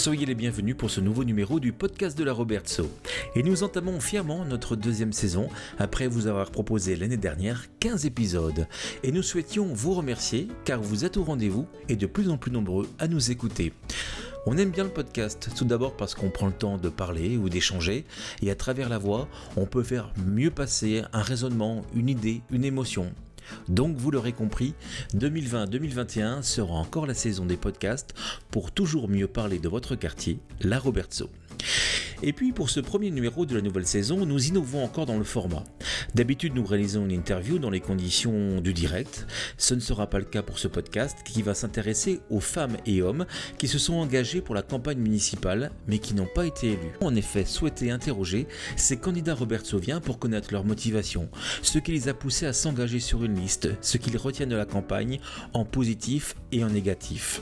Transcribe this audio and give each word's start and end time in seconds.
soyez 0.00 0.24
les 0.24 0.34
bienvenus 0.34 0.78
pour 0.78 0.90
ce 0.90 1.02
nouveau 1.02 1.24
numéro 1.24 1.60
du 1.60 1.74
podcast 1.74 2.16
de 2.16 2.24
la 2.24 2.32
Robertso. 2.32 2.90
Et 3.34 3.42
nous 3.42 3.64
entamons 3.64 4.00
fièrement 4.00 4.46
notre 4.46 4.74
deuxième 4.74 5.12
saison 5.12 5.50
après 5.78 6.08
vous 6.08 6.26
avoir 6.26 6.50
proposé 6.50 6.96
l'année 6.96 7.18
dernière 7.18 7.66
15 7.80 8.06
épisodes. 8.06 8.66
Et 9.02 9.12
nous 9.12 9.22
souhaitions 9.22 9.66
vous 9.66 9.92
remercier 9.92 10.48
car 10.64 10.80
vous 10.80 11.04
êtes 11.04 11.18
au 11.18 11.22
rendez-vous 11.22 11.66
et 11.90 11.96
de 11.96 12.06
plus 12.06 12.30
en 12.30 12.38
plus 12.38 12.50
nombreux 12.50 12.88
à 12.98 13.08
nous 13.08 13.30
écouter. 13.30 13.74
On 14.46 14.56
aime 14.56 14.70
bien 14.70 14.84
le 14.84 14.90
podcast, 14.90 15.50
tout 15.54 15.66
d'abord 15.66 15.94
parce 15.94 16.14
qu'on 16.14 16.30
prend 16.30 16.46
le 16.46 16.54
temps 16.54 16.78
de 16.78 16.88
parler 16.88 17.36
ou 17.36 17.50
d'échanger, 17.50 18.06
et 18.40 18.50
à 18.50 18.54
travers 18.54 18.88
la 18.88 18.96
voix, 18.96 19.28
on 19.56 19.66
peut 19.66 19.82
faire 19.82 20.14
mieux 20.26 20.50
passer 20.50 21.02
un 21.12 21.20
raisonnement, 21.20 21.82
une 21.94 22.08
idée, 22.08 22.40
une 22.50 22.64
émotion. 22.64 23.12
Donc 23.68 23.96
vous 23.96 24.10
l'aurez 24.10 24.32
compris, 24.32 24.74
2020-2021 25.14 26.42
sera 26.42 26.74
encore 26.74 27.06
la 27.06 27.14
saison 27.14 27.46
des 27.46 27.56
podcasts 27.56 28.14
pour 28.50 28.72
toujours 28.72 29.08
mieux 29.08 29.28
parler 29.28 29.58
de 29.58 29.68
votre 29.68 29.96
quartier, 29.96 30.38
la 30.60 30.78
Robertso. 30.78 31.28
Et 32.22 32.32
puis 32.32 32.52
pour 32.52 32.68
ce 32.68 32.80
premier 32.80 33.10
numéro 33.10 33.46
de 33.46 33.54
la 33.54 33.62
nouvelle 33.62 33.86
saison, 33.86 34.26
nous 34.26 34.48
innovons 34.48 34.84
encore 34.84 35.06
dans 35.06 35.16
le 35.16 35.24
format. 35.24 35.64
D'habitude, 36.14 36.54
nous 36.54 36.64
réalisons 36.64 37.04
une 37.04 37.12
interview 37.12 37.58
dans 37.58 37.70
les 37.70 37.80
conditions 37.80 38.60
du 38.60 38.74
direct. 38.74 39.26
Ce 39.56 39.74
ne 39.74 39.80
sera 39.80 40.08
pas 40.08 40.18
le 40.18 40.24
cas 40.24 40.42
pour 40.42 40.58
ce 40.58 40.68
podcast 40.68 41.18
qui 41.24 41.42
va 41.42 41.54
s'intéresser 41.54 42.20
aux 42.28 42.40
femmes 42.40 42.76
et 42.84 43.00
hommes 43.00 43.26
qui 43.58 43.68
se 43.68 43.78
sont 43.78 43.94
engagés 43.94 44.42
pour 44.42 44.54
la 44.54 44.62
campagne 44.62 44.98
municipale 44.98 45.70
mais 45.86 45.98
qui 45.98 46.14
n'ont 46.14 46.28
pas 46.34 46.46
été 46.46 46.72
élus. 46.72 46.92
En 47.00 47.14
effet, 47.14 47.44
souhaiter 47.44 47.90
interroger 47.90 48.46
ces 48.76 48.98
candidats 48.98 49.34
Robert 49.34 49.64
Sauvien 49.64 50.00
pour 50.00 50.18
connaître 50.18 50.52
leur 50.52 50.64
motivation, 50.64 51.28
ce 51.62 51.78
qui 51.78 51.92
les 51.92 52.08
a 52.08 52.14
poussés 52.14 52.46
à 52.46 52.52
s'engager 52.52 53.00
sur 53.00 53.24
une 53.24 53.40
liste, 53.40 53.68
ce 53.80 53.96
qu'ils 53.96 54.16
retiennent 54.16 54.48
de 54.48 54.56
la 54.56 54.66
campagne 54.66 55.20
en 55.54 55.64
positif 55.64 56.34
et 56.52 56.64
en 56.64 56.68
négatif. 56.68 57.40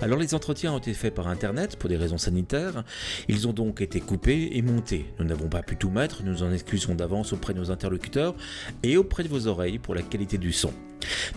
Alors 0.00 0.18
les 0.18 0.34
entretiens 0.34 0.72
ont 0.72 0.78
été 0.78 0.94
faits 0.94 1.14
par 1.14 1.28
internet 1.28 1.76
pour 1.76 1.88
des 1.88 1.96
raisons 1.96 2.18
sanitaires. 2.18 2.84
Ils 3.28 3.47
ont 3.47 3.47
donc 3.52 3.80
été 3.80 4.00
coupés 4.00 4.50
et 4.52 4.62
montés. 4.62 5.06
Nous 5.18 5.24
n'avons 5.24 5.48
pas 5.48 5.62
pu 5.62 5.76
tout 5.76 5.90
mettre, 5.90 6.22
nous 6.24 6.42
en 6.42 6.52
excusons 6.52 6.94
d'avance 6.94 7.32
auprès 7.32 7.54
de 7.54 7.58
nos 7.58 7.70
interlocuteurs 7.70 8.34
et 8.82 8.96
auprès 8.96 9.22
de 9.22 9.28
vos 9.28 9.46
oreilles 9.46 9.78
pour 9.78 9.94
la 9.94 10.02
qualité 10.02 10.38
du 10.38 10.52
son. 10.52 10.72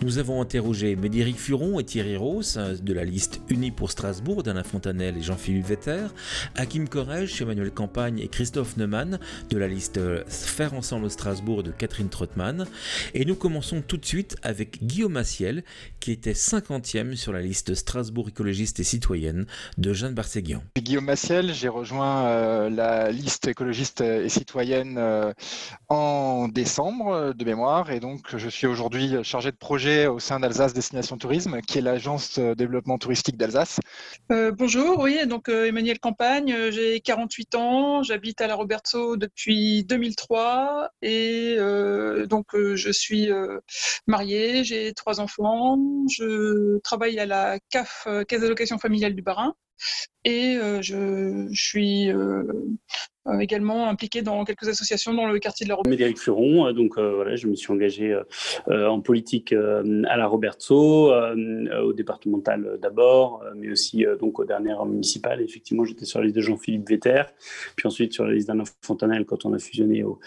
Nous 0.02 0.18
avons 0.18 0.40
interrogé 0.40 0.96
Médéric 0.96 1.38
Furon 1.38 1.78
et 1.78 1.84
Thierry 1.84 2.16
Ross 2.16 2.56
de 2.56 2.92
la 2.92 3.04
liste 3.04 3.40
Unis 3.48 3.70
pour 3.70 3.90
Strasbourg 3.90 4.42
d'Alain 4.42 4.64
Fontanel 4.64 5.16
et 5.16 5.22
Jean-Philippe 5.22 5.66
Vetter, 5.66 6.06
Hakim 6.56 6.88
Korech, 6.88 7.40
Emmanuel 7.40 7.70
Campagne 7.70 8.18
et 8.18 8.28
Christophe 8.28 8.76
Neumann 8.76 9.18
de 9.50 9.58
la 9.58 9.68
liste 9.68 10.00
Faire 10.26 10.74
ensemble 10.74 11.10
Strasbourg 11.10 11.62
de 11.62 11.70
Catherine 11.70 12.08
Trottmann. 12.08 12.66
Et 13.14 13.24
nous 13.24 13.36
commençons 13.36 13.82
tout 13.86 13.96
de 13.96 14.04
suite 14.04 14.36
avec 14.42 14.84
Guillaume 14.84 15.12
Massiel 15.12 15.62
qui 16.00 16.10
était 16.10 16.32
50e 16.32 17.14
sur 17.14 17.32
la 17.32 17.40
liste 17.40 17.74
Strasbourg 17.74 18.28
écologiste 18.28 18.80
et 18.80 18.84
citoyenne 18.84 19.46
de 19.78 19.92
Jeanne 19.92 20.14
Barséguian. 20.14 20.62
Guillaume 20.76 21.04
Massiel, 21.04 21.54
j'ai 21.54 21.68
rejoint 21.68 22.26
euh, 22.26 22.70
la 22.70 23.10
liste 23.10 23.46
écologiste 23.46 24.00
et 24.00 24.28
citoyenne 24.28 24.96
euh, 24.98 25.32
en 25.88 26.48
décembre 26.48 27.32
de 27.34 27.44
mémoire 27.44 27.90
et 27.90 28.00
donc 28.00 28.36
je 28.36 28.48
suis 28.48 28.66
aujourd'hui 28.66 29.14
chargé 29.22 29.51
projet 29.58 30.06
au 30.06 30.18
sein 30.18 30.40
d'Alsace 30.40 30.72
Destination 30.72 31.16
Tourisme, 31.18 31.60
qui 31.62 31.78
est 31.78 31.82
l'agence 31.82 32.38
développement 32.38 32.98
touristique 32.98 33.36
d'Alsace. 33.36 33.80
Euh, 34.30 34.52
bonjour, 34.52 34.98
oui, 35.00 35.26
donc 35.26 35.48
euh, 35.48 35.66
Emmanuel 35.66 35.98
Campagne, 35.98 36.52
euh, 36.52 36.70
j'ai 36.70 37.00
48 37.00 37.54
ans, 37.54 38.02
j'habite 38.02 38.40
à 38.40 38.46
la 38.46 38.54
Roberto 38.54 39.16
depuis 39.16 39.84
2003 39.84 40.90
et 41.02 41.56
donc 42.28 42.46
je 42.54 42.90
suis 42.90 43.30
mariée, 44.06 44.64
j'ai 44.64 44.92
trois 44.94 45.20
enfants, 45.20 45.78
je 46.10 46.78
travaille 46.78 47.18
à 47.18 47.26
la 47.26 47.58
CAF, 47.70 48.06
Caisse 48.28 48.40
d'allocation 48.40 48.78
familiale 48.78 49.14
du 49.14 49.22
Barin, 49.22 49.54
et 50.24 50.58
je, 50.80 51.48
suis 51.52 52.10
euh, 53.26 53.38
également 53.38 53.88
impliqué 53.88 54.22
dans 54.22 54.44
quelques 54.44 54.68
associations 54.68 55.14
dans 55.14 55.26
le 55.26 55.38
quartier 55.38 55.64
de 55.64 55.68
la 55.68 55.76
Roberto. 55.76 55.90
Médéric 55.90 56.18
Furon, 56.18 56.66
euh, 56.66 56.72
donc 56.72 56.98
euh, 56.98 57.14
voilà, 57.14 57.36
je 57.36 57.46
me 57.46 57.54
suis 57.54 57.72
engagé 57.72 58.18
en 58.68 59.00
politique 59.00 59.52
à 59.52 60.16
la 60.16 60.26
Roberto, 60.26 61.12
au 61.12 61.92
départemental 61.92 62.78
d'abord, 62.80 63.42
mais 63.56 63.70
aussi 63.70 64.04
donc 64.20 64.38
aux 64.38 64.44
dernières 64.44 64.84
municipales. 64.84 65.40
Effectivement, 65.40 65.84
j'étais 65.84 66.04
sur 66.04 66.18
la 66.18 66.26
liste 66.26 66.36
de 66.36 66.42
Jean-Philippe 66.42 66.88
Vetter, 66.88 67.22
puis 67.76 67.86
ensuite 67.86 68.12
sur 68.12 68.24
la 68.24 68.32
liste 68.32 68.48
d'Anna 68.48 68.64
Fontanelle 68.82 69.24
quand 69.24 69.44
on 69.44 69.52
a 69.52 69.58
fusionné 69.58 70.02
au, 70.04 70.18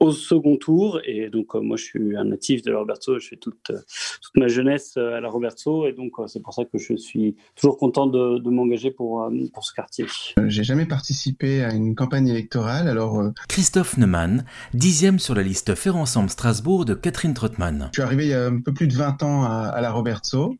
au 0.00 0.12
second 0.12 0.56
tour. 0.56 1.00
Et 1.04 1.28
donc 1.28 1.54
moi, 1.54 1.76
je 1.76 1.84
suis 1.84 2.16
un 2.16 2.24
natif 2.24 2.62
de 2.62 2.72
la 2.72 2.78
Roberto, 2.78 3.18
je 3.18 3.28
fais 3.28 3.36
toute, 3.36 3.62
toute 3.64 4.36
ma 4.36 4.48
jeunesse 4.48 4.96
à 4.96 5.20
la 5.20 5.28
Roberto, 5.28 5.86
et 5.86 5.92
donc 5.92 6.12
c'est 6.26 6.42
pour 6.42 6.54
ça 6.54 6.64
que 6.64 6.78
je 6.78 6.94
suis 6.96 7.36
toujours 7.54 7.78
content 7.78 8.06
de, 8.06 8.38
de 8.38 8.50
m'engager 8.50 8.90
pour, 8.90 9.30
pour 9.52 9.64
ce 9.64 9.74
quartier. 9.74 10.06
J'ai 10.46 10.64
jamais 10.64 10.86
participé 10.86 11.62
à 11.62 11.72
une 11.72 11.94
campagne 11.94 12.28
électorale 12.28 12.41
alors, 12.54 13.20
euh, 13.20 13.32
Christophe 13.48 13.96
Neumann, 13.96 14.44
dixième 14.74 15.18
sur 15.18 15.34
la 15.34 15.42
liste 15.42 15.74
Faire 15.74 15.96
Ensemble 15.96 16.30
Strasbourg 16.30 16.84
de 16.84 16.94
Catherine 16.94 17.34
Trottmann. 17.34 17.88
Je 17.92 18.00
suis 18.00 18.02
arrivé 18.02 18.24
il 18.26 18.30
y 18.30 18.34
a 18.34 18.46
un 18.46 18.60
peu 18.60 18.72
plus 18.72 18.86
de 18.86 18.94
20 18.94 19.22
ans 19.22 19.44
à, 19.44 19.80
la 19.80 19.90
Robertso. 19.90 20.56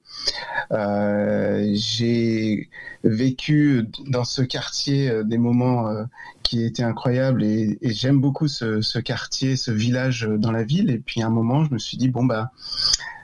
Euh, 0.72 1.70
j'ai 1.74 2.68
vécu 3.04 3.86
dans 4.06 4.24
ce 4.24 4.42
quartier 4.42 5.10
euh, 5.10 5.22
des 5.24 5.38
moments 5.38 5.88
qui 6.42 6.64
étaient 6.64 6.82
incroyables 6.82 7.42
et, 7.42 7.78
j'aime 7.82 8.20
beaucoup 8.20 8.48
ce, 8.48 8.98
quartier, 8.98 9.56
ce 9.56 9.70
village 9.70 10.28
dans 10.28 10.52
la 10.52 10.64
ville. 10.64 10.90
Et 10.90 10.98
puis 10.98 11.22
à 11.22 11.26
un 11.26 11.30
moment, 11.30 11.64
je 11.64 11.72
me 11.72 11.78
suis 11.78 11.96
dit, 11.96 12.08
bon, 12.08 12.24
bah, 12.24 12.52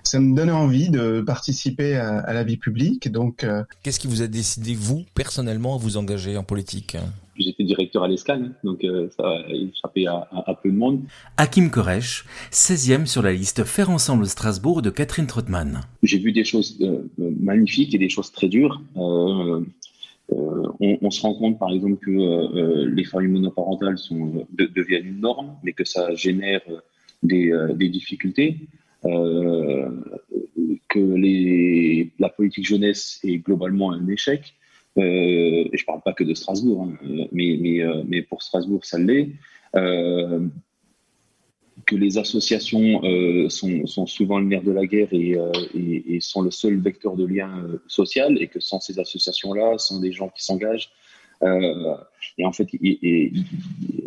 ça 0.08 0.20
me 0.20 0.34
donnait 0.34 0.52
envie 0.52 0.88
de 0.88 1.20
participer 1.20 1.96
à, 1.96 2.32
la 2.32 2.42
vie 2.42 2.56
publique. 2.56 3.12
Donc, 3.12 3.46
qu'est-ce 3.82 4.00
qui 4.00 4.06
vous 4.06 4.22
a 4.22 4.26
décidé, 4.26 4.74
vous, 4.74 5.04
personnellement, 5.14 5.74
à 5.74 5.78
vous 5.78 5.96
engager 5.98 6.36
en 6.36 6.44
politique? 6.44 6.96
J'étais 7.38 7.62
directeur 7.62 8.02
à 8.02 8.08
l'escale, 8.08 8.52
donc 8.64 8.82
euh, 8.82 9.08
ça 9.16 9.28
a 9.28 9.48
échappé 9.52 10.06
à, 10.06 10.58
peu 10.60 10.70
de 10.70 10.76
monde. 10.76 11.02
Hakim 11.36 11.70
Koresh, 11.70 12.24
16e 12.50 13.06
sur 13.06 13.22
la 13.22 13.32
liste 13.32 13.62
Faire 13.64 13.90
ensemble 13.90 14.26
Strasbourg 14.26 14.82
de 14.82 14.90
Catherine 14.90 15.26
Trottmann. 15.26 15.82
J'ai 16.02 16.18
vu 16.18 16.32
des 16.32 16.42
choses 16.42 16.76
euh, 16.80 17.02
magnifiques 17.18 17.94
et 17.94 17.98
des 17.98 18.08
choses 18.08 18.32
très 18.32 18.48
dures. 18.48 18.80
Euh, 18.96 19.62
on, 20.80 21.10
se 21.10 21.22
rend 21.22 21.34
compte 21.34 21.58
par 21.58 21.70
exemple 21.70 21.96
que 21.96 22.84
les 22.84 23.04
familles 23.04 23.30
monoparentales 23.30 23.96
sont, 23.96 24.46
deviennent 24.52 25.06
une 25.06 25.20
norme, 25.20 25.54
mais 25.62 25.72
que 25.72 25.84
ça 25.84 26.14
génère 26.14 26.60
des, 27.22 27.50
des 27.74 27.88
difficultés. 27.88 28.58
Que 29.02 30.98
les, 30.98 32.10
la 32.18 32.28
politique 32.28 32.66
jeunesse 32.66 33.20
est 33.22 33.38
globalement 33.38 33.92
un 33.92 34.06
échec, 34.08 34.54
euh, 34.98 35.68
et 35.72 35.76
je 35.76 35.84
parle 35.84 36.00
pas 36.02 36.12
que 36.12 36.24
de 36.24 36.34
Strasbourg, 36.34 36.88
hein, 36.88 36.98
euh, 37.04 38.04
mais, 38.06 38.22
pour 38.22 38.42
Strasbourg, 38.42 38.84
ça 38.84 38.98
l'est. 38.98 39.30
Euh, 39.76 40.46
que 41.86 41.94
les 41.94 42.18
associations 42.18 43.00
sont, 43.48 44.06
souvent 44.06 44.40
le 44.40 44.46
nerf 44.46 44.62
de 44.62 44.72
la 44.72 44.84
guerre 44.84 45.08
et, 45.12 45.36
et, 45.74 46.20
sont 46.20 46.42
le 46.42 46.50
seul 46.50 46.76
vecteur 46.80 47.16
de 47.16 47.24
lien 47.24 47.50
social, 47.86 48.36
et 48.42 48.48
que 48.48 48.60
sans 48.60 48.80
ces 48.80 48.98
associations-là, 48.98 49.78
sans 49.78 50.00
des 50.00 50.12
gens 50.12 50.28
qui 50.28 50.44
s'engagent, 50.44 50.90
et 51.40 52.44
en 52.44 52.52
fait, 52.52 52.68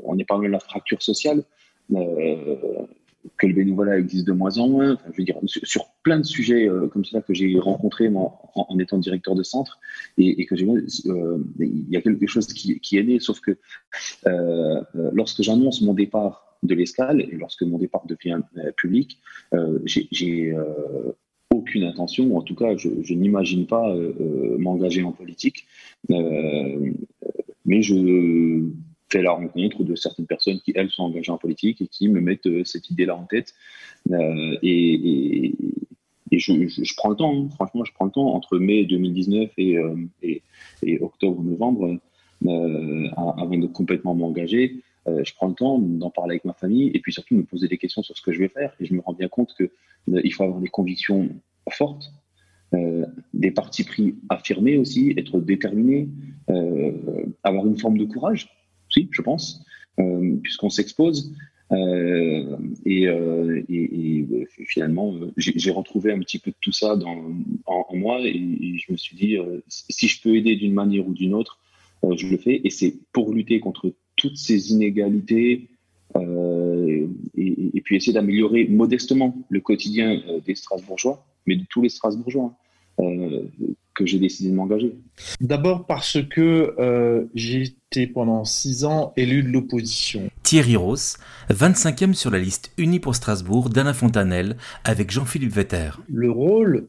on 0.03 0.19
est 0.19 0.29
de 0.29 0.47
la 0.47 0.59
fracture 0.59 1.01
sociale 1.01 1.43
que 3.37 3.47
le 3.47 3.53
bénévolat 3.53 3.99
existe 3.99 4.27
de 4.27 4.31
moins 4.31 4.57
en 4.57 4.69
moins. 4.69 4.97
je 5.11 5.17
veux 5.17 5.23
dire, 5.23 5.37
sur, 5.45 5.85
plein 6.03 6.19
de 6.19 6.25
sujets 6.25 6.67
euh, 6.67 6.87
comme 6.87 7.05
cela 7.05 7.21
que 7.21 7.33
j'ai 7.33 7.59
rencontré 7.59 8.09
en, 8.09 8.79
étant 8.79 8.97
directeur 8.97 9.35
de 9.35 9.43
centre 9.43 9.79
et, 10.17 10.45
que 10.45 10.55
j'ai, 10.55 10.67
euh, 10.67 11.37
il 11.59 11.89
y 11.89 11.97
a 11.97 12.01
quelque 12.01 12.25
chose 12.27 12.47
qui, 12.47 12.97
est 12.97 13.03
né, 13.03 13.19
sauf 13.19 13.39
que 13.39 13.57
euh, 14.27 14.81
lorsque 15.13 15.43
j'annonce 15.43 15.81
mon 15.81 15.93
départ 15.93 16.57
de 16.63 16.73
l'escale 16.75 17.21
et 17.21 17.37
lorsque 17.37 17.63
mon 17.63 17.77
départ 17.77 18.05
devient 18.07 18.39
public, 18.77 19.19
j'ai 19.85 20.55
aucune 21.53 21.83
intention, 21.83 22.37
en 22.37 22.41
tout 22.41 22.55
cas, 22.55 22.75
je, 22.77 22.89
je 23.03 23.13
n'imagine 23.13 23.67
pas 23.67 23.93
m'engager 24.57 25.03
en 25.03 25.11
politique, 25.11 25.67
mais 26.09 27.81
je 27.81 28.65
fait 29.11 29.21
la 29.21 29.31
rencontre 29.31 29.83
de 29.83 29.95
certaines 29.95 30.25
personnes 30.25 30.59
qui, 30.61 30.71
elles, 30.75 30.89
sont 30.89 31.03
engagées 31.03 31.31
en 31.31 31.37
politique 31.37 31.81
et 31.81 31.87
qui 31.87 32.07
me 32.07 32.21
mettent 32.21 32.47
euh, 32.47 32.63
cette 32.63 32.89
idée-là 32.89 33.15
en 33.15 33.25
tête. 33.25 33.53
Euh, 34.11 34.57
et, 34.63 35.53
je, 36.31 36.95
prends 36.95 37.09
le 37.09 37.15
temps, 37.15 37.35
hein. 37.35 37.49
franchement, 37.55 37.83
je 37.83 37.91
prends 37.93 38.05
le 38.05 38.11
temps 38.11 38.33
entre 38.33 38.57
mai 38.57 38.85
2019 38.85 39.51
euh, 39.59 39.95
et, 40.23 40.41
et 40.81 41.01
octobre-novembre 41.01 41.97
avant 43.17 43.57
de 43.57 43.67
complètement 43.67 44.15
m'engager. 44.15 44.77
je 45.05 45.33
prends 45.35 45.49
le 45.49 45.53
temps 45.53 45.77
d'en 45.77 46.09
parler 46.09 46.31
avec 46.35 46.45
ma 46.45 46.53
famille 46.53 46.89
et 46.93 46.99
puis 46.99 47.13
surtout 47.13 47.35
me 47.35 47.43
poser 47.43 47.67
des 47.67 47.77
questions 47.77 48.01
sur 48.01 48.17
ce 48.17 48.21
que 48.23 48.31
je 48.31 48.39
vais 48.39 48.47
faire. 48.47 48.73
Et 48.79 48.85
je 48.85 48.95
me 48.95 49.01
rends 49.01 49.13
bien 49.13 49.27
compte 49.27 49.53
que 49.59 49.69
il 50.07 50.33
faut 50.33 50.43
avoir 50.43 50.59
des 50.59 50.69
convictions 50.69 51.29
fortes, 51.69 52.11
des 53.33 53.51
partis 53.51 53.83
pris 53.83 54.15
affirmés 54.29 54.77
aussi, 54.77 55.13
être 55.17 55.39
déterminé, 55.39 56.07
avoir 57.43 57.67
une 57.67 57.77
forme 57.77 57.99
de 57.99 58.05
courage 58.05 58.49
si, 58.91 59.07
je 59.11 59.21
pense, 59.21 59.63
euh, 59.99 60.37
puisqu'on 60.41 60.69
s'expose. 60.69 61.33
Euh, 61.71 62.57
et, 62.85 63.07
euh, 63.07 63.63
finalement, 64.65 65.13
j'ai 65.37 65.71
retrouvé 65.71 66.11
un 66.11 66.19
petit 66.19 66.39
peu 66.39 66.51
de 66.51 66.55
tout 66.59 66.73
ça 66.73 66.97
en, 67.65 67.95
moi 67.95 68.19
et, 68.21 68.77
je 68.77 68.91
me 68.91 68.97
suis 68.97 69.15
dit, 69.15 69.37
si 69.67 70.07
je 70.07 70.21
peux 70.21 70.35
aider 70.35 70.55
d'une 70.55 70.73
manière 70.73 71.07
ou 71.07 71.13
d'une 71.13 71.33
autre, 71.33 71.59
je 72.15 72.27
le 72.27 72.37
fais 72.37 72.61
et 72.63 72.69
c'est 72.69 72.95
pour 73.13 73.33
lutter 73.33 73.59
contre 73.59 73.93
toutes 74.17 74.37
ces 74.37 74.71
inégalités 74.71 75.69
et, 76.17 77.07
et, 77.37 77.81
puis 77.81 77.95
essayer 77.95 78.13
d'améliorer 78.13 78.67
modestement 78.67 79.37
le 79.49 79.61
quotidien 79.61 80.21
des 80.45 80.55
Strasbourgeois, 80.55 81.25
mais 81.45 81.55
de 81.55 81.63
tous 81.69 81.81
les 81.81 81.89
Strasbourgeois. 81.89 82.45
Hein, 82.45 82.55
que 83.93 84.05
j'ai 84.05 84.19
décidé 84.19 84.49
de 84.49 84.55
m'engager. 84.55 84.95
D'abord 85.39 85.85
parce 85.85 86.17
que 86.21 86.75
euh, 86.79 87.25
j'ai 87.33 87.63
été 87.63 88.07
pendant 88.07 88.45
six 88.45 88.85
ans 88.85 89.13
élu 89.17 89.43
de 89.43 89.49
l'opposition. 89.49 90.29
Thierry 90.43 90.75
Ross, 90.75 91.17
25e 91.49 92.13
sur 92.13 92.31
la 92.31 92.39
liste 92.39 92.71
unie 92.77 92.99
pour 92.99 93.15
Strasbourg 93.15 93.69
d'Alain 93.69 93.93
Fontanel 93.93 94.57
avec 94.83 95.11
Jean-Philippe 95.11 95.51
Vetter. 95.51 95.91
Le 96.07 96.31
rôle 96.31 96.87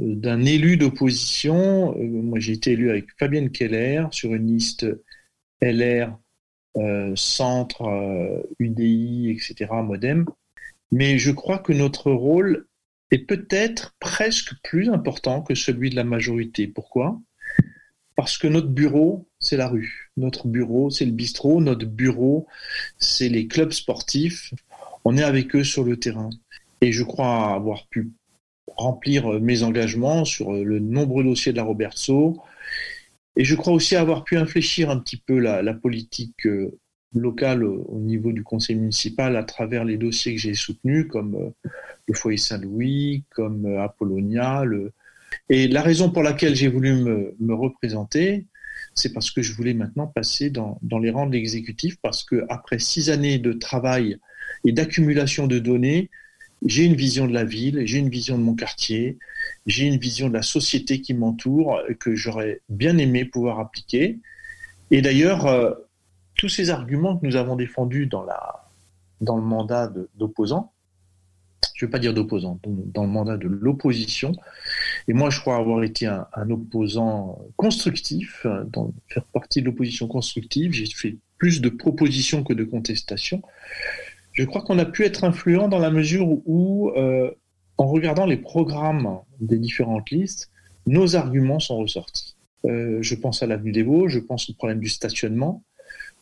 euh, 0.00 0.14
d'un 0.14 0.44
élu 0.44 0.76
d'opposition, 0.76 1.96
euh, 1.98 2.06
moi 2.06 2.38
j'ai 2.38 2.52
été 2.52 2.72
élu 2.72 2.90
avec 2.90 3.06
Fabienne 3.18 3.50
Keller 3.50 4.06
sur 4.10 4.34
une 4.34 4.46
liste 4.46 4.86
LR, 5.60 6.18
Centre, 7.14 8.44
UDI, 8.58 9.30
etc., 9.30 9.70
Modem. 9.84 10.26
Mais 10.90 11.18
je 11.18 11.30
crois 11.30 11.58
que 11.58 11.72
notre 11.72 12.10
rôle 12.10 12.66
est 13.14 13.26
peut-être 13.26 13.94
presque 14.00 14.52
plus 14.62 14.88
important 14.90 15.42
que 15.42 15.54
celui 15.54 15.90
de 15.90 15.96
la 15.96 16.04
majorité. 16.04 16.66
Pourquoi? 16.66 17.20
Parce 18.16 18.38
que 18.38 18.46
notre 18.46 18.68
bureau, 18.68 19.28
c'est 19.38 19.56
la 19.56 19.68
rue. 19.68 20.10
Notre 20.16 20.46
bureau, 20.48 20.90
c'est 20.90 21.04
le 21.04 21.12
bistrot. 21.12 21.60
Notre 21.60 21.86
bureau, 21.86 22.46
c'est 22.98 23.28
les 23.28 23.46
clubs 23.46 23.72
sportifs. 23.72 24.52
On 25.04 25.16
est 25.16 25.22
avec 25.22 25.54
eux 25.54 25.64
sur 25.64 25.84
le 25.84 25.96
terrain. 25.96 26.30
Et 26.80 26.92
je 26.92 27.02
crois 27.02 27.54
avoir 27.54 27.86
pu 27.88 28.10
remplir 28.76 29.28
mes 29.40 29.62
engagements 29.62 30.24
sur 30.24 30.52
le 30.52 30.78
nombreux 30.78 31.24
dossiers 31.24 31.52
de 31.52 31.56
la 31.56 31.64
Robertso. 31.64 32.42
Et 33.36 33.44
je 33.44 33.54
crois 33.54 33.72
aussi 33.72 33.96
avoir 33.96 34.24
pu 34.24 34.36
infléchir 34.36 34.90
un 34.90 34.98
petit 34.98 35.16
peu 35.16 35.38
la, 35.38 35.62
la 35.62 35.74
politique 35.74 36.46
euh, 36.46 36.78
locale 37.14 37.64
au 37.64 37.98
niveau 37.98 38.32
du 38.32 38.42
conseil 38.42 38.76
municipal 38.76 39.36
à 39.36 39.44
travers 39.44 39.84
les 39.84 39.96
dossiers 39.96 40.34
que 40.34 40.40
j'ai 40.40 40.54
soutenus, 40.54 41.06
comme 41.08 41.34
euh, 41.36 41.70
le 42.06 42.14
foyer 42.14 42.38
Saint-Louis, 42.38 43.24
comme 43.30 43.66
euh, 43.66 43.82
Apollonia. 43.82 44.64
Le... 44.64 44.92
Et 45.48 45.68
la 45.68 45.82
raison 45.82 46.10
pour 46.10 46.22
laquelle 46.22 46.54
j'ai 46.54 46.68
voulu 46.68 46.94
me, 46.94 47.34
me 47.40 47.54
représenter, 47.54 48.46
c'est 48.94 49.12
parce 49.12 49.30
que 49.30 49.42
je 49.42 49.52
voulais 49.54 49.74
maintenant 49.74 50.06
passer 50.06 50.50
dans, 50.50 50.78
dans 50.82 50.98
les 50.98 51.10
rangs 51.10 51.26
de 51.26 51.32
l'exécutif, 51.32 51.96
parce 52.02 52.22
que 52.24 52.44
après 52.48 52.78
six 52.78 53.10
années 53.10 53.38
de 53.38 53.52
travail 53.52 54.18
et 54.64 54.72
d'accumulation 54.72 55.46
de 55.46 55.58
données, 55.58 56.10
j'ai 56.64 56.84
une 56.84 56.94
vision 56.94 57.26
de 57.26 57.34
la 57.34 57.44
ville, 57.44 57.82
j'ai 57.84 57.98
une 57.98 58.08
vision 58.08 58.38
de 58.38 58.42
mon 58.42 58.54
quartier, 58.54 59.18
j'ai 59.66 59.84
une 59.84 59.98
vision 59.98 60.28
de 60.28 60.34
la 60.34 60.42
société 60.42 61.00
qui 61.00 61.12
m'entoure 61.12 61.80
que 62.00 62.14
j'aurais 62.14 62.62
bien 62.68 62.96
aimé 62.96 63.24
pouvoir 63.24 63.60
appliquer. 63.60 64.18
Et 64.90 65.02
d'ailleurs, 65.02 65.46
euh, 65.46 65.72
tous 66.36 66.48
ces 66.48 66.70
arguments 66.70 67.16
que 67.18 67.26
nous 67.26 67.36
avons 67.36 67.56
défendus 67.56 68.06
dans, 68.06 68.22
la, 68.24 68.70
dans 69.20 69.36
le 69.36 69.42
mandat 69.42 69.92
d'opposant, 70.14 70.72
je 71.74 71.84
ne 71.84 71.86
veux 71.86 71.90
pas 71.90 71.98
dire 71.98 72.14
d'opposant, 72.14 72.58
dans 72.66 73.02
le 73.02 73.08
mandat 73.08 73.36
de 73.36 73.48
l'opposition. 73.48 74.32
Et 75.08 75.12
moi, 75.12 75.30
je 75.30 75.40
crois 75.40 75.56
avoir 75.56 75.82
été 75.82 76.06
un, 76.06 76.50
opposant 76.50 77.38
constructif, 77.56 78.46
faire 79.08 79.24
partie 79.32 79.60
de 79.60 79.66
l'opposition 79.66 80.06
constructive. 80.06 80.72
J'ai 80.72 80.86
fait 80.86 81.16
plus 81.38 81.60
de 81.60 81.68
propositions 81.68 82.44
que 82.44 82.52
de 82.52 82.64
contestations. 82.64 83.42
Je 84.32 84.44
crois 84.44 84.62
qu'on 84.62 84.78
a 84.78 84.84
pu 84.84 85.04
être 85.04 85.24
influent 85.24 85.68
dans 85.68 85.78
la 85.78 85.90
mesure 85.90 86.26
où, 86.46 86.90
euh, 86.96 87.30
en 87.78 87.86
regardant 87.86 88.26
les 88.26 88.36
programmes 88.36 89.20
des 89.40 89.58
différentes 89.58 90.10
listes, 90.10 90.50
nos 90.86 91.16
arguments 91.16 91.60
sont 91.60 91.78
ressortis. 91.78 92.36
Euh, 92.66 92.98
je 93.02 93.14
pense 93.14 93.42
à 93.42 93.46
l'avenue 93.46 93.72
des 93.72 93.82
Vosges, 93.82 94.12
je 94.12 94.18
pense 94.18 94.48
au 94.50 94.54
problème 94.54 94.80
du 94.80 94.88
stationnement, 94.88 95.62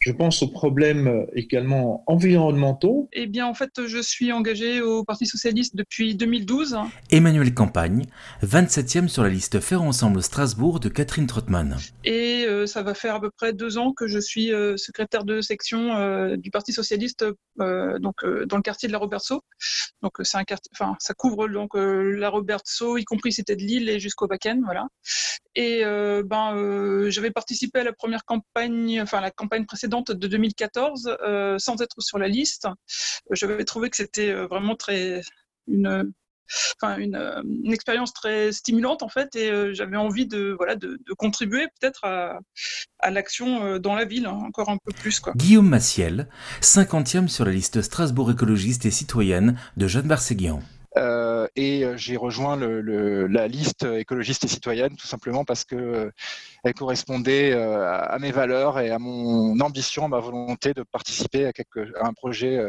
je 0.02 0.10
pense 0.10 0.42
aux 0.42 0.48
problèmes 0.48 1.06
euh, 1.06 1.26
également 1.34 2.02
environnementaux. 2.08 3.08
Eh 3.12 3.26
bien, 3.26 3.46
en 3.46 3.54
fait, 3.54 3.86
je 3.86 3.98
suis 3.98 4.32
engagé 4.32 4.80
au 4.80 5.04
Parti 5.04 5.26
socialiste 5.26 5.76
depuis 5.76 6.16
2012. 6.16 6.76
Emmanuel 7.10 7.54
Campagne, 7.54 8.04
27e 8.42 9.06
sur 9.06 9.22
la 9.22 9.28
liste 9.28 9.60
Faire 9.60 9.82
ensemble 9.82 10.20
Strasbourg 10.20 10.80
de 10.80 10.88
Catherine 10.88 11.28
Trottmann. 11.28 11.76
Et 12.04 12.44
euh, 12.48 12.66
ça 12.66 12.82
va 12.82 12.94
faire 12.94 13.14
à 13.14 13.20
peu 13.20 13.30
près 13.30 13.52
deux 13.52 13.78
ans 13.78 13.92
que 13.92 14.08
je 14.08 14.18
suis 14.18 14.52
euh, 14.52 14.76
secrétaire 14.76 15.24
de 15.24 15.40
section 15.40 15.72
du 16.36 16.50
Parti 16.50 16.72
socialiste 16.72 17.24
donc, 17.58 18.24
dans 18.46 18.56
le 18.56 18.62
quartier 18.62 18.88
de 18.88 18.92
la 18.92 18.98
Robertso. 18.98 19.42
Donc, 20.02 20.14
c'est 20.22 20.36
un 20.36 20.44
quartier, 20.44 20.70
enfin, 20.74 20.96
ça 20.98 21.14
couvre 21.14 21.46
donc 21.48 21.74
la 21.74 22.28
Robertso, 22.28 22.96
y 22.96 23.04
compris 23.04 23.32
c'était 23.32 23.54
de 23.54 23.62
Lille 23.62 23.88
et 23.88 24.00
jusqu'au 24.00 24.26
Bakken, 24.26 24.62
voilà. 24.64 24.88
Et 25.54 25.82
ben, 25.84 27.08
j'avais 27.08 27.30
participé 27.30 27.80
à 27.80 27.84
la 27.84 27.92
première 27.92 28.24
campagne, 28.24 29.00
enfin 29.02 29.20
la 29.20 29.30
campagne 29.30 29.64
précédente 29.66 29.91
de 30.00 30.26
2014 30.26 31.16
euh, 31.22 31.58
sans 31.58 31.80
être 31.82 32.00
sur 32.00 32.18
la 32.18 32.28
liste. 32.28 32.66
J'avais 33.30 33.64
trouvé 33.64 33.90
que 33.90 33.96
c'était 33.96 34.30
euh, 34.30 34.46
vraiment 34.46 34.76
très 34.76 35.22
une 35.66 36.12
Enfin, 36.82 36.98
une, 36.98 37.72
expérience 37.72 38.12
très 38.12 38.52
stimulante 38.52 39.02
en 39.02 39.08
fait 39.08 39.34
et 39.36 39.72
j'avais 39.72 39.96
envie 39.96 40.26
de 40.26 40.54
voilà 40.58 40.76
de, 40.76 40.98
contribuer 41.16 41.66
peut-être 41.80 42.04
à, 42.04 42.40
à 42.98 43.10
l'action 43.10 43.78
dans 43.78 43.94
la 43.94 44.04
ville 44.04 44.26
hein, 44.26 44.38
encore 44.44 44.68
un 44.68 44.76
peu 44.84 44.92
plus 44.92 45.18
quoi. 45.18 45.32
Guillaume 45.34 45.68
Massiel, 45.68 46.28
50e 46.60 47.28
sur 47.28 47.46
la 47.46 47.52
liste 47.52 47.80
Strasbourg 47.80 48.32
écologiste 48.32 48.84
et 48.84 48.90
citoyenne 48.90 49.58
de 49.78 49.86
Jeanne 49.86 50.08
Barséguian. 50.08 50.60
Euh, 50.98 51.46
et 51.56 51.84
euh, 51.84 51.96
j'ai 51.96 52.16
rejoint 52.16 52.56
la 52.56 53.48
liste 53.48 53.84
écologiste 53.84 54.44
et 54.44 54.48
citoyenne 54.48 54.94
tout 54.94 55.06
simplement 55.06 55.44
parce 55.44 55.64
que 55.64 55.74
euh, 55.74 56.10
elle 56.64 56.74
correspondait 56.74 57.52
à 57.54 58.18
mes 58.20 58.30
valeurs 58.30 58.78
et 58.78 58.90
à 58.90 58.98
mon 58.98 59.58
ambition, 59.60 60.04
à 60.04 60.08
ma 60.08 60.20
volonté 60.20 60.74
de 60.74 60.82
participer 60.82 61.46
à, 61.46 61.52
à 62.00 62.06
un 62.06 62.12
projet 62.12 62.60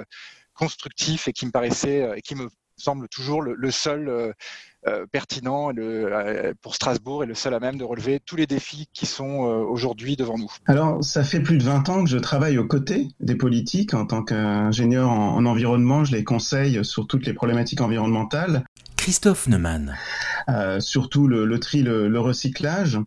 constructif 0.54 1.28
et 1.28 1.34
qui 1.34 1.46
me 1.46 1.52
paraissait 1.52 2.12
et 2.16 2.22
qui 2.22 2.36
me 2.36 2.48
semble 2.78 3.08
toujours 3.08 3.42
le, 3.42 3.72
seul 3.72 4.08
euh, 4.10 4.32
euh, 4.88 5.06
pertinent 5.12 5.72
le, 5.72 6.14
euh, 6.14 6.54
pour 6.62 6.76
Strasbourg 6.76 7.24
et 7.24 7.28
le 7.28 7.36
seul 7.36 7.54
à 7.54 7.60
même 7.60 7.78
de 7.78 7.84
relever 7.84 8.20
tous 8.20 8.36
les 8.36 8.48
défis 8.48 8.88
qui 8.94 9.06
sont 9.06 9.24
aujourd'hui 9.26 10.16
devant 10.16 10.38
nous. 10.38 10.52
Alors, 10.66 11.04
ça 11.04 11.24
fait 11.24 11.40
plus 11.40 11.58
de 11.58 11.64
20 11.64 11.90
ans 11.90 12.04
que 12.04 12.10
je 12.10 12.18
travaille 12.18 12.58
aux 12.58 12.68
côtés 12.68 13.08
des 13.20 13.36
politiques 13.36 13.94
en 13.94 14.06
tant 14.06 14.24
qu'ingénieur 14.24 15.10
en, 15.10 15.46
environnement. 15.46 16.04
Je 16.04 16.16
les 16.16 16.24
conseille 16.24 16.84
sur 16.84 17.08
toutes 17.08 17.26
les 17.26 17.34
problématiques 17.34 17.82
environnementales. 17.82 18.64
Christophe 18.98 19.48
Neumann. 19.48 19.98
Euh, 20.50 20.80
surtout 20.80 21.28
le, 21.28 21.60
tri, 21.60 21.84
le, 21.84 22.20
recyclage. 22.20 23.00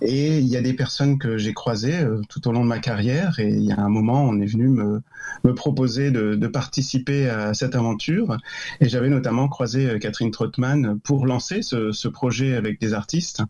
Et 0.00 0.38
il 0.38 0.46
y 0.46 0.56
a 0.56 0.62
des 0.62 0.72
personnes 0.72 1.18
que 1.18 1.36
j'ai 1.38 1.52
croisées 1.52 1.98
euh, 1.98 2.20
tout 2.28 2.46
au 2.48 2.52
long 2.52 2.62
de 2.62 2.68
ma 2.68 2.78
carrière. 2.78 3.38
Et 3.38 3.48
il 3.48 3.64
y 3.64 3.72
a 3.72 3.80
un 3.80 3.88
moment, 3.88 4.24
on 4.24 4.40
est 4.40 4.46
venu 4.46 4.68
me, 4.68 5.02
proposer 5.54 6.10
de, 6.10 6.46
participer 6.46 7.28
à 7.28 7.54
cette 7.54 7.74
aventure. 7.74 8.36
Et 8.80 8.88
j'avais 8.88 9.08
notamment 9.08 9.48
croisé 9.48 9.88
euh, 9.88 9.98
Catherine 9.98 10.30
Trottmann 10.30 10.98
pour 11.00 11.26
lancer 11.26 11.62
ce, 11.62 11.92
ce 11.92 12.08
projet 12.08 12.54
avec 12.54 12.80
des 12.80 12.94
artistes, 12.94 13.42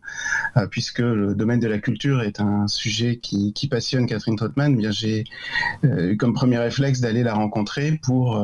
puisque 0.71 0.99
le 0.99 1.35
domaine 1.35 1.59
de 1.59 1.67
la 1.67 1.77
culture 1.77 2.21
est 2.21 2.39
un 2.39 2.67
sujet 2.67 3.17
qui, 3.17 3.53
qui 3.53 3.67
passionne 3.67 4.07
Catherine 4.07 4.35
Trottmann. 4.35 4.73
Eh 4.73 4.77
bien, 4.77 4.91
j'ai 4.91 5.23
eu 5.83 6.17
comme 6.17 6.33
premier 6.33 6.57
réflexe 6.57 7.01
d'aller 7.01 7.23
la 7.23 7.33
rencontrer 7.33 7.99
pour 8.01 8.37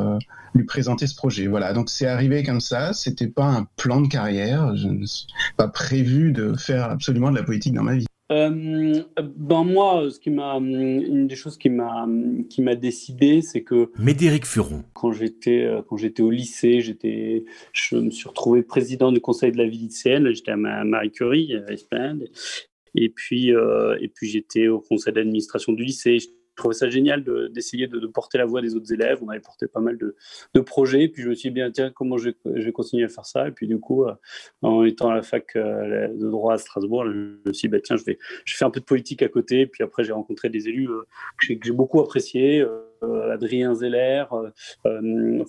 lui 0.56 0.66
présenter 0.66 1.08
ce 1.08 1.16
projet. 1.16 1.48
Voilà, 1.48 1.74
donc 1.74 1.90
c'est 1.90 2.06
arrivé 2.06 2.44
comme 2.44 2.62
ça. 2.62 2.94
C'était 2.94 3.28
pas 3.28 3.46
un 3.46 3.68
plan 3.75 4.02
de 4.02 4.08
carrière. 4.08 4.73
Je 4.75 4.88
ne 4.88 5.06
suis 5.06 5.27
pas 5.58 5.68
prévu 5.68 6.32
de 6.32 6.53
faire 6.53 6.89
absolument 6.89 7.32
de 7.32 7.36
la 7.36 7.44
politique 7.44 7.74
dans 7.74 7.84
ma 7.84 7.96
vie. 7.96 8.06
Euh, 8.32 9.03
ben 9.20 9.63
moi, 9.63 10.10
ce 10.10 10.20
qui 10.20 10.30
m'a, 10.30 10.56
une 10.56 11.27
des 11.27 11.36
choses 11.36 11.58
qui 11.58 11.70
m'a, 11.70 12.08
qui 12.50 12.62
m'a 12.62 12.75
décidé, 12.75 13.42
c'est 13.42 13.62
que. 13.62 13.92
Médéric 14.00 14.46
Furon. 14.46 14.84
Quand 14.94 15.12
j'étais, 15.12 15.63
euh, 15.63 15.82
quand 15.88 15.98
j'étais 15.98 16.24
au 16.24 16.32
lycée, 16.32 16.82
j'étais, 16.82 17.46
je 17.74 17.98
me 17.98 18.10
suis 18.10 18.27
retrouvé 18.27 18.63
président 18.63 19.12
du 19.12 19.20
conseil 19.20 19.51
de 19.51 19.58
la 19.58 19.68
vie 19.68 19.77
lycéenne. 19.77 20.34
J'étais 20.34 20.51
à 20.51 20.56
Marie 20.58 21.12
Curie, 21.12 21.53
à 21.56 21.72
Esplanade. 21.72 22.30
Et 22.96 23.10
puis, 23.10 23.53
euh, 23.53 23.98
et 24.00 24.08
puis 24.08 24.30
j'étais 24.30 24.68
au 24.68 24.80
conseil 24.80 25.13
d'administration 25.13 25.74
du 25.74 25.84
lycée 25.84 26.18
je 26.56 26.62
trouvais 26.62 26.76
ça 26.76 26.88
génial 26.90 27.24
d'essayer 27.52 27.88
de, 27.88 28.06
porter 28.08 28.38
la 28.38 28.46
voix 28.46 28.62
des 28.62 28.76
autres 28.76 28.94
élèves. 28.94 29.20
On 29.24 29.30
avait 29.30 29.40
porté 29.40 29.68
pas 29.68 29.80
mal 29.80 29.98
de, 29.98 30.16
projets. 30.62 31.08
Puis 31.08 31.24
je 31.24 31.30
me 31.30 31.34
suis 31.34 31.50
dit, 31.50 31.56
bien, 31.56 31.72
tiens, 31.72 31.92
comment 31.92 32.18
je, 32.18 32.30
je, 32.46 32.64
vais 32.64 32.72
continuer 32.72 33.04
à 33.04 33.10
faire 33.10 33.26
ça 33.26 33.48
Et 33.48 33.52
puis 33.52 33.68
du 33.68 33.80
coup, 33.80 34.06
euh, 34.06 34.14
en 34.62 34.84
étant 34.84 35.10
à 35.10 35.16
la 35.16 35.24
fac 35.24 35.56
euh, 35.56 36.08
de 36.10 36.30
droit 36.30 36.54
à 36.54 36.58
Strasbourg, 36.58 37.06
je 37.06 37.12
me 37.12 37.54
suis 37.54 37.68
dit, 37.68 37.72
bah, 37.72 37.80
tiens, 37.84 37.96
je 37.96 38.04
vais, 38.04 38.20
je 38.46 38.56
fais 38.56 38.66
un 38.66 38.70
peu 38.70 38.80
de 38.80 38.86
politique 38.86 39.24
à 39.24 39.30
côté. 39.30 39.66
Puis 39.66 39.84
après, 39.84 40.04
j'ai 40.04 40.14
rencontré 40.14 40.50
des 40.50 40.68
élus 40.68 40.90
euh, 40.90 41.08
que 41.38 41.56
j'ai 41.64 41.72
beaucoup 41.72 42.00
appréciés. 42.00 42.64
Adrien 43.32 43.74
Zeller, 43.74 44.26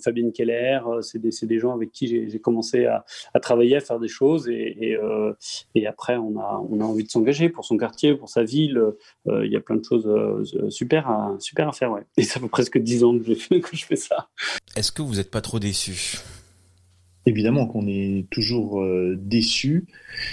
Fabienne 0.03 0.31
Keller, 0.31 0.79
c'est 1.01 1.19
des, 1.19 1.29
des, 1.43 1.59
gens 1.59 1.73
avec 1.73 1.91
qui 1.91 2.29
j'ai 2.29 2.39
commencé 2.39 2.85
à, 2.85 3.05
à, 3.33 3.39
travailler, 3.39 3.75
à 3.77 3.79
faire 3.79 3.99
des 3.99 4.07
choses. 4.07 4.47
Et, 4.47 4.77
et, 4.79 4.97
et, 5.75 5.87
après, 5.87 6.17
on 6.17 6.39
a, 6.39 6.63
on 6.69 6.79
a 6.79 6.83
envie 6.83 7.03
de 7.03 7.09
s'engager 7.09 7.49
pour 7.49 7.65
son 7.65 7.77
quartier, 7.77 8.15
pour 8.15 8.29
sa 8.29 8.43
ville. 8.43 8.81
Il 9.27 9.51
y 9.51 9.55
a 9.55 9.61
plein 9.61 9.75
de 9.75 9.83
choses 9.83 10.09
super 10.69 10.85
super 10.85 11.09
à, 11.09 11.35
super 11.39 11.67
à 11.69 11.71
faire, 11.71 11.91
ouais. 11.91 12.03
Et 12.17 12.23
ça 12.23 12.39
fait 12.39 12.47
presque 12.47 12.77
dix 12.77 13.03
ans 13.03 13.17
que 13.17 13.33
je, 13.33 13.59
que 13.59 13.75
je 13.75 13.85
fais 13.85 13.95
ça. 13.95 14.29
Est-ce 14.75 14.91
que 14.91 15.01
vous 15.01 15.15
n'êtes 15.15 15.31
pas 15.31 15.41
trop 15.41 15.59
déçu? 15.59 16.19
Évidemment 17.25 17.65
qu'on 17.65 17.87
est 17.87 18.27
toujours 18.29 18.81
euh, 18.81 19.15
déçu. 19.17 19.87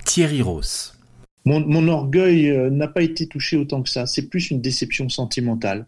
Thierry 0.04 0.42
Ross. 0.42 0.98
mon, 1.46 1.88
orgueil 1.88 2.50
euh, 2.50 2.68
n'a 2.68 2.88
pas 2.88 3.02
été 3.02 3.26
touché 3.26 3.56
autant 3.56 3.82
que 3.82 3.88
ça. 3.88 4.04
C'est 4.06 4.28
plus 4.28 4.50
une 4.50 4.60
déception 4.60 5.08
sentimentale. 5.08 5.86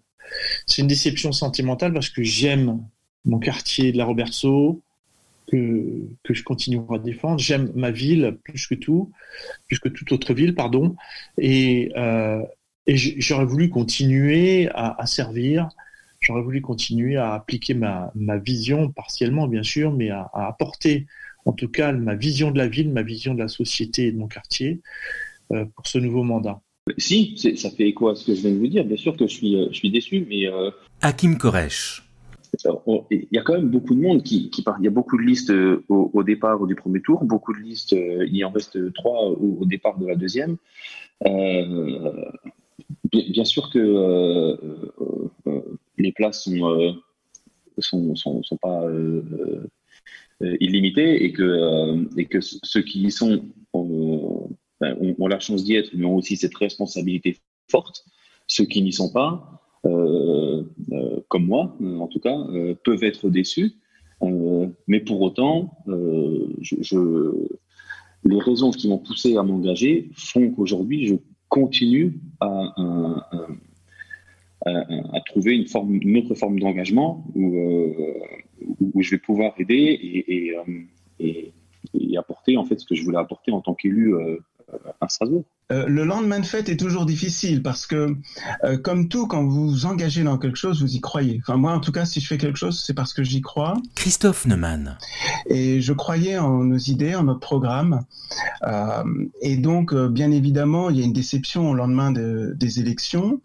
C'est 0.66 0.82
une 0.82 0.88
déception 0.88 1.32
sentimentale 1.32 1.92
parce 1.92 2.08
que 2.08 2.22
j'aime 2.22 2.82
mon 3.24 3.38
quartier 3.38 3.92
de 3.92 3.98
la 3.98 4.04
Robertso, 4.04 4.82
que, 5.46 6.08
que 6.22 6.34
je 6.34 6.42
continuerai 6.42 6.96
à 6.96 6.98
défendre. 6.98 7.38
J'aime 7.38 7.70
ma 7.74 7.90
ville 7.90 8.38
plus 8.44 8.66
que 8.66 8.74
tout, 8.74 9.12
plus 9.66 9.78
que 9.78 9.88
toute 9.88 10.12
autre 10.12 10.34
ville, 10.34 10.54
pardon. 10.54 10.96
Et, 11.38 11.92
euh, 11.96 12.42
j'aurais 12.86 13.46
voulu 13.46 13.70
continuer 13.70 14.68
à, 14.74 15.06
servir, 15.06 15.68
j'aurais 16.20 16.42
voulu 16.42 16.60
continuer 16.60 17.16
à 17.16 17.32
appliquer 17.32 17.74
ma, 17.74 18.12
ma, 18.14 18.36
vision, 18.36 18.90
partiellement 18.90 19.48
bien 19.48 19.62
sûr, 19.62 19.92
mais 19.92 20.10
à, 20.10 20.30
à, 20.34 20.48
apporter 20.48 21.06
en 21.46 21.52
tout 21.52 21.68
cas 21.68 21.92
ma 21.92 22.14
vision 22.14 22.50
de 22.50 22.58
la 22.58 22.68
ville, 22.68 22.90
ma 22.92 23.02
vision 23.02 23.34
de 23.34 23.40
la 23.40 23.48
société 23.48 24.08
et 24.08 24.12
de 24.12 24.18
mon 24.18 24.28
quartier 24.28 24.82
euh, 25.52 25.64
pour 25.74 25.86
ce 25.86 25.98
nouveau 25.98 26.22
mandat. 26.24 26.60
Si, 26.98 27.36
ça 27.56 27.70
fait 27.70 27.88
écho 27.88 28.08
à 28.08 28.14
ce 28.14 28.26
que 28.26 28.34
je 28.34 28.42
viens 28.42 28.52
de 28.52 28.58
vous 28.58 28.66
dire. 28.66 28.84
Bien 28.84 28.96
sûr 28.96 29.16
que 29.16 29.26
je 29.26 29.34
suis, 29.34 29.56
euh, 29.56 29.68
je 29.70 29.76
suis 29.76 29.90
déçu, 29.90 30.26
mais... 30.28 30.46
Euh... 30.46 30.70
Hakim 31.00 31.38
Koresh. 31.38 32.02
Il 33.10 33.26
y 33.32 33.38
a 33.38 33.42
quand 33.42 33.54
même 33.54 33.68
beaucoup 33.68 33.94
de 33.94 34.00
monde 34.00 34.22
qui, 34.22 34.50
qui 34.50 34.62
part. 34.62 34.76
Il 34.78 34.84
y 34.84 34.88
a 34.88 34.90
beaucoup 34.90 35.16
de 35.16 35.22
listes 35.22 35.50
euh, 35.50 35.82
au, 35.88 36.10
au, 36.12 36.22
départ 36.22 36.64
du 36.66 36.74
premier 36.74 37.00
tour, 37.00 37.24
beaucoup 37.24 37.52
de 37.52 37.58
listes, 37.58 37.92
il 37.92 38.36
y 38.36 38.44
en 38.44 38.50
reste 38.50 38.92
trois 38.92 39.24
au, 39.28 39.58
au 39.60 39.64
départ 39.64 39.98
de 39.98 40.06
la 40.06 40.14
deuxième. 40.14 40.56
Euh, 41.26 42.12
bien, 43.10 43.22
bien, 43.30 43.44
sûr 43.44 43.70
que 43.70 43.78
euh, 43.78 44.56
euh, 45.46 45.78
les 45.98 46.12
places 46.12 46.44
sont, 46.44 46.96
sont, 47.78 48.14
sont, 48.14 48.42
sont, 48.42 48.56
pas 48.56 48.84
illimitées 50.40 51.24
et 51.24 51.32
que, 51.32 52.18
et 52.18 52.26
que 52.26 52.38
ceux 52.40 52.82
qui 52.82 53.02
y 53.02 53.10
sont 53.10 53.44
ben, 54.80 54.96
ont, 55.18 55.26
la 55.26 55.38
chance 55.40 55.64
d'y 55.64 55.74
être, 55.76 55.90
mais 55.94 56.04
ont 56.04 56.16
aussi 56.16 56.36
cette 56.36 56.56
responsabilité 56.56 57.36
forte. 57.70 58.04
Ceux 58.46 58.64
qui 58.64 58.82
n'y 58.82 58.92
sont 58.92 59.12
pas, 59.12 59.62
euh, 59.86 60.62
euh, 60.92 61.20
comme 61.28 61.46
moi, 61.46 61.76
en 61.80 62.06
tout 62.06 62.20
cas, 62.20 62.36
euh, 62.36 62.74
peuvent 62.84 63.04
être 63.04 63.30
déçus. 63.30 63.72
mais 64.88 65.00
pour 65.00 65.20
autant, 65.20 65.76
les 68.26 68.38
raisons 68.40 68.70
qui 68.70 68.88
m'ont 68.88 68.98
poussé 68.98 69.36
à 69.36 69.42
m'engager 69.42 70.10
font 70.14 70.50
qu'aujourd'hui, 70.50 71.06
je 71.06 71.16
continue 71.48 72.20
à, 72.40 72.74
trouver 75.26 75.54
une, 75.56 76.16
autre 76.16 76.34
forme 76.34 76.58
d'engagement 76.58 77.26
où, 77.34 79.02
je 79.02 79.10
vais 79.10 79.18
pouvoir 79.18 79.52
aider 79.58 79.98
et, 80.00 80.54
et, 81.20 81.52
apporter 82.16 82.56
en 82.56 82.64
fait 82.64 82.78
ce 82.78 82.86
que 82.86 82.94
je 82.94 83.02
voulais 83.02 83.18
apporter 83.18 83.50
en 83.50 83.60
tant 83.60 83.74
qu'élu 83.74 84.14
à 85.00 85.08
Strasbourg. 85.08 85.44
Euh, 85.72 85.86
le 85.86 86.04
lendemain 86.04 86.40
de 86.40 86.44
fête 86.44 86.68
est 86.68 86.76
toujours 86.76 87.06
difficile 87.06 87.62
parce 87.62 87.86
que, 87.86 88.14
euh, 88.64 88.76
comme 88.76 89.08
tout, 89.08 89.26
quand 89.26 89.44
vous 89.44 89.70
vous 89.70 89.86
engagez 89.86 90.22
dans 90.22 90.36
quelque 90.36 90.58
chose, 90.58 90.82
vous 90.82 90.94
y 90.94 91.00
croyez. 91.00 91.40
Enfin, 91.42 91.56
moi, 91.56 91.72
en 91.72 91.80
tout 91.80 91.90
cas, 91.90 92.04
si 92.04 92.20
je 92.20 92.26
fais 92.26 92.36
quelque 92.36 92.58
chose, 92.58 92.82
c'est 92.84 92.92
parce 92.92 93.14
que 93.14 93.22
j'y 93.22 93.40
crois. 93.40 93.74
Christophe 93.94 94.44
Neumann. 94.44 94.98
Et 95.46 95.80
je 95.80 95.92
croyais 95.94 96.36
en 96.36 96.64
nos 96.64 96.76
idées, 96.76 97.14
en 97.14 97.24
notre 97.24 97.40
programme. 97.40 98.04
Euh, 98.64 99.04
et 99.40 99.56
donc, 99.56 99.94
euh, 99.94 100.08
bien 100.08 100.30
évidemment, 100.30 100.90
il 100.90 100.98
y 100.98 101.02
a 101.02 101.04
une 101.04 101.14
déception 101.14 101.70
au 101.70 101.74
lendemain 101.74 102.12
de, 102.12 102.52
des 102.56 102.80
élections. 102.80 103.40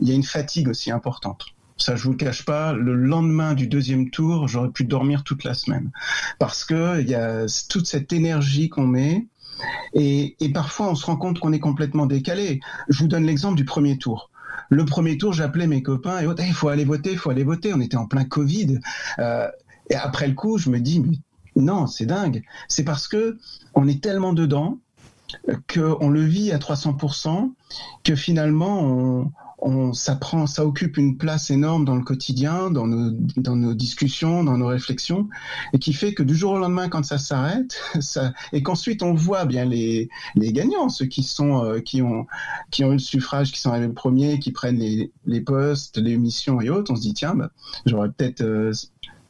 Il 0.00 0.08
y 0.08 0.12
a 0.12 0.14
une 0.14 0.24
fatigue 0.24 0.68
aussi 0.68 0.92
importante. 0.92 1.46
Ça, 1.78 1.94
je 1.94 2.04
vous 2.04 2.12
le 2.12 2.16
cache 2.16 2.44
pas. 2.44 2.72
Le 2.72 2.94
lendemain 2.94 3.54
du 3.54 3.66
deuxième 3.66 4.08
tour, 4.10 4.48
j'aurais 4.48 4.70
pu 4.70 4.84
dormir 4.84 5.24
toute 5.24 5.44
la 5.44 5.52
semaine 5.52 5.90
parce 6.38 6.64
que 6.64 7.00
il 7.00 7.08
y 7.08 7.14
a 7.14 7.44
toute 7.68 7.86
cette 7.86 8.12
énergie 8.14 8.70
qu'on 8.70 8.86
met 8.86 9.26
et, 9.98 10.36
et 10.40 10.52
parfois, 10.52 10.90
on 10.90 10.94
se 10.94 11.06
rend 11.06 11.16
compte 11.16 11.40
qu'on 11.40 11.54
est 11.54 11.58
complètement 11.58 12.04
décalé. 12.04 12.60
Je 12.88 12.98
vous 12.98 13.08
donne 13.08 13.24
l'exemple 13.24 13.56
du 13.56 13.64
premier 13.64 13.96
tour. 13.96 14.30
Le 14.68 14.84
premier 14.84 15.16
tour, 15.16 15.32
j'appelais 15.32 15.66
mes 15.66 15.82
copains 15.82 16.20
et 16.20 16.26
il 16.46 16.52
faut 16.52 16.68
aller 16.68 16.84
voter, 16.84 17.12
il 17.12 17.18
faut 17.18 17.30
aller 17.30 17.44
voter. 17.44 17.72
On 17.72 17.80
était 17.80 17.96
en 17.96 18.06
plein 18.06 18.24
Covid. 18.24 18.78
Euh, 19.18 19.48
et 19.88 19.94
après 19.94 20.28
le 20.28 20.34
coup, 20.34 20.58
je 20.58 20.68
me 20.68 20.80
dis, 20.80 21.00
mais 21.00 21.16
non, 21.56 21.86
c'est 21.86 22.04
dingue. 22.04 22.42
C'est 22.68 22.84
parce 22.84 23.08
que 23.08 23.38
on 23.74 23.88
est 23.88 24.02
tellement 24.02 24.34
dedans 24.34 24.78
qu'on 25.72 26.10
le 26.10 26.20
vit 26.20 26.52
à 26.52 26.58
300%, 26.58 27.52
que 28.04 28.14
finalement, 28.14 28.82
on, 28.82 29.32
on, 29.58 29.92
ça 29.92 30.16
prend, 30.16 30.46
ça 30.46 30.66
occupe 30.66 30.96
une 30.96 31.16
place 31.16 31.50
énorme 31.50 31.84
dans 31.84 31.96
le 31.96 32.02
quotidien, 32.02 32.70
dans 32.70 32.86
nos, 32.86 33.10
dans 33.36 33.56
nos 33.56 33.74
discussions, 33.74 34.44
dans 34.44 34.58
nos 34.58 34.66
réflexions, 34.66 35.28
et 35.72 35.78
qui 35.78 35.92
fait 35.92 36.12
que 36.14 36.22
du 36.22 36.34
jour 36.34 36.52
au 36.52 36.58
lendemain, 36.58 36.88
quand 36.88 37.04
ça 37.04 37.18
s'arrête, 37.18 37.76
ça, 38.00 38.32
et 38.52 38.62
qu'ensuite 38.62 39.02
on 39.02 39.14
voit 39.14 39.44
bien 39.44 39.64
les, 39.64 40.08
les 40.34 40.52
gagnants, 40.52 40.88
ceux 40.88 41.06
qui 41.06 41.22
sont, 41.22 41.64
euh, 41.64 41.80
qui 41.80 42.02
ont, 42.02 42.26
qui 42.70 42.84
ont 42.84 42.90
eu 42.90 42.94
le 42.94 42.98
suffrage, 42.98 43.52
qui 43.52 43.60
sont 43.60 43.70
arrivés 43.70 43.88
premiers, 43.88 44.38
qui 44.38 44.52
prennent 44.52 44.78
les, 44.78 45.10
les 45.24 45.40
postes, 45.40 45.98
les 45.98 46.16
missions 46.16 46.60
et 46.60 46.68
autres, 46.68 46.92
on 46.92 46.96
se 46.96 47.02
dit 47.02 47.14
tiens, 47.14 47.34
bah, 47.34 47.50
j'aurais 47.86 48.10
peut-être 48.10 48.42
euh, 48.42 48.72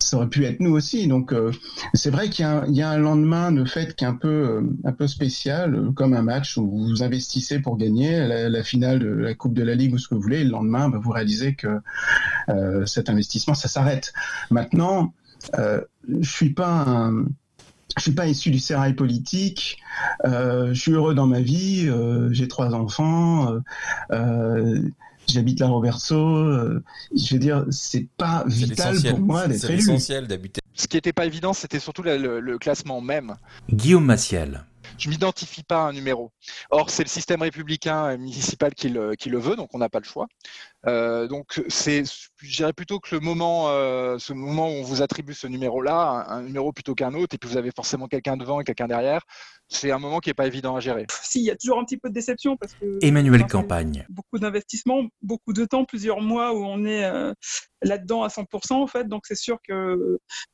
ça 0.07 0.17
aurait 0.17 0.29
pu 0.29 0.45
être 0.45 0.61
nous 0.61 0.73
aussi. 0.73 1.09
Donc 1.09 1.33
euh, 1.33 1.53
c'est 1.95 2.11
vrai 2.11 2.31
qu'il 2.31 2.47
y, 2.69 2.83
a 2.83 2.91
un 2.91 2.99
lendemain 2.99 3.51
de 3.53 3.65
fête 3.65 3.97
qui 3.97 4.05
est 4.05 4.07
un 4.07 4.15
peu 4.15 4.29
euh, 4.29 4.63
un 4.85 4.93
peu 4.93 5.07
spécial, 5.07 5.75
euh, 5.75 5.93
comme 5.93 6.15
un 6.15 6.23
match 6.23 6.57
où 6.57 6.71
vous 6.71 7.03
investissez 7.03 7.59
pour 7.59 7.77
gagner 7.77 8.27
la, 8.49 8.63
finale 8.63 9.01
de 9.01 9.09
la 9.09 9.35
Coupe 9.35 9.55
de 9.55 9.63
la 9.63 9.75
Ligue 9.75 9.95
ou 9.95 9.99
ce 9.99 10.09
que 10.09 10.15
vous 10.15 10.21
voulez. 10.21 10.41
Et 10.41 10.45
le 10.45 10.51
lendemain, 10.51 10.89
bah, 10.89 10.99
vous 11.03 11.11
réalisez 11.11 11.55
que 11.55 11.81
cet 12.87 13.11
investissement 13.11 13.55
ça 13.55 13.69
s'arrête. 13.69 14.13
Maintenant, 14.51 15.13
je 15.57 16.31
suis 16.31 16.51
pas 16.51 17.11
je 17.97 18.03
suis 18.03 18.13
pas 18.13 18.27
issu 18.27 18.51
du 18.51 18.59
sérail 18.59 18.95
politique. 18.95 19.79
Je 20.25 20.75
suis 20.75 20.93
heureux 20.93 21.15
dans 21.15 21.27
ma 21.27 21.41
vie. 21.41 21.91
J'ai 22.31 22.49
trois 22.49 22.75
enfants. 22.75 23.61
J'habite 25.29 25.61
la 25.61 25.69
Roberto. 25.69 26.15
Euh, 26.15 26.83
je 27.15 27.35
veux 27.35 27.41
dire, 27.41 27.65
c'est 27.71 28.07
pas 28.17 28.45
vital 28.47 28.97
pour 29.11 29.19
moi 29.21 29.47
d'être 29.47 29.69
élu. 29.71 29.83
C'est 29.83 29.93
essentiel 29.93 30.27
d'habiter. 30.27 30.61
Ce 30.75 30.87
qui 30.87 30.97
n'était 30.97 31.13
pas 31.13 31.27
évident, 31.27 31.53
c'était 31.53 31.81
surtout 31.81 32.03
le, 32.03 32.17
le, 32.17 32.41
le, 32.41 32.59
classement 32.59 33.01
même. 33.01 33.37
Guillaume 33.71 34.05
Massiel. 34.05 34.65
Je 34.99 35.11
m'identifie 35.11 35.63
pas 35.63 35.85
à 35.85 35.89
un 35.89 35.93
numéro. 35.93 36.33
Or, 36.71 36.91
c'est 36.91 37.03
le 37.03 37.09
système 37.09 37.43
républicain 37.43 38.17
municipal 38.17 38.75
qui 38.75 38.89
le, 38.89 39.15
qui 39.15 39.29
le 39.29 39.39
veut, 39.39 39.57
donc 39.57 39.71
on 39.75 39.79
n'a 39.79 39.89
pas 39.89 39.99
le 39.99 40.05
choix. 40.05 40.27
Euh, 40.87 41.27
donc 41.27 41.61
c'est, 41.69 42.05
je 42.37 42.57
dirais 42.57 42.73
plutôt 42.73 43.01
que 43.01 43.15
le 43.15 43.21
moment, 43.21 43.69
euh, 43.69 44.19
ce 44.19 44.33
moment 44.33 44.69
où 44.69 44.73
on 44.73 44.83
vous 44.83 45.03
attribue 45.03 45.35
ce 45.35 45.47
numéro-là, 45.47 46.27
un, 46.29 46.39
un, 46.39 46.43
numéro 46.43 46.73
plutôt 46.73 46.95
qu'un 46.95 47.15
autre, 47.15 47.35
et 47.35 47.39
puis 47.39 47.51
vous 47.51 47.57
avez 47.57 47.71
forcément 47.75 48.07
quelqu'un 48.07 48.37
devant 48.37 48.61
et 48.61 48.65
quelqu'un 48.65 48.87
derrière, 48.87 49.23
c'est 49.69 49.91
un 49.91 49.99
moment 49.99 50.21
qui 50.21 50.31
est 50.31 50.35
pas 50.35 50.47
évident 50.47 50.77
à 50.77 50.81
gérer. 50.81 51.07
Si, 51.23 51.41
il 51.41 51.45
y 51.45 51.51
a 51.51 51.57
toujours 51.57 51.79
un 51.79 51.85
petit 51.85 51.97
peu 51.97 52.09
de 52.09 52.15
déception 52.15 52.57
parce 52.57 52.75
que 52.75 52.99
Emmanuel 53.03 53.47
Campagne. 53.47 54.07
Beaucoup 54.09 54.39
d'investissement, 54.39 55.09
beaucoup 55.23 55.53
de 55.53 55.65
temps, 55.65 55.85
plusieurs 55.85 56.21
mois 56.21 56.55
où 56.55 56.65
on 56.65 56.85
est 56.85 57.05
euh, 57.05 57.33
là-dedans 57.83 58.23
à 58.23 58.29
100% 58.29 58.75
en 58.75 58.87
fait. 58.87 59.09
Donc 59.09 59.25
c'est 59.27 59.37
sûr 59.37 59.59
que 59.67 59.73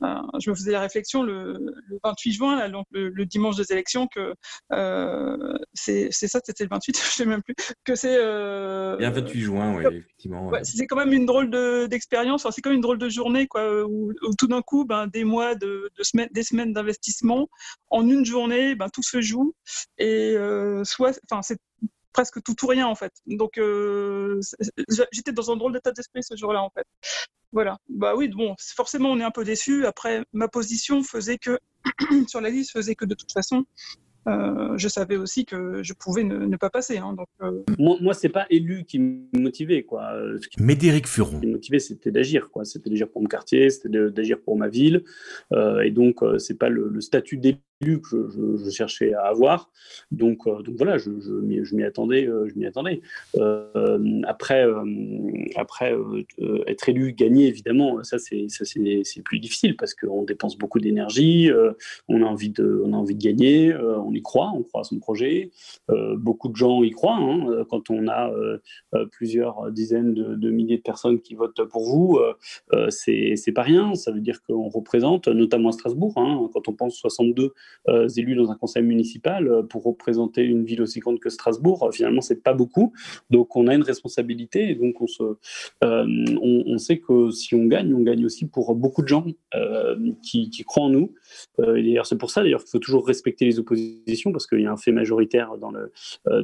euh, 0.03 0.15
je 0.41 0.51
me 0.51 0.55
faisais 0.55 0.73
la 0.73 0.81
réflexion 0.81 1.23
le, 1.23 1.59
le 1.87 1.99
28 2.03 2.33
juin, 2.33 2.57
là, 2.57 2.69
donc 2.69 2.87
le, 2.91 3.11
le, 3.11 3.27
dimanche 3.27 3.57
des 3.57 3.71
élections, 3.73 4.09
que 4.09 4.35
euh, 4.73 5.59
c'est 5.75 6.11
ça, 6.11 6.41
c'était 6.45 6.65
le 6.65 6.71
28, 6.71 6.97
je 7.05 7.11
sais 7.11 7.27
même 7.27 7.43
plus, 7.43 7.55
que 7.85 7.95
c'est. 7.95 8.17
Euh, 8.17 8.97
Il 8.99 9.03
y 9.03 9.07
a 9.07 9.11
28 9.11 9.41
juin, 9.41 9.75
oui, 9.77 10.03
effectivement. 10.23 10.49
Ouais, 10.49 10.65
c'est 10.65 10.87
quand 10.87 10.97
même 10.97 11.13
une 11.13 11.27
drôle 11.27 11.51
d'expérience. 11.89 12.43
De, 12.43 12.47
enfin, 12.47 12.53
c'est 12.53 12.61
quand 12.61 12.71
même 12.71 12.77
une 12.77 12.83
drôle 12.83 12.99
de 12.99 13.09
journée, 13.09 13.47
quoi, 13.47 13.85
où, 13.85 14.11
où 14.11 14.35
tout 14.39 14.47
d'un 14.47 14.63
coup, 14.63 14.85
ben, 14.85 15.07
des 15.07 15.25
mois, 15.25 15.55
de, 15.55 15.91
de 15.97 16.33
des 16.33 16.43
semaines 16.43 16.73
d'investissement, 16.73 17.49
en 17.91 18.09
une 18.09 18.25
journée, 18.25 18.75
ben, 18.75 18.89
tout 18.89 19.03
se 19.03 19.21
joue. 19.21 19.55
Et 19.99 20.35
euh, 20.37 20.85
soit, 20.85 21.19
enfin, 21.31 21.43
c'est 21.43 21.59
presque 22.13 22.43
tout 22.43 22.55
ou 22.63 22.67
rien 22.67 22.87
en 22.87 22.95
fait. 22.95 23.13
Donc 23.27 23.57
euh, 23.57 24.39
j'étais 25.13 25.33
dans 25.33 25.51
un 25.51 25.57
drôle 25.57 25.73
d'état 25.73 25.93
d'esprit 25.93 26.23
ce 26.23 26.37
jour-là 26.37 26.63
en 26.63 26.69
fait. 26.69 26.85
Voilà. 27.53 27.79
Bah 27.89 28.15
oui, 28.15 28.29
bon, 28.29 28.55
forcément 28.77 29.11
on 29.13 29.19
est 29.19 29.25
un 29.25 29.31
peu 29.31 29.45
déçu. 29.45 29.87
Après, 29.87 30.23
ma 30.35 30.47
position 30.47 31.03
faisait 31.03 31.39
que 31.39 31.59
sur 32.29 32.43
la 32.43 32.51
liste 32.51 32.73
faisait 32.73 32.95
que 32.95 33.07
de 33.07 33.15
toute 33.15 33.33
façon, 33.33 33.65
euh, 34.29 34.77
je 34.77 34.89
savais 34.89 35.17
aussi 35.17 35.45
que 35.45 35.83
je 35.83 35.93
pouvais 35.93 36.25
ne, 36.25 36.39
ne 36.47 36.57
pas 36.57 36.71
passer. 36.71 36.99
Hein, 36.99 37.15
donc, 37.15 37.29
euh... 37.43 37.63
Moi, 37.79 37.97
moi 38.01 38.15
c'est 38.15 38.29
pas 38.29 38.47
élu 38.51 38.85
qui 38.85 38.99
me 38.99 39.39
motivait. 39.39 39.83
Quoi. 39.83 40.13
Ce 40.41 40.49
qui 40.49 40.63
Médéric 40.63 41.07
Furon. 41.07 41.37
Ce 41.37 41.41
qui 41.41 41.47
me 41.47 41.53
motivait, 41.53 41.79
c'était 41.79 42.11
d'agir. 42.11 42.51
Quoi. 42.51 42.65
C'était 42.65 42.91
d'agir 42.91 43.09
pour 43.09 43.23
mon 43.23 43.29
quartier, 43.29 43.71
c'était 43.71 43.89
d'agir 44.11 44.41
pour 44.41 44.57
ma 44.57 44.69
ville. 44.69 45.05
Euh, 45.53 45.81
et 45.81 45.91
donc, 45.91 46.23
euh, 46.23 46.39
c'est 46.39 46.59
pas 46.59 46.69
le, 46.69 46.89
le 46.89 47.01
statut 47.01 47.37
d'élu 47.37 47.59
que 47.83 48.29
je, 48.65 48.71
cherchais 48.71 49.13
à 49.13 49.25
avoir. 49.25 49.71
Donc, 50.11 50.47
euh, 50.47 50.63
donc 50.63 50.77
voilà, 50.77 50.99
je, 50.99 51.11
m'y 51.11 51.85
attendais. 51.85 52.27
Euh, 52.27 52.49
je 52.49 52.67
attendais. 52.67 53.01
Euh, 53.37 54.23
après, 54.27 54.65
après 55.57 55.95
être 56.67 56.89
élu, 56.89 57.13
gagner, 57.13 57.47
évidemment, 57.49 58.03
ça 58.05 58.19
c'est 58.19 59.23
plus 59.25 59.41
difficile 59.41 59.77
parce 59.77 59.95
qu'on 59.95 60.23
dépense 60.23 60.57
beaucoup 60.57 60.81
d'énergie, 60.81 61.51
on 62.09 62.23
a 62.23 62.27
envie 62.27 62.51
de, 62.51 62.83
on 62.85 62.93
a 62.93 62.97
envie 62.97 63.15
de 63.15 63.23
gagner, 63.23 63.75
on 63.75 64.13
y 64.13 64.23
croit, 64.23 64.53
on 64.55 64.63
croit 64.63 64.83
à 64.83 64.85
son 64.85 64.99
projet. 64.99 65.51
beaucoup 66.17 66.49
de 66.49 66.57
gens 66.57 66.83
y 66.83 66.91
croient. 66.91 67.17
Hein, 67.17 67.65
quand 67.69 67.91
on 67.91 68.09
a 68.09 68.33
plusieurs 69.11 69.71
dizaines 69.73 70.15
de, 70.15 70.35
de, 70.35 70.51
milliers 70.51 70.79
de 70.79 70.83
personnes 70.83 71.21
qui 71.21 71.35
votent 71.35 71.65
pour 71.65 71.85
vous, 71.85 72.21
c'est 72.91 73.53
pas 73.55 73.63
rien. 73.63 73.95
Ça 73.95 74.13
veut 74.13 74.21
dire 74.21 74.43
qu'on 74.43 74.69
représente, 74.69 75.29
notamment 75.29 75.71
à 75.71 75.73
Strasbourg, 75.73 76.15
hein, 76.17 76.49
quand 76.53 76.69
on 76.69 76.73
pense 76.73 76.97
62 76.97 77.53
élus 78.17 78.35
dans 78.35 78.51
un 78.51 78.57
conseil 78.57 78.83
municipal 78.83 79.65
pour 79.69 79.85
représenter 79.85 80.43
une 80.43 80.65
ville 80.65 80.83
aussi 80.83 81.01
grande 81.01 81.19
que 81.19 81.31
Strasbourg. 81.31 81.91
Finalement, 81.93 82.21
c'est 82.21 82.43
pas 82.43 82.55
beaucoup. 82.55 82.93
Donc, 83.31 83.57
on 83.57 83.67
a 83.67 83.75
une 83.75 83.83
responsabilité 83.83 84.71
et 84.71 84.75
donc 84.75 85.01
on, 85.01 85.07
se, 85.07 85.23
on, 85.83 86.79
sait 86.79 86.99
que 86.99 87.31
si 87.31 87.55
on 87.55 87.65
gagne, 87.67 87.95
on 87.95 88.01
gagne 88.01 88.25
aussi 88.25 88.47
pour 88.47 88.75
beaucoup 88.75 89.03
de 89.03 89.09
gens 89.09 89.27
qui, 90.23 90.65
croient 90.65 90.85
en 90.85 90.91
nous. 90.91 91.13
d'ailleurs, 91.59 92.07
c'est 92.07 92.19
pour 92.19 92.31
ça 92.31 92.43
d'ailleurs 92.43 92.61
qu'il 92.61 92.71
faut 92.71 92.79
toujours 92.79 93.07
respecter 93.07 93.45
les 93.45 93.59
oppositions 93.59 94.33
parce 94.33 94.47
qu'il 94.47 94.61
y 94.61 94.67
a 94.67 94.73
un 94.73 94.77
fait 94.77 94.93
majoritaire 94.93 95.57
dans 95.59 95.71
le, 95.71 95.93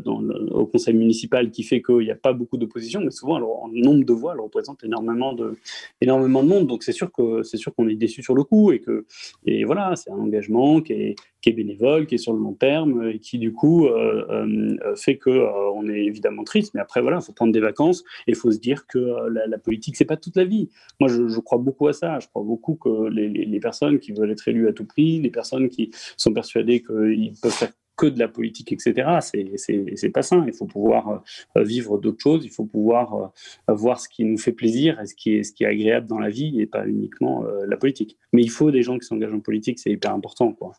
dans 0.00 0.22
au 0.50 0.66
conseil 0.66 0.94
municipal 0.94 1.50
qui 1.50 1.62
fait 1.62 1.82
qu'il 1.82 1.98
n'y 1.98 2.10
a 2.10 2.16
pas 2.16 2.32
beaucoup 2.32 2.56
d'opposition, 2.56 3.00
mais 3.00 3.10
souvent, 3.10 3.36
alors, 3.36 3.62
en 3.62 3.68
nombre 3.68 4.04
de 4.04 4.12
voix, 4.12 4.32
elle 4.34 4.40
représente 4.40 4.84
énormément 4.84 5.32
de, 5.32 5.56
énormément 6.00 6.42
de 6.42 6.48
monde. 6.48 6.66
Donc, 6.66 6.82
c'est 6.82 6.92
sûr 6.92 7.12
que 7.12 7.42
c'est 7.42 7.56
sûr 7.56 7.74
qu'on 7.74 7.88
est 7.88 7.94
déçu 7.94 8.22
sur 8.22 8.34
le 8.34 8.44
coup 8.44 8.72
et 8.72 8.80
que 8.80 9.06
et 9.46 9.64
voilà, 9.64 9.94
c'est 9.96 10.10
un 10.10 10.18
engagement 10.18 10.80
qui 10.80 10.92
est, 10.92 11.16
qui 11.40 11.50
est, 11.50 11.52
bénévole, 11.52 12.06
qui 12.06 12.16
est 12.16 12.18
sur 12.18 12.32
le 12.32 12.40
long 12.40 12.54
terme 12.54 13.08
et 13.08 13.18
qui 13.18 13.38
du 13.38 13.52
coup 13.52 13.86
euh, 13.86 14.26
euh, 14.30 14.96
fait 14.96 15.16
que 15.16 15.30
euh, 15.30 15.70
on 15.74 15.88
est 15.88 16.04
évidemment 16.04 16.44
triste. 16.44 16.74
Mais 16.74 16.80
après, 16.80 17.00
voilà, 17.00 17.18
il 17.20 17.24
faut 17.24 17.32
prendre 17.32 17.52
des 17.52 17.60
vacances 17.60 18.04
et 18.26 18.34
faut 18.34 18.50
se 18.50 18.58
dire 18.58 18.86
que 18.86 18.98
la, 19.28 19.46
la 19.46 19.58
politique, 19.58 19.96
c'est 19.96 20.04
pas 20.04 20.16
toute 20.16 20.36
la 20.36 20.44
vie. 20.44 20.68
Moi, 21.00 21.08
je, 21.08 21.38
crois 21.40 21.58
beaucoup 21.58 21.86
à 21.88 21.92
ça. 21.92 22.18
Je 22.20 22.28
crois 22.28 22.42
beaucoup 22.42 22.74
que 22.74 23.08
les, 23.08 23.28
les 23.28 23.60
personnes 23.60 23.98
qui 23.98 24.12
veulent 24.12 24.30
être 24.30 24.48
élues 24.48 24.68
à 24.68 24.72
tout 24.72 24.84
prix, 24.84 25.20
les 25.20 25.30
personnes 25.30 25.68
qui 25.68 25.90
sont 26.16 26.32
persuadées 26.32 26.82
qu'ils 26.82 27.34
peuvent 27.40 27.52
faire 27.52 27.72
que 27.98 28.06
de 28.06 28.18
la 28.18 28.28
politique, 28.28 28.72
etc. 28.72 29.18
C'est 29.20 30.08
pas 30.10 30.22
sain. 30.22 30.44
Il 30.46 30.54
faut 30.54 30.66
pouvoir 30.66 31.22
euh, 31.56 31.64
vivre 31.64 31.98
d'autres 31.98 32.22
choses. 32.22 32.44
Il 32.44 32.50
faut 32.50 32.64
pouvoir 32.64 33.32
euh, 33.68 33.74
voir 33.74 34.00
ce 34.00 34.08
qui 34.08 34.24
nous 34.24 34.38
fait 34.38 34.52
plaisir 34.52 35.00
et 35.00 35.06
ce 35.06 35.14
qui 35.14 35.34
est, 35.34 35.42
ce 35.42 35.52
qui 35.52 35.64
est 35.64 35.66
agréable 35.66 36.06
dans 36.06 36.20
la 36.20 36.30
vie 36.30 36.60
et 36.60 36.66
pas 36.66 36.86
uniquement 36.86 37.44
euh, 37.44 37.66
la 37.66 37.76
politique. 37.76 38.16
Mais 38.32 38.42
il 38.42 38.50
faut 38.50 38.70
des 38.70 38.82
gens 38.82 38.98
qui 38.98 39.06
s'engagent 39.06 39.34
en 39.34 39.40
politique, 39.40 39.80
c'est 39.80 39.90
hyper 39.90 40.14
important. 40.14 40.52
Quoi. 40.52 40.72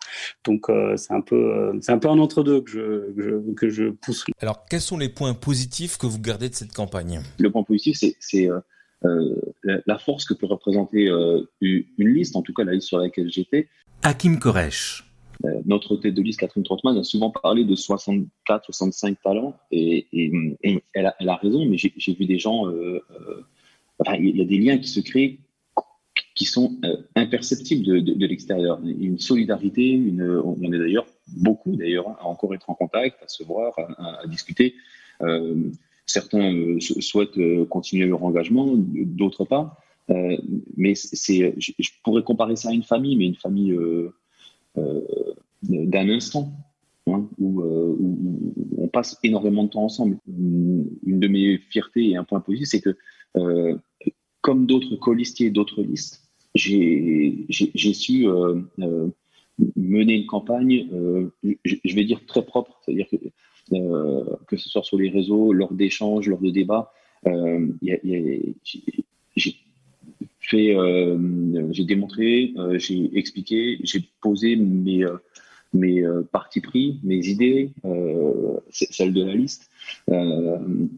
Donc 0.45 0.67
c'est 0.95 1.13
un 1.13 1.21
peu 1.21 1.77
c'est 1.81 1.91
un 1.91 1.97
peu 1.97 2.07
un 2.07 2.19
entre-deux 2.19 2.61
que 2.61 2.71
je, 2.71 3.11
que 3.13 3.21
je, 3.21 3.53
que, 3.53 3.69
je, 3.69 3.89
pousse. 3.89 4.23
Alors 4.39 4.65
quels 4.65 4.81
sont 4.81 4.97
les 4.97 5.09
points 5.09 5.33
positifs 5.33 5.97
que 5.97 6.07
vous 6.07 6.19
gardez 6.19 6.47
de 6.49 6.55
cette 6.55 6.73
campagne? 6.73 7.19
Le 7.37 7.51
point 7.51 7.63
positif, 7.63 7.99
c'est 8.19 8.49
la 9.03 9.99
force 9.99 10.25
que 10.25 10.33
peut 10.33 10.45
représenter 10.45 11.07
une 11.61 12.13
liste, 12.13 12.37
en 12.37 12.41
tout 12.41 12.53
cas 12.53 12.63
la 12.63 12.73
liste 12.73 12.87
sur 12.87 12.99
laquelle 12.99 13.29
j'étais. 13.29 13.67
Hakim 14.03 14.39
Koresh. 14.39 15.08
Euh, 15.45 15.61
notre 15.65 15.95
tête 15.95 16.13
de 16.13 16.21
liste, 16.21 16.39
Catherine 16.39 16.63
Trottmann, 16.63 16.97
a 16.97 17.03
souvent 17.03 17.31
parlé 17.31 17.63
de 17.63 17.75
64, 17.75 18.65
65 18.65 19.21
talents, 19.21 19.55
et, 19.71 20.07
elle, 20.93 21.05
a, 21.05 21.35
raison, 21.35 21.65
mais 21.65 21.77
j'ai 21.77 22.13
vu 22.13 22.25
des 22.25 22.39
gens, 22.39 22.67
euh, 22.67 23.01
euh, 23.11 23.41
enfin, 23.99 24.15
il 24.19 24.37
y 24.37 24.41
a 24.41 24.45
des 24.45 24.57
liens 24.57 24.77
qui 24.77 24.89
se 24.89 24.99
créent 24.99 25.39
qui 26.35 26.45
sont 26.45 26.77
imperceptibles 27.15 27.83
de, 28.01 28.25
l'extérieur. 28.25 28.79
Une 28.83 29.19
solidarité, 29.19 30.01
on 30.21 30.71
est 30.71 30.77
d'ailleurs 30.77 31.05
beaucoup 31.27 31.75
d'ailleurs 31.75 32.07
à 32.07 32.27
encore 32.27 32.53
être 32.55 32.69
en 32.69 32.75
contact, 32.75 33.21
à 33.21 33.27
se 33.27 33.43
voir, 33.43 33.73
à, 33.97 34.25
discuter. 34.25 34.75
certains 36.05 36.77
souhaitent 36.79 37.67
continuer 37.67 38.05
leur 38.05 38.23
engagement, 38.23 38.73
d'autres 38.75 39.43
pas. 39.43 39.77
mais 40.77 40.95
c'est, 40.95 41.55
je, 41.57 41.89
pourrais 42.03 42.23
comparer 42.23 42.55
ça 42.55 42.69
à 42.69 42.73
une 42.73 42.83
famille, 42.83 43.17
mais 43.17 43.25
une 43.25 43.35
famille 43.35 43.77
d'un 44.75 46.09
instant. 46.09 46.53
Hein, 47.11 47.27
euh, 47.41 47.95
où, 47.97 48.53
on 48.77 48.87
passe 48.87 49.17
énormément 49.23 49.63
de 49.63 49.69
temps 49.69 49.83
ensemble. 49.83 50.17
Une 50.27 51.19
de 51.19 51.27
mes 51.27 51.57
fiertés 51.57 52.09
et 52.09 52.15
un 52.15 52.23
point 52.23 52.39
positif, 52.39 52.67
c'est 52.69 52.81
que 52.81 52.97
euh, 53.37 53.77
comme 54.41 54.65
d'autres 54.65 54.95
colistiers 54.95 55.49
d'autres 55.49 55.83
listes, 55.83 56.29
j'ai 56.55 57.45
su 57.93 58.27
mener 59.75 60.15
une 60.15 60.25
campagne, 60.25 60.87
je, 61.43 61.95
vais 61.95 62.05
dire 62.05 62.25
très 62.25 62.43
propre, 62.45 62.81
c'est-à-dire 62.83 63.07
que 63.09 63.17
que 64.47 64.57
ce 64.57 64.69
soit 64.69 64.83
sur 64.83 64.97
les 64.97 65.09
réseaux, 65.09 65.53
lors 65.53 65.73
d'échanges, 65.73 66.27
lors 66.27 66.41
de 66.41 66.49
débats, 66.49 66.91
j'ai 69.35 69.55
euh, 70.57 71.67
j'ai 71.71 71.85
démontré, 71.85 72.53
euh, 72.57 72.77
j'ai 72.79 73.17
expliqué, 73.17 73.79
j'ai 73.83 74.03
posé 74.21 74.55
mes 74.55 75.03
euh, 75.03 75.17
mes 75.71 76.03
partis 76.31 76.61
pris, 76.61 76.99
mes 77.03 77.27
idées, 77.27 77.69
celles 78.71 79.13
de 79.13 79.23
la 79.23 79.35
liste, 79.35 79.69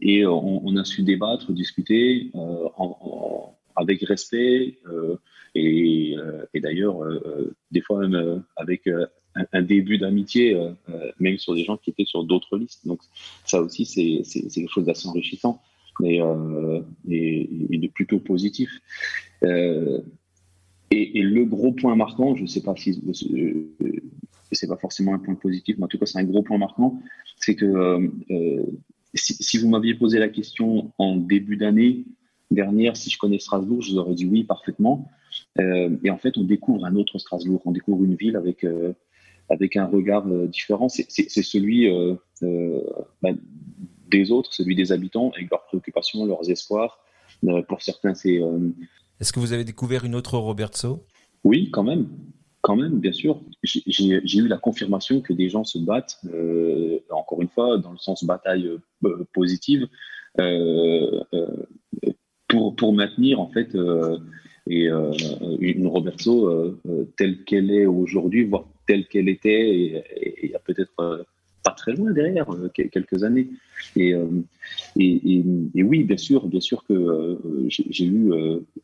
et 0.00 0.24
on, 0.24 0.76
a 0.78 0.84
su 0.86 1.02
débattre, 1.02 1.52
discuter 1.52 2.30
avec 3.76 4.00
respect 4.00 4.78
et 5.54 6.16
d'ailleurs 6.54 7.00
des 7.70 7.82
fois 7.82 8.08
même 8.08 8.42
avec 8.56 8.88
un, 9.52 9.60
début 9.60 9.98
d'amitié, 9.98 10.58
même 11.20 11.36
sur 11.36 11.54
des 11.54 11.64
gens 11.64 11.76
qui 11.76 11.90
étaient 11.90 12.06
sur 12.06 12.24
d'autres 12.24 12.56
listes. 12.56 12.86
Donc 12.86 13.00
ça 13.44 13.60
aussi 13.60 13.84
c'est 13.84 14.22
quelque 14.54 14.72
chose 14.72 14.86
d'assez 14.86 15.06
enrichissant 15.06 15.60
et, 16.04 16.20
et, 17.08 17.78
de 17.78 17.88
plutôt 17.88 18.18
positif. 18.18 18.70
Euh, 19.42 20.00
et, 20.90 21.22
le 21.22 21.44
gros 21.44 21.72
point 21.72 21.96
marquant, 21.96 22.34
je 22.36 22.42
ne 22.42 22.46
sais 22.46 22.62
pas 22.62 22.74
si 22.76 23.02
euh, 23.32 24.00
c'est 24.52 24.68
pas 24.68 24.76
forcément 24.76 25.14
un 25.14 25.18
point 25.18 25.34
positif, 25.34 25.76
mais 25.78 25.84
en 25.84 25.88
tout 25.88 25.98
cas 25.98 26.06
c'est 26.06 26.18
un 26.18 26.24
gros 26.24 26.42
point 26.42 26.58
marquant, 26.58 27.00
c'est 27.36 27.54
que 27.54 27.64
euh, 28.30 28.62
si, 29.14 29.58
vous 29.58 29.68
m'aviez 29.68 29.94
posé 29.94 30.18
la 30.18 30.28
question 30.28 30.92
en 30.98 31.16
début 31.16 31.56
d'année 31.56 32.04
dernière 32.50 32.96
si 32.96 33.08
je 33.08 33.16
connais 33.16 33.38
Strasbourg, 33.38 33.80
je 33.80 33.92
vous 33.92 33.98
aurais 33.98 34.14
dit 34.14 34.26
oui 34.26 34.44
parfaitement. 34.44 35.10
et 35.58 36.10
en 36.10 36.18
fait, 36.18 36.36
on 36.36 36.44
découvre 36.44 36.84
un 36.84 36.94
autre 36.96 37.18
Strasbourg, 37.18 37.62
on 37.64 37.72
découvre 37.72 38.04
une 38.04 38.14
ville 38.14 38.36
avec 38.36 38.66
avec 39.48 39.76
un 39.76 39.86
regard 39.86 40.26
différent. 40.48 40.90
C'est 40.90 41.08
celui 41.08 41.88
bah, 43.22 43.30
des 44.12 44.30
autres, 44.30 44.52
celui 44.52 44.76
des 44.76 44.92
habitants, 44.92 45.30
avec 45.34 45.50
leurs 45.50 45.64
préoccupations, 45.64 46.24
leurs 46.24 46.48
espoirs. 46.48 47.00
pour 47.68 47.82
certains, 47.82 48.14
c'est 48.14 48.40
est-ce 49.22 49.32
que 49.32 49.38
vous 49.38 49.52
avez 49.52 49.62
découvert 49.62 50.04
une 50.04 50.16
autre 50.16 50.36
Roberto? 50.36 51.06
Oui, 51.44 51.70
quand 51.70 51.84
même. 51.84 52.08
Quand 52.60 52.74
même, 52.74 52.98
bien 52.98 53.12
sûr. 53.12 53.40
J'ai 53.62 54.38
eu 54.38 54.48
la 54.48 54.58
confirmation 54.58 55.20
que 55.20 55.32
des 55.32 55.48
gens 55.48 55.62
se 55.62 55.78
battent, 55.78 56.18
euh, 56.34 56.98
encore 57.08 57.40
une 57.40 57.48
fois, 57.48 57.78
dans 57.78 57.92
le 57.92 57.98
sens 57.98 58.24
bataille 58.24 58.68
euh, 59.04 59.24
positive, 59.32 59.86
euh, 60.40 61.22
pour, 62.48 62.74
pour 62.74 62.92
maintenir 62.92 63.38
en 63.40 63.48
fait 63.48 63.76
et, 64.68 64.88
une 64.88 65.86
Roberto 65.86 66.76
telle 67.16 67.44
qu'elle 67.44 67.70
est 67.70 67.86
aujourd'hui, 67.86 68.42
voire 68.42 68.66
telle 68.88 69.06
qu'elle 69.06 69.28
était, 69.28 69.70
et 69.70 70.44
il 70.46 70.50
y 70.50 70.54
a 70.56 70.58
peut-être 70.58 71.26
pas 71.62 71.70
très 71.70 71.92
loin 71.92 72.10
derrière, 72.10 72.52
euh, 72.52 72.68
quelques 72.68 73.22
années. 73.24 73.48
Euh, 73.96 74.26
et, 74.96 75.42
et, 75.74 75.82
oui, 75.82 76.04
bien 76.04 76.16
sûr, 76.16 76.46
bien 76.46 76.60
sûr 76.60 76.84
que 76.84 76.92
euh, 76.92 77.36
j'ai 77.68 78.04
eu 78.04 78.32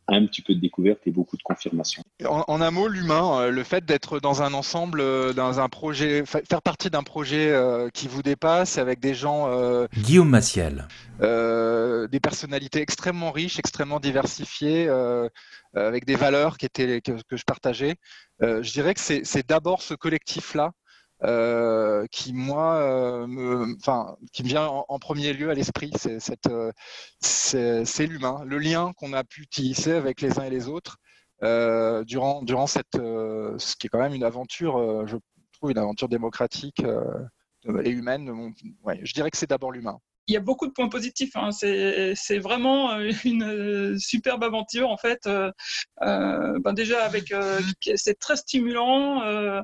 un 0.07 0.25
petit 0.25 0.41
peu 0.41 0.53
de 0.53 0.59
découverte 0.59 0.99
et 1.05 1.11
beaucoup 1.11 1.37
de 1.37 1.43
confirmation. 1.43 2.03
En, 2.25 2.61
un 2.61 2.71
mot, 2.71 2.87
l'humain, 2.87 3.49
le 3.49 3.63
fait 3.63 3.85
d'être 3.85 4.19
dans 4.19 4.41
un 4.41 4.53
ensemble, 4.53 5.01
dans 5.33 5.59
un 5.59 5.69
projet, 5.69 6.23
faire 6.25 6.61
partie 6.61 6.89
d'un 6.89 7.03
projet 7.03 7.53
qui 7.93 8.07
vous 8.07 8.21
dépasse 8.21 8.77
avec 8.77 8.99
des 8.99 9.13
gens. 9.13 9.49
Guillaume 9.97 10.29
Massiel. 10.29 10.87
des 11.21 12.19
personnalités 12.19 12.81
extrêmement 12.81 13.31
riches, 13.31 13.59
extrêmement 13.59 13.99
diversifiées, 13.99 14.89
avec 15.73 16.05
des 16.05 16.15
valeurs 16.15 16.57
qui 16.57 16.65
étaient, 16.65 17.01
que, 17.01 17.13
que 17.27 17.37
je 17.37 17.45
partageais. 17.45 17.95
je 18.41 18.71
dirais 18.71 18.93
que 18.93 18.99
c'est 18.99 19.47
d'abord 19.47 19.81
ce 19.81 19.93
collectif-là 19.93 20.71
euh, 21.23 22.05
qui 22.11 22.33
moi, 22.33 22.75
euh, 22.75 23.27
me, 23.27 23.75
enfin, 23.75 24.15
qui 24.31 24.43
me 24.43 24.47
vient 24.47 24.67
en, 24.67 24.99
premier 24.99 25.33
lieu 25.33 25.49
à 25.49 25.53
l'esprit, 25.53 25.91
euh, 26.07 26.71
c'est 27.19 28.07
l'humain, 28.07 28.43
le 28.45 28.57
lien 28.57 28.93
qu'on 28.93 29.11
a 29.13 29.23
pu 29.23 29.47
tisser 29.47 29.91
avec 29.93 30.21
les 30.21 30.39
uns 30.39 30.43
et 30.45 30.49
les 30.49 30.67
autres 30.67 30.97
durant 32.05 32.41
durant 32.43 32.67
cette, 32.67 32.95
ce 32.95 33.75
qui 33.75 33.87
est 33.87 33.89
quand 33.89 33.99
même 33.99 34.13
une 34.13 34.23
aventure, 34.23 35.07
je 35.07 35.17
trouve 35.53 35.71
une 35.71 35.77
aventure 35.77 36.09
démocratique 36.09 36.81
et 36.81 37.89
humaine. 37.89 38.53
Je 39.01 39.13
dirais 39.13 39.31
que 39.31 39.37
c'est 39.37 39.49
d'abord 39.49 39.71
l'humain 39.71 39.99
il 40.29 40.33
y 40.33 40.37
a 40.37 40.41
beaucoup 40.41 40.67
de 40.67 40.71
points 40.71 40.89
positifs. 40.89 41.35
Hein. 41.35 41.49
C'est 41.51 42.37
vraiment 42.37 42.91
euh, 42.91 43.11
une 43.25 43.43
euh, 43.43 43.97
superbe 43.97 44.43
aventure 44.43 44.89
en 44.89 44.97
fait. 44.97 45.27
Euh, 45.27 45.51
ben 45.99 46.73
déjà 46.73 47.03
avec 47.03 47.33
c'est 47.95 48.19
très 48.19 48.37
stimulant. 48.37 49.63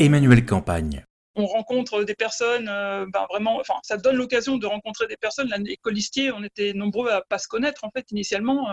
Emmanuel 0.00 0.44
Campagne. 0.44 1.04
On 1.40 1.46
rencontre 1.46 2.02
des 2.02 2.16
personnes, 2.16 2.64
ben 2.64 3.26
vraiment, 3.30 3.60
enfin, 3.60 3.74
ça 3.82 3.96
donne 3.96 4.16
l'occasion 4.16 4.56
de 4.56 4.66
rencontrer 4.66 5.06
des 5.06 5.16
personnes. 5.16 5.54
Les 5.64 5.76
colistiers, 5.76 6.32
on 6.32 6.42
était 6.42 6.72
nombreux 6.72 7.10
à 7.10 7.22
pas 7.28 7.38
se 7.38 7.46
connaître 7.46 7.84
en 7.84 7.90
fait 7.90 8.10
initialement, 8.10 8.68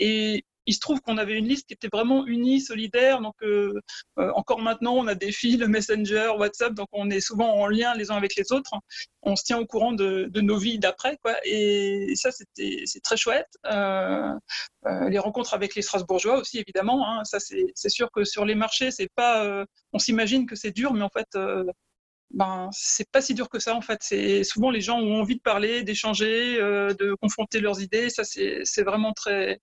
et 0.00 0.44
il 0.66 0.74
se 0.74 0.80
trouve 0.80 1.00
qu'on 1.00 1.18
avait 1.18 1.34
une 1.34 1.46
liste 1.46 1.66
qui 1.66 1.74
était 1.74 1.88
vraiment 1.92 2.26
unie, 2.26 2.60
solidaire. 2.60 3.20
Donc, 3.20 3.34
euh, 3.42 3.72
euh, 4.18 4.30
encore 4.34 4.60
maintenant, 4.60 4.94
on 4.94 5.06
a 5.06 5.14
des 5.14 5.32
fils, 5.32 5.58
Messenger, 5.58 6.32
WhatsApp, 6.38 6.74
donc 6.74 6.88
on 6.92 7.10
est 7.10 7.20
souvent 7.20 7.54
en 7.54 7.66
lien 7.66 7.94
les 7.94 8.10
uns 8.10 8.16
avec 8.16 8.36
les 8.36 8.52
autres. 8.52 8.72
On 9.22 9.36
se 9.36 9.44
tient 9.44 9.58
au 9.58 9.66
courant 9.66 9.92
de, 9.92 10.30
nos 10.40 10.56
vies 10.56 10.78
d'après, 10.78 11.18
quoi. 11.22 11.34
Et, 11.44 12.12
ça, 12.14 12.30
c'était, 12.30 12.82
c'est 12.86 13.00
très 13.00 13.16
chouette. 13.16 13.48
Euh, 13.66 14.32
les 15.08 15.18
rencontres 15.18 15.54
avec 15.54 15.74
les 15.74 15.82
Strasbourgeois 15.82 16.38
aussi, 16.38 16.58
évidemment. 16.58 17.06
Hein. 17.08 17.24
Ça, 17.24 17.38
c'est, 17.40 17.88
sûr 17.88 18.10
que 18.12 18.24
sur 18.24 18.44
les 18.44 18.54
marchés, 18.54 18.90
c'est 18.90 19.10
pas. 19.14 19.64
on 19.92 19.98
s'imagine 19.98 20.46
que 20.46 20.56
c'est 20.56 20.70
dur, 20.70 20.92
mais 20.94 21.02
en 21.02 21.10
fait 21.10 21.28
ben 22.32 22.68
c'est 22.72 23.10
pas 23.10 23.20
si 23.20 23.34
dur 23.34 23.48
que 23.48 23.58
ça 23.58 23.74
en 23.74 23.80
fait. 23.80 23.98
C'est 24.02 24.44
souvent 24.44 24.70
les 24.70 24.80
gens 24.80 24.98
ont 25.00 25.20
envie 25.20 25.36
de 25.36 25.42
parler, 25.42 25.82
d'échanger, 25.82 26.56
de 26.58 27.14
confronter 27.20 27.60
leurs 27.60 27.80
idées. 27.80 28.10
Ça 28.10 28.24
c'est 28.24 28.82
vraiment 28.82 29.12
très 29.12 29.60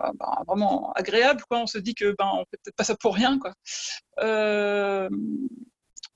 bah, 0.00 0.12
bah, 0.18 0.42
vraiment 0.46 0.92
agréable. 0.94 1.42
Quoi. 1.48 1.58
On 1.60 1.66
se 1.66 1.78
dit 1.78 1.94
que 1.94 2.14
ben, 2.18 2.30
on 2.32 2.44
fait 2.50 2.58
peut-être 2.62 2.76
pas 2.76 2.84
ça 2.84 2.96
pour 2.96 3.14
rien. 3.14 3.38
Quoi. 3.38 3.52
Euh, 4.20 5.10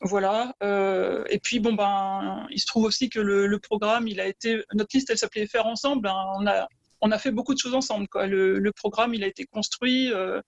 voilà. 0.00 0.54
Euh, 0.62 1.24
et 1.28 1.38
puis 1.38 1.61
bon 1.61 1.74
ben, 1.74 2.46
il 2.50 2.61
se 2.61 2.66
trouve 2.66 2.85
aussi 2.85 3.11
que 3.11 3.20
le, 3.20 3.59
programme, 3.59 4.09
il 4.09 4.20
a 4.20 4.26
été, 4.26 4.64
notre 4.72 4.90
liste, 4.94 5.11
elle 5.11 5.18
s'appelait 5.18 5.46
Faire 5.46 5.66
ensemble. 5.66 6.09
Hein. 6.09 6.24
On 6.38 6.46
a 6.46 6.66
on 7.00 7.11
a 7.11 7.18
fait 7.18 7.33
beaucoup 7.33 7.52
de 7.52 7.59
choses 7.59 7.74
ensemble. 7.74 8.09
Quoi. 8.09 8.26
Le, 8.26 8.72
programme, 8.72 9.12
il 9.12 9.22
a 9.24 9.26
été 9.26 9.44
construit 9.44 10.11
euh, 10.11 10.40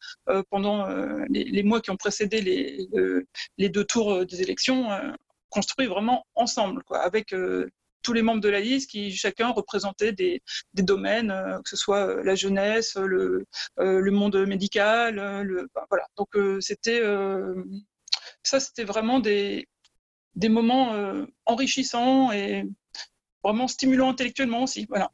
pendant 0.48 0.88
les, 1.28 1.62
mois 1.62 1.82
qui 1.82 1.90
ont 1.90 1.98
précédé 1.98 2.40
les, 2.40 2.88
les 3.58 3.68
deux 3.68 3.84
tours 3.84 4.24
des 4.24 4.40
élections, 4.40 4.88
construit 5.56 5.86
vraiment 5.86 6.26
ensemble, 6.34 6.82
quoi, 6.84 6.98
avec 6.98 7.32
tous 8.06 8.12
les 8.12 8.22
membres 8.22 8.40
de 8.40 8.48
la 8.48 8.60
liste 8.60 8.90
qui 8.90 9.10
chacun 9.10 9.48
représentaient 9.48 10.12
des, 10.12 10.40
domaines, 10.74 11.32
euh, 11.32 11.58
que 11.62 11.68
ce 11.68 11.76
soit 11.76 12.06
euh, 12.06 12.22
la 12.22 12.36
jeunesse, 12.36 12.94
le, 12.94 13.46
euh, 13.80 14.10
monde 14.12 14.36
médical, 14.46 15.16
le, 15.42 15.68
voilà. 15.90 16.06
Donc 16.16 16.28
c'était 16.60 17.02
ça, 18.42 18.60
c'était 18.60 18.84
vraiment 18.84 19.18
des, 19.18 19.68
des 20.36 20.48
moments 20.48 20.94
enrichissants 21.46 22.30
et 22.32 22.64
vraiment 23.42 23.66
stimulants 23.66 24.10
intellectuellement 24.10 24.62
aussi. 24.62 24.86
Voilà. 24.88 25.10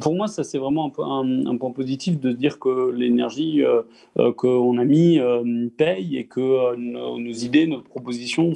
Pour 0.00 0.14
moi, 0.14 0.28
ça 0.28 0.44
c'est 0.44 0.58
vraiment 0.58 0.92
un, 0.98 1.46
un, 1.46 1.56
point 1.56 1.72
positif 1.72 2.20
de 2.20 2.32
dire 2.32 2.58
que 2.58 2.90
l'énergie 2.90 3.62
euh, 3.62 3.82
euh, 4.18 4.32
qu'on 4.32 4.78
a 4.78 4.84
mis 4.84 5.18
euh, 5.18 5.68
paye 5.76 6.16
et 6.16 6.26
que 6.26 6.76
nos, 6.76 7.32
idées, 7.32 7.66
nos 7.66 7.80
propositions, 7.80 8.52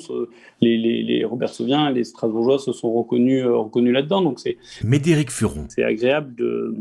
les, 0.61 0.77
les, 0.79 1.03
les 1.03 1.25
Robert 1.25 1.51
Sauvien, 1.51 1.91
les 1.91 2.05
Strasbourgeois 2.05 2.59
se 2.59 2.73
sont 2.73 2.93
reconnus, 2.93 3.45
reconnus 3.45 3.93
là-dedans. 3.93 4.23
Donc 4.23 4.41
c'est. 4.41 4.57
Médéric 4.85 5.31
Furon. 5.31 5.67
C'est 5.69 5.85
agréable 5.85 6.35
de 6.35 6.75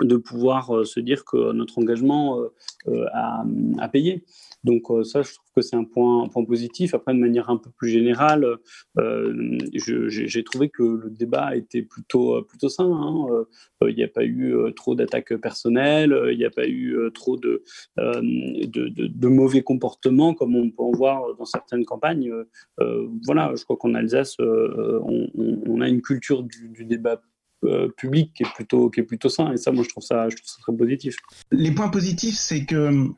de 0.00 0.16
pouvoir 0.16 0.86
se 0.86 1.00
dire 1.00 1.22
que 1.26 1.52
notre 1.52 1.78
engagement 1.78 2.38
a, 3.12 3.44
a, 3.78 3.88
payé. 3.88 4.24
Donc 4.64 4.84
ça, 5.04 5.22
je 5.22 5.32
trouve 5.32 5.50
que 5.56 5.62
c'est 5.62 5.76
un 5.76 5.84
point, 5.84 6.28
positif. 6.28 6.94
Après, 6.94 7.14
de 7.14 7.18
manière 7.18 7.50
un 7.50 7.56
peu 7.56 7.70
plus 7.70 7.90
générale, 7.90 8.58
euh, 8.98 9.58
j'ai 9.74 10.44
trouvé 10.44 10.68
que 10.68 10.82
le 10.82 11.10
débat 11.10 11.56
était 11.56 11.82
plutôt, 11.82 12.42
plutôt 12.42 12.68
sain. 12.68 12.90
Hein. 12.90 13.26
Euh, 13.30 13.90
il 13.90 13.96
n'y 13.96 14.04
a 14.04 14.08
pas 14.08 14.24
eu 14.24 14.54
euh, 14.54 14.70
trop 14.70 14.94
d'attaques 14.94 15.36
personnelles, 15.36 16.16
il 16.30 16.38
n'y 16.38 16.44
a 16.44 16.50
pas 16.50 16.66
eu 16.66 16.96
trop 17.14 17.36
de, 17.36 17.62
mauvais 19.22 19.62
comportements 19.62 20.34
comme 20.34 20.56
on 20.56 20.70
peut 20.70 20.82
en 20.82 20.92
voir 20.92 21.34
dans 21.36 21.44
certaines 21.44 21.84
campagnes. 21.84 22.32
voilà, 23.24 23.52
je 23.56 23.64
crois 23.64 23.76
qu'en 23.76 23.94
Alsace, 23.94 24.36
on, 24.38 25.80
a 25.80 25.88
une 25.88 26.02
culture 26.02 26.42
du, 26.42 26.84
débat 26.84 27.20
public 27.96 28.32
qui 28.34 28.42
est 28.42 28.54
plutôt 28.54 28.90
qui 28.90 29.02
sain 29.28 29.52
et 29.52 29.56
ça 29.56 29.70
moi 29.70 29.84
je 29.84 29.88
trouve 29.88 30.02
ça 30.02 30.26
très 30.60 30.76
positif. 30.76 31.16
Les 31.50 31.72
points 31.72 31.88
positifs 31.88 32.36
c'est 32.36 32.64
que 32.64 33.08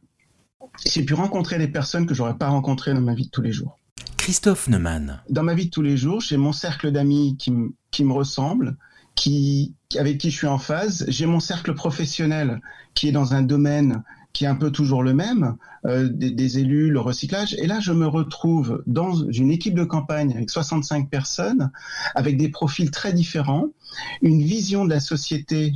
j'ai 0.86 1.04
pu 1.04 1.14
rencontrer 1.14 1.58
des 1.58 1.68
personnes 1.68 2.06
que 2.06 2.14
j'aurais 2.14 2.36
pas 2.36 2.48
rencontrées 2.48 2.94
dans 2.94 3.00
ma 3.00 3.14
vie 3.14 3.26
de 3.26 3.30
tous 3.30 3.42
les 3.42 3.52
jours. 3.52 3.78
Christophe 4.16 4.68
Neumann. 4.68 5.20
Dans 5.28 5.42
ma 5.42 5.54
vie 5.54 5.66
de 5.66 5.70
tous 5.70 5.82
les 5.82 5.96
jours, 5.96 6.20
j'ai 6.20 6.36
mon 6.36 6.52
cercle 6.52 6.90
d'amis 6.90 7.36
qui, 7.38 7.52
qui 7.90 8.04
me 8.04 8.12
ressemble, 8.12 8.76
qui, 9.14 9.74
avec 9.98 10.18
qui 10.18 10.30
je 10.30 10.36
suis 10.36 10.46
en 10.46 10.58
phase. 10.58 11.04
J'ai 11.08 11.26
mon 11.26 11.40
cercle 11.40 11.74
professionnel 11.74 12.60
qui 12.94 13.08
est 13.08 13.12
dans 13.12 13.34
un 13.34 13.42
domaine 13.42 14.02
qui 14.32 14.44
est 14.44 14.48
un 14.48 14.56
peu 14.56 14.72
toujours 14.72 15.04
le 15.04 15.14
même, 15.14 15.56
euh, 15.86 16.08
des, 16.08 16.32
des, 16.32 16.58
élus, 16.58 16.90
le 16.90 17.00
recyclage. 17.00 17.54
Et 17.54 17.68
là, 17.68 17.78
je 17.78 17.92
me 17.92 18.06
retrouve 18.06 18.82
dans 18.86 19.14
une 19.30 19.52
équipe 19.52 19.74
de 19.74 19.84
campagne 19.84 20.32
avec 20.32 20.50
65 20.50 21.08
personnes, 21.08 21.70
avec 22.16 22.36
des 22.36 22.48
profils 22.48 22.90
très 22.90 23.12
différents, 23.12 23.68
une 24.22 24.42
vision 24.42 24.84
de 24.84 24.90
la 24.90 24.98
société, 24.98 25.74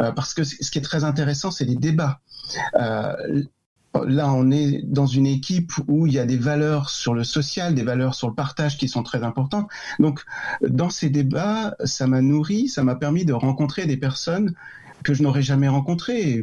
euh, 0.00 0.10
parce 0.10 0.34
que 0.34 0.42
ce 0.42 0.70
qui 0.70 0.78
est 0.78 0.82
très 0.82 1.04
intéressant, 1.04 1.52
c'est 1.52 1.64
les 1.64 1.76
débats. 1.76 2.20
Euh, 2.74 3.44
Là, 4.06 4.32
on 4.32 4.52
est 4.52 4.82
dans 4.84 5.06
une 5.06 5.26
équipe 5.26 5.72
où 5.88 6.06
il 6.06 6.12
y 6.12 6.20
a 6.20 6.24
des 6.24 6.36
valeurs 6.36 6.90
sur 6.90 7.12
le 7.12 7.24
social, 7.24 7.74
des 7.74 7.82
valeurs 7.82 8.14
sur 8.14 8.28
le 8.28 8.34
partage 8.34 8.78
qui 8.78 8.88
sont 8.88 9.02
très 9.02 9.24
importantes. 9.24 9.68
Donc, 9.98 10.24
dans 10.62 10.90
ces 10.90 11.10
débats, 11.10 11.74
ça 11.84 12.06
m'a 12.06 12.22
nourri, 12.22 12.68
ça 12.68 12.84
m'a 12.84 12.94
permis 12.94 13.24
de 13.24 13.32
rencontrer 13.32 13.86
des 13.86 13.96
personnes 13.96 14.54
que 15.04 15.14
je 15.14 15.22
n'aurais 15.22 15.42
jamais 15.42 15.68
rencontrées. 15.68 16.42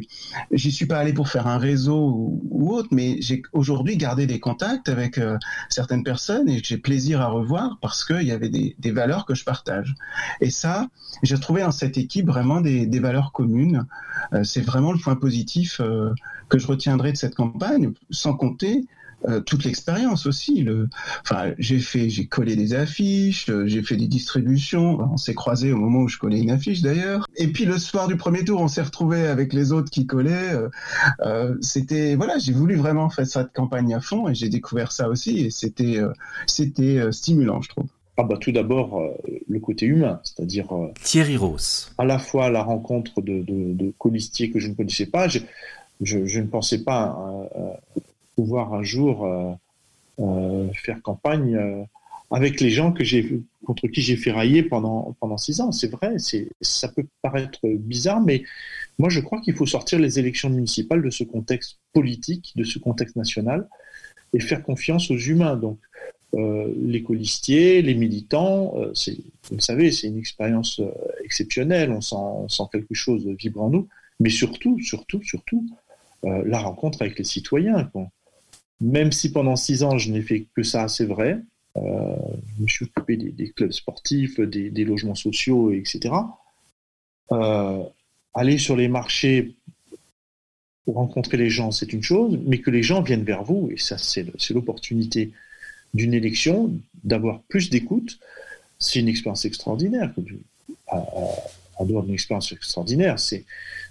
J'y 0.50 0.72
suis 0.72 0.86
pas 0.86 0.98
allé 0.98 1.12
pour 1.12 1.28
faire 1.28 1.46
un 1.46 1.58
réseau 1.58 2.40
ou, 2.50 2.74
autre, 2.74 2.88
mais 2.90 3.16
j'ai 3.20 3.42
aujourd'hui 3.52 3.96
gardé 3.96 4.26
des 4.26 4.40
contacts 4.40 4.88
avec 4.88 5.18
euh, 5.18 5.38
certaines 5.68 6.04
personnes 6.04 6.48
et 6.48 6.60
j'ai 6.62 6.78
plaisir 6.78 7.20
à 7.20 7.28
revoir 7.28 7.78
parce 7.80 8.04
qu'il 8.04 8.22
y 8.22 8.32
avait 8.32 8.48
des, 8.48 8.90
valeurs 8.90 9.26
que 9.26 9.34
je 9.34 9.44
partage. 9.44 9.94
Et 10.40 10.50
ça, 10.50 10.88
j'ai 11.22 11.38
trouvé 11.38 11.62
dans 11.62 11.72
cette 11.72 11.98
équipe 11.98 12.26
vraiment 12.26 12.60
des, 12.60 12.86
des 12.86 13.00
valeurs 13.00 13.32
communes. 13.32 13.86
Euh, 14.32 14.44
c'est 14.44 14.62
vraiment 14.62 14.92
le 14.92 14.98
point 14.98 15.16
positif. 15.16 15.80
Euh, 15.80 16.12
que 16.48 16.58
je 16.58 16.66
retiendrai 16.66 17.12
de 17.12 17.16
cette 17.16 17.34
campagne, 17.34 17.92
sans 18.10 18.34
compter 18.34 18.86
euh, 19.26 19.40
toute 19.40 19.64
l'expérience 19.64 20.26
aussi. 20.26 20.62
Le, 20.62 20.88
enfin, 21.22 21.52
j'ai 21.58 21.80
fait, 21.80 22.08
j'ai 22.08 22.26
collé 22.26 22.54
des 22.54 22.74
affiches, 22.74 23.50
euh, 23.50 23.66
j'ai 23.66 23.82
fait 23.82 23.96
des 23.96 24.06
distributions. 24.06 25.00
On 25.12 25.16
s'est 25.16 25.34
croisés 25.34 25.72
au 25.72 25.76
moment 25.76 26.00
où 26.00 26.08
je 26.08 26.18
collais 26.18 26.38
une 26.38 26.50
affiche 26.50 26.82
d'ailleurs. 26.82 27.26
Et 27.36 27.48
puis 27.48 27.64
le 27.64 27.78
soir 27.78 28.06
du 28.06 28.16
premier 28.16 28.44
tour, 28.44 28.60
on 28.60 28.68
s'est 28.68 28.82
retrouvé 28.82 29.26
avec 29.26 29.52
les 29.52 29.72
autres 29.72 29.90
qui 29.90 30.06
collaient. 30.06 30.52
Euh, 31.20 31.56
c'était 31.60 32.14
voilà, 32.14 32.38
j'ai 32.38 32.52
voulu 32.52 32.76
vraiment 32.76 33.10
faire 33.10 33.26
cette 33.26 33.52
campagne 33.52 33.94
à 33.94 34.00
fond 34.00 34.28
et 34.28 34.34
j'ai 34.34 34.48
découvert 34.48 34.92
ça 34.92 35.08
aussi 35.08 35.40
et 35.40 35.50
c'était 35.50 35.98
c'était 36.46 37.00
stimulant, 37.10 37.60
je 37.60 37.70
trouve. 37.70 37.86
Ah 38.16 38.24
bah 38.24 38.36
tout 38.40 38.50
d'abord 38.50 39.00
le 39.48 39.60
côté 39.60 39.86
humain, 39.86 40.20
c'est-à-dire 40.24 40.66
Thierry 41.02 41.36
Ross. 41.36 41.92
À 41.98 42.04
la 42.04 42.18
fois 42.18 42.50
la 42.50 42.62
rencontre 42.62 43.20
de, 43.20 43.42
de, 43.42 43.74
de 43.74 43.92
colistiers 43.96 44.50
que 44.50 44.58
je 44.58 44.68
ne 44.68 44.74
connaissais 44.74 45.06
pas 45.06 45.28
je, 46.00 46.40
ne 46.40 46.46
pensais 46.46 46.82
pas 46.84 47.16
euh, 47.56 48.00
pouvoir 48.38 48.72
un 48.72 48.84
jour 48.84 49.26
euh, 50.20 50.68
faire 50.72 51.02
campagne 51.02 51.58
avec 52.30 52.60
les 52.60 52.70
gens 52.70 52.92
que 52.92 53.02
j'ai 53.02 53.40
contre 53.66 53.88
qui 53.88 54.00
j'ai 54.00 54.16
ferraillé 54.16 54.62
pendant 54.62 55.16
pendant 55.18 55.38
six 55.38 55.60
ans. 55.60 55.72
C'est 55.72 55.90
vrai, 55.90 56.12
c'est 56.18 56.48
ça 56.60 56.86
peut 56.86 57.04
paraître 57.20 57.58
bizarre, 57.64 58.20
mais 58.20 58.44
moi 58.96 59.08
je 59.08 59.18
crois 59.18 59.40
qu'il 59.40 59.56
faut 59.56 59.66
sortir 59.66 59.98
les 59.98 60.20
élections 60.20 60.50
municipales 60.50 61.02
de 61.02 61.10
ce 61.10 61.24
contexte 61.24 61.80
politique, 61.92 62.52
de 62.54 62.62
ce 62.62 62.78
contexte 62.78 63.16
national, 63.16 63.68
et 64.32 64.38
faire 64.38 64.62
confiance 64.62 65.10
aux 65.10 65.18
humains. 65.18 65.56
Donc 65.56 65.80
les 66.32 67.02
colistiers, 67.02 67.82
les 67.82 67.96
militants, 68.04 68.74
vous 68.74 69.56
le 69.56 69.66
savez, 69.70 69.90
c'est 69.90 70.06
une 70.06 70.18
expérience 70.18 70.80
exceptionnelle. 71.24 71.90
On 71.90 72.48
sent, 72.48 72.68
quelque 72.70 72.94
chose 72.94 73.26
vibrer 73.26 73.62
en 73.62 73.70
nous, 73.70 73.88
mais 74.20 74.30
surtout, 74.30 74.78
surtout, 74.80 75.20
surtout, 75.24 75.66
euh, 76.24 76.42
la 76.44 76.58
rencontre 76.58 77.02
avec 77.02 77.18
les 77.18 77.24
citoyens. 77.24 77.90
Même 78.80 79.12
si 79.12 79.32
pendant 79.32 79.56
six 79.56 79.82
ans, 79.82 79.98
je 79.98 80.10
n'ai 80.10 80.22
fait 80.22 80.46
que 80.54 80.62
ça, 80.62 80.88
c'est 80.88 81.04
vrai. 81.04 81.40
Euh, 81.76 82.16
je 82.56 82.62
me 82.62 82.68
suis 82.68 82.84
occupé 82.84 83.16
des, 83.16 83.50
clubs 83.50 83.72
sportifs, 83.72 84.40
des, 84.40 84.84
logements 84.84 85.14
sociaux, 85.14 85.72
etc. 85.72 86.14
Euh, 87.32 87.82
aller 88.34 88.58
sur 88.58 88.76
les 88.76 88.88
marchés 88.88 89.54
pour 90.84 90.94
rencontrer 90.94 91.36
les 91.36 91.50
gens, 91.50 91.70
c'est 91.70 91.92
une 91.92 92.02
chose, 92.02 92.38
mais 92.46 92.60
que 92.60 92.70
les 92.70 92.82
gens 92.82 93.02
viennent 93.02 93.24
vers 93.24 93.44
vous, 93.44 93.68
et 93.70 93.78
ça, 93.78 93.98
c'est 93.98 94.24
l'opportunité 94.50 95.32
d'une 95.92 96.14
élection, 96.14 96.72
d'avoir 97.04 97.42
plus 97.42 97.68
d'écoute, 97.68 98.18
c'est 98.78 99.00
une 99.00 99.08
expérience 99.08 99.44
extraordinaire. 99.44 100.12
En 100.86 101.84
dehors 101.84 102.04
d'une 102.04 102.14
expérience 102.14 102.52
extraordinaire, 102.52 103.18
c'est 103.18 103.44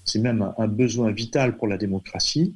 c'est 0.08 0.19
même 0.19 0.54
un, 0.58 0.67
besoin 0.67 1.12
vital 1.12 1.58
pour 1.58 1.67
la 1.67 1.78
démocratie, 1.78 2.56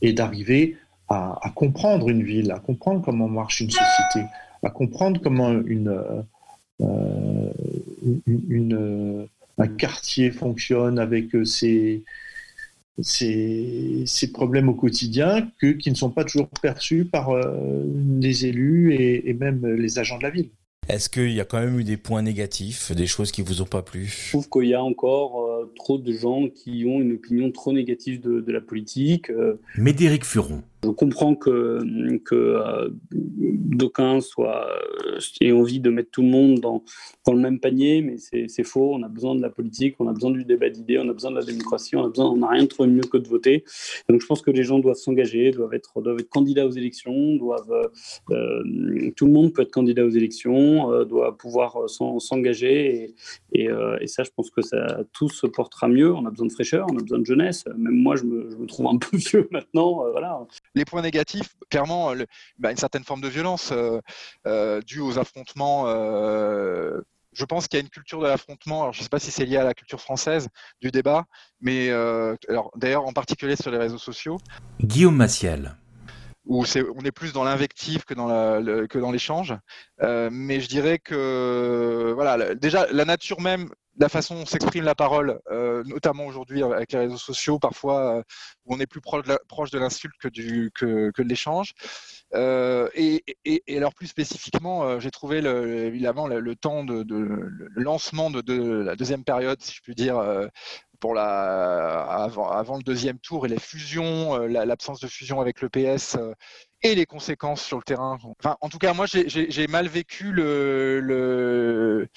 et 0.00 0.12
d'arriver 0.12 0.76
à, 1.10 1.52
comprendre 1.54 2.08
une 2.08 2.22
ville, 2.22 2.52
à 2.52 2.60
comprendre 2.60 3.02
comment 3.04 3.28
marche 3.28 3.60
une 3.60 3.70
société, 3.70 4.26
à 4.62 4.70
comprendre 4.70 5.20
comment 5.20 5.50
une, 5.50 6.22
euh, 6.80 7.50
une, 8.26 9.26
un 9.58 9.68
quartier 9.68 10.30
fonctionne 10.30 11.00
avec 11.00 11.26
ses, 11.44 12.04
ses, 13.02 14.30
problèmes 14.32 14.68
au 14.68 14.74
quotidien 14.74 15.50
que, 15.60 15.72
qui 15.72 15.90
ne 15.90 15.96
sont 15.96 16.10
pas 16.10 16.24
toujours 16.24 16.48
perçus 16.62 17.04
par 17.04 17.30
euh, 17.30 17.84
les 18.20 18.46
élus 18.46 18.94
et 18.94 19.34
même 19.34 19.66
les 19.66 19.98
agents 19.98 20.18
de 20.18 20.22
la 20.22 20.30
ville. 20.30 20.50
Est-ce 20.88 21.08
qu'il 21.08 21.30
y 21.30 21.40
a 21.40 21.44
quand 21.44 21.60
même 21.60 21.78
eu 21.78 21.84
des 21.84 21.96
points 21.96 22.22
négatifs, 22.22 22.90
des 22.92 23.06
choses 23.06 23.30
qui 23.30 23.42
vous 23.42 23.62
ont 23.62 23.66
pas 23.66 23.82
plu? 23.82 24.06
Je 24.06 24.30
trouve 24.30 24.48
qu'il 24.48 24.68
y 24.68 24.74
a 24.74 24.82
encore 24.82 25.44
euh, 25.44 25.72
trop 25.76 25.98
de 25.98 26.12
gens 26.12 26.48
qui 26.48 26.84
ont 26.86 27.00
une 27.00 27.12
opinion 27.12 27.50
trop 27.52 27.72
négative 27.72 28.20
de, 28.20 28.40
de 28.40 28.52
la 28.52 28.60
politique. 28.60 29.30
Médéric 29.76 30.24
Furon. 30.24 30.62
Je 30.82 30.88
comprends 30.88 31.34
que, 31.34 31.78
que 32.24 32.34
euh, 32.34 32.88
d'aucuns 33.12 34.20
soient, 34.20 34.66
euh, 35.06 35.18
aient 35.42 35.52
envie 35.52 35.78
de 35.78 35.90
mettre 35.90 36.10
tout 36.10 36.22
le 36.22 36.28
monde 36.28 36.60
dans, 36.60 36.82
dans 37.26 37.34
le 37.34 37.40
même 37.40 37.60
panier, 37.60 38.00
mais 38.00 38.16
c'est 38.16 38.64
faux. 38.64 38.94
On 38.94 39.02
a 39.02 39.08
besoin 39.08 39.34
de 39.34 39.42
la 39.42 39.50
politique, 39.50 39.96
on 39.98 40.08
a 40.08 40.12
besoin 40.12 40.30
du 40.30 40.44
débat 40.44 40.70
d'idées, 40.70 40.98
on 40.98 41.08
a 41.08 41.12
besoin 41.12 41.32
de 41.32 41.36
la 41.36 41.44
démocratie, 41.44 41.96
on 41.96 42.36
n'a 42.36 42.48
rien 42.48 42.62
de 42.62 42.68
trop 42.68 42.86
mieux 42.86 43.02
que 43.02 43.18
de 43.18 43.28
voter. 43.28 43.64
donc 44.08 44.22
je 44.22 44.26
pense 44.26 44.40
que 44.40 44.50
les 44.50 44.62
gens 44.62 44.78
doivent 44.78 44.96
s'engager, 44.96 45.50
doivent 45.50 45.74
être, 45.74 46.00
doivent 46.00 46.18
être 46.18 46.30
candidats 46.30 46.66
aux 46.66 46.70
élections, 46.70 47.36
doivent, 47.36 47.90
euh, 48.30 49.10
tout 49.16 49.26
le 49.26 49.32
monde 49.32 49.52
peut 49.52 49.62
être 49.62 49.72
candidat 49.72 50.06
aux 50.06 50.10
élections, 50.10 51.04
doit 51.04 51.36
pouvoir 51.36 51.76
s'engager. 51.88 53.14
Et, 53.52 53.64
et, 53.64 53.68
et, 54.00 54.06
ça, 54.06 54.22
je 54.22 54.30
pense 54.34 54.50
que 54.50 54.62
ça, 54.62 55.04
tout 55.12 55.28
se 55.28 55.46
portera 55.46 55.88
mieux. 55.88 56.14
On 56.14 56.24
a 56.24 56.30
besoin 56.30 56.46
de 56.46 56.52
fraîcheur, 56.52 56.86
on 56.90 56.96
a 56.96 57.02
besoin 57.02 57.18
de 57.18 57.26
jeunesse. 57.26 57.64
Même 57.76 57.96
moi, 57.96 58.16
je 58.16 58.24
me, 58.24 58.48
je 58.50 58.56
me 58.56 58.66
trouve 58.66 58.86
un 58.86 58.96
peu 58.96 59.16
vieux 59.16 59.46
maintenant. 59.50 60.10
voilà 60.12 60.46
les 60.74 60.84
points 60.84 61.02
négatifs, 61.02 61.56
clairement, 61.68 62.14
bah, 62.58 62.70
une 62.70 62.76
certaine 62.76 63.04
forme 63.04 63.20
de 63.20 63.28
violence 63.28 63.70
euh, 63.72 64.00
euh, 64.46 64.80
due 64.82 65.00
aux 65.00 65.18
affrontements. 65.18 65.84
Euh, 65.86 67.00
je 67.32 67.44
pense 67.44 67.68
qu'il 67.68 67.78
y 67.78 67.82
a 67.82 67.84
une 67.84 67.90
culture 67.90 68.20
de 68.20 68.26
l'affrontement. 68.26 68.90
je 68.92 68.98
ne 68.98 69.02
sais 69.04 69.08
pas 69.08 69.20
si 69.20 69.30
c'est 69.30 69.44
lié 69.44 69.56
à 69.56 69.64
la 69.64 69.74
culture 69.74 70.00
française 70.00 70.48
du 70.80 70.90
débat, 70.90 71.26
mais 71.60 71.88
d'ailleurs 72.74 73.06
en 73.06 73.12
particulier 73.12 73.54
sur 73.54 73.70
les 73.70 73.78
réseaux 73.78 73.98
sociaux. 73.98 74.38
Guillaume 74.80 75.14
Massiel 75.14 75.76
où 76.46 76.64
on 76.64 77.04
est 77.04 77.12
plus 77.12 77.32
dans 77.32 77.44
l'invective 77.44 78.04
que 78.04 78.14
dans 78.14 79.10
l'échange. 79.12 79.54
mais 80.00 80.60
je 80.60 80.68
dirais 80.68 80.98
que 80.98 82.12
voilà, 82.14 82.54
déjà 82.54 82.86
la 82.90 83.04
nature 83.04 83.40
même 83.40 83.68
la 84.00 84.08
façon 84.08 84.34
dont 84.34 84.46
s'exprime 84.46 84.84
la 84.84 84.94
parole, 84.94 85.40
euh, 85.50 85.84
notamment 85.84 86.24
aujourd'hui 86.24 86.62
avec 86.62 86.92
les 86.92 87.00
réseaux 87.00 87.18
sociaux, 87.18 87.58
parfois 87.58 88.16
euh, 88.16 88.22
on 88.64 88.80
est 88.80 88.86
plus 88.86 89.00
proche 89.00 89.70
de 89.70 89.78
l'insulte 89.78 90.14
que, 90.18 90.28
de 90.28 91.22
l'échange. 91.22 91.74
Euh, 92.34 92.88
et, 92.94 93.22
alors 93.76 93.94
plus 93.94 94.06
spécifiquement, 94.06 94.98
j'ai 95.00 95.10
trouvé 95.10 95.38
évidemment 95.38 96.28
le, 96.28 96.56
temps 96.56 96.84
de, 96.84 97.04
lancement 97.76 98.30
de, 98.30 98.82
la 98.82 98.96
deuxième 98.96 99.24
période, 99.24 99.60
si 99.60 99.74
je 99.74 99.82
puis 99.82 99.94
dire, 99.94 100.18
pour 101.00 101.14
la, 101.14 102.02
avant, 102.02 102.76
le 102.76 102.82
deuxième 102.82 103.18
tour 103.18 103.46
et 103.46 103.48
les 103.48 103.58
fusions, 103.58 104.36
l'absence 104.46 105.00
de 105.00 105.08
fusion 105.08 105.40
avec 105.40 105.60
le 105.60 105.68
PS 105.68 106.16
et 106.82 106.94
les 106.94 107.06
conséquences 107.06 107.62
sur 107.62 107.78
le 107.78 107.82
terrain. 107.82 108.18
Enfin, 108.38 108.56
en 108.60 108.68
tout 108.68 108.78
cas, 108.78 108.92
moi, 108.92 109.06
j'ai 109.06 109.66
mal 109.66 109.88
vécu 109.88 110.32
le 110.32 112.08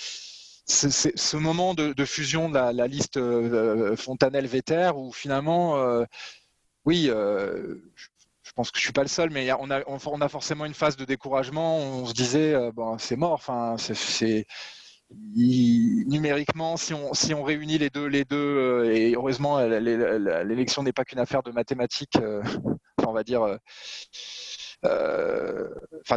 ce 0.65 1.37
moment 1.37 1.73
de, 1.73 2.05
fusion 2.05 2.49
de 2.49 2.55
la, 2.55 2.87
liste 2.87 3.17
euh, 3.17 3.95
Fontanelle-Véter 3.95 4.91
où 4.95 5.11
finalement, 5.11 5.77
euh, 5.77 6.05
oui, 6.85 7.07
euh, 7.09 7.75
je 8.43 8.51
pense 8.53 8.71
que 8.71 8.77
je 8.77 8.83
suis 8.83 8.93
pas 8.93 9.01
le 9.01 9.07
seul, 9.07 9.29
mais 9.29 9.51
on 9.53 9.71
a, 9.71 9.81
on, 9.87 10.21
a 10.21 10.29
forcément 10.29 10.65
une 10.65 10.73
phase 10.73 10.95
de 10.95 11.05
découragement. 11.05 11.77
On 11.77 12.05
se 12.05 12.13
disait, 12.13 12.55
bon, 12.73 12.97
c'est 12.97 13.15
mort. 13.15 13.33
Enfin, 13.33 13.75
c'est 13.77 14.45
numériquement, 15.35 16.77
si 16.77 16.93
on, 16.93 17.13
si 17.13 17.33
on 17.33 17.43
réunit 17.43 17.77
les 17.77 17.89
deux, 17.89 18.05
les 18.05 18.25
deux, 18.25 18.85
et 18.91 19.13
heureusement, 19.15 19.59
l'élection 19.59 20.83
n'est 20.83 20.93
pas 20.93 21.05
qu'une 21.05 21.19
affaire 21.19 21.43
de 21.43 21.51
mathématiques. 21.51 22.17
Enfin, 22.17 23.09
on 23.09 23.13
va 23.13 23.23
dire 23.23 23.57
euh, 24.85 25.69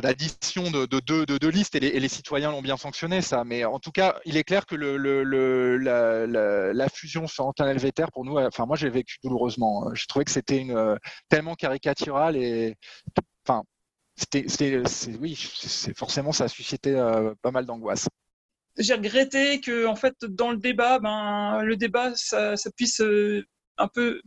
d'addition 0.03 0.71
de, 0.71 0.87
deux 0.87 1.27
de, 1.27 1.49
listes 1.49 1.75
et 1.75 1.81
les, 1.81 2.09
citoyens 2.09 2.51
l'ont 2.51 2.63
bien 2.63 2.77
sanctionné 2.77 3.23
ça. 3.23 3.45
Mais 3.45 3.65
en 3.65 3.79
tout 3.79 3.93
cas, 3.93 4.19
il 4.25 4.37
est 4.37 4.45
clair 4.45 4.67
que 4.67 4.75
la, 4.75 6.89
fusion 6.89 7.27
sur 7.27 7.47
Antoine 7.47 7.71
Helveter 7.71 8.07
pour 8.13 8.25
nous, 8.25 8.39
enfin 8.39 8.67
moi 8.67 8.77
j'ai 8.77 8.91
vécu 8.91 9.17
douloureusement. 9.23 9.95
Je 9.95 10.07
trouvais 10.07 10.25
que 10.25 10.31
c'était 10.31 10.67
euh, 10.71 10.97
tellement 11.29 11.55
caricatural 11.55 12.37
et 12.37 12.77
enfin 13.47 13.63
c'était 14.17 14.83
oui 15.21 15.37
forcément 15.97 16.33
ça 16.33 16.45
a 16.45 16.49
suscité 16.49 16.95
euh, 16.95 17.35
pas 17.43 17.51
mal 17.51 17.67
d'angoisse 17.67 18.09
j'ai 18.79 18.95
regretté 18.95 19.61
que 19.61 19.87
en 19.87 19.97
fait 19.97 20.15
dans 20.25 20.51
le 20.51 20.59
débat 20.59 20.99
ben 20.99 21.63
le 21.63 21.77
débat 21.77 22.13
ça, 22.15 22.55
puisse 22.77 23.03
un 23.79 23.89
peu 23.89 24.21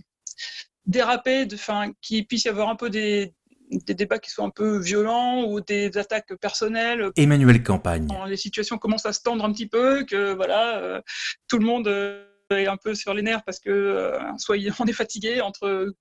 déraper 0.85 1.47
enfin 1.53 1.91
qu'il 2.01 2.25
puisse 2.25 2.45
y 2.45 2.49
avoir 2.49 2.69
un 2.69 2.75
peu 2.75 2.89
des, 2.89 3.33
des 3.69 3.93
débats 3.93 4.19
qui 4.19 4.31
sont 4.31 4.45
un 4.45 4.49
peu 4.49 4.79
violents 4.79 5.43
ou 5.43 5.61
des 5.61 5.97
attaques 5.97 6.33
personnelles. 6.35 7.11
Emmanuel 7.15 7.63
Campagne. 7.63 8.07
les 8.27 8.37
situations 8.37 8.77
commencent 8.77 9.05
à 9.05 9.13
se 9.13 9.21
tendre 9.21 9.45
un 9.45 9.51
petit 9.51 9.67
peu, 9.67 10.05
que 10.05 10.33
voilà, 10.33 10.79
euh, 10.79 11.01
tout 11.47 11.59
le 11.59 11.65
monde 11.65 11.87
euh, 11.87 12.25
un 12.51 12.77
peu 12.77 12.95
sur 12.95 13.13
les 13.13 13.21
nerfs 13.21 13.43
parce 13.43 13.59
que 13.59 13.69
euh, 13.69 14.19
soit 14.37 14.57
on 14.79 14.85
est 14.85 14.93
fatigué 14.93 15.41
entre 15.41 15.93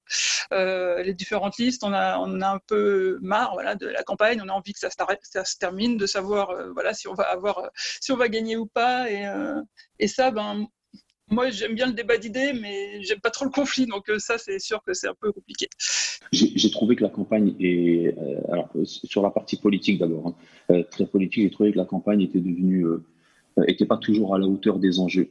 les 0.50 1.14
différentes 1.14 1.58
listes, 1.58 1.84
on 1.84 1.92
a, 1.92 2.18
on 2.18 2.40
a 2.40 2.48
un 2.48 2.60
peu 2.66 3.18
marre 3.20 3.52
voilà, 3.52 3.74
de 3.74 3.86
la 3.86 4.02
campagne, 4.02 4.40
on 4.42 4.48
a 4.48 4.52
envie 4.52 4.72
que 4.72 4.78
ça, 4.78 4.88
ça 5.22 5.44
se 5.44 5.58
termine, 5.58 5.96
de 5.96 6.06
savoir 6.06 6.54
voilà, 6.72 6.94
si 6.94 7.08
on 7.08 7.14
va 7.14 7.24
avoir, 7.24 7.70
si 8.00 8.12
on 8.12 8.16
va 8.16 8.28
gagner 8.28 8.56
ou 8.56 8.66
pas. 8.66 9.10
Et, 9.10 9.26
et 9.98 10.08
ça, 10.08 10.30
ben, 10.30 10.66
moi, 11.30 11.50
j'aime 11.50 11.74
bien 11.74 11.86
le 11.86 11.92
débat 11.92 12.16
d'idées, 12.16 12.52
mais 12.54 13.02
j'aime 13.02 13.20
pas 13.20 13.30
trop 13.30 13.44
le 13.44 13.50
conflit. 13.50 13.86
Donc 13.86 14.08
euh, 14.08 14.18
ça, 14.18 14.38
c'est 14.38 14.58
sûr 14.58 14.82
que 14.82 14.94
c'est 14.94 15.08
un 15.08 15.14
peu 15.20 15.32
compliqué. 15.32 15.68
J'ai 16.32 16.70
trouvé 16.70 16.96
que 16.96 17.02
la 17.02 17.10
campagne 17.10 17.54
est, 17.60 18.14
euh, 18.18 18.40
alors 18.52 18.68
euh, 18.76 18.84
sur 18.84 19.22
la 19.22 19.30
partie 19.30 19.56
politique 19.56 19.98
d'abord, 19.98 20.34
hein, 20.68 20.82
très 20.90 21.06
politique. 21.06 21.44
J'ai 21.44 21.50
trouvé 21.50 21.72
que 21.72 21.78
la 21.78 21.84
campagne 21.84 22.22
était 22.22 22.40
devenue, 22.40 22.86
était 23.66 23.86
pas 23.86 23.96
toujours 23.96 24.34
à 24.34 24.38
la 24.38 24.46
hauteur 24.46 24.78
des 24.78 25.00
enjeux. 25.00 25.30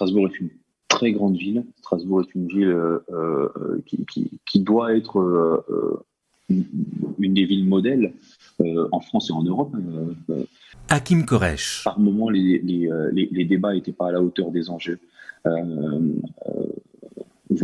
Strasbourg 0.00 0.28
est 0.28 0.40
une 0.40 0.48
très 0.88 1.12
grande 1.12 1.36
ville. 1.36 1.64
Strasbourg 1.80 2.22
est 2.22 2.34
une 2.34 2.46
ville 2.46 2.74
qui, 3.84 4.06
qui, 4.06 4.30
qui, 4.46 4.60
doit 4.60 4.96
être 4.96 5.62
une 6.48 7.34
des 7.34 7.44
villes 7.44 7.68
modèles 7.68 8.14
en 8.92 9.00
France 9.00 9.28
et 9.28 9.32
en 9.32 9.42
Europe. 9.42 9.74
Hakim 10.90 11.24
Koresh. 11.24 11.82
Par 11.84 11.98
moments, 11.98 12.30
les, 12.30 12.58
les, 12.58 12.90
euh, 12.90 13.10
les, 13.12 13.28
les 13.30 13.44
débats 13.44 13.72
n'étaient 13.72 13.92
pas 13.92 14.08
à 14.08 14.12
la 14.12 14.20
hauteur 14.20 14.50
des 14.50 14.68
enjeux. 14.70 14.98
Euh, 15.46 15.50
euh 16.48 16.64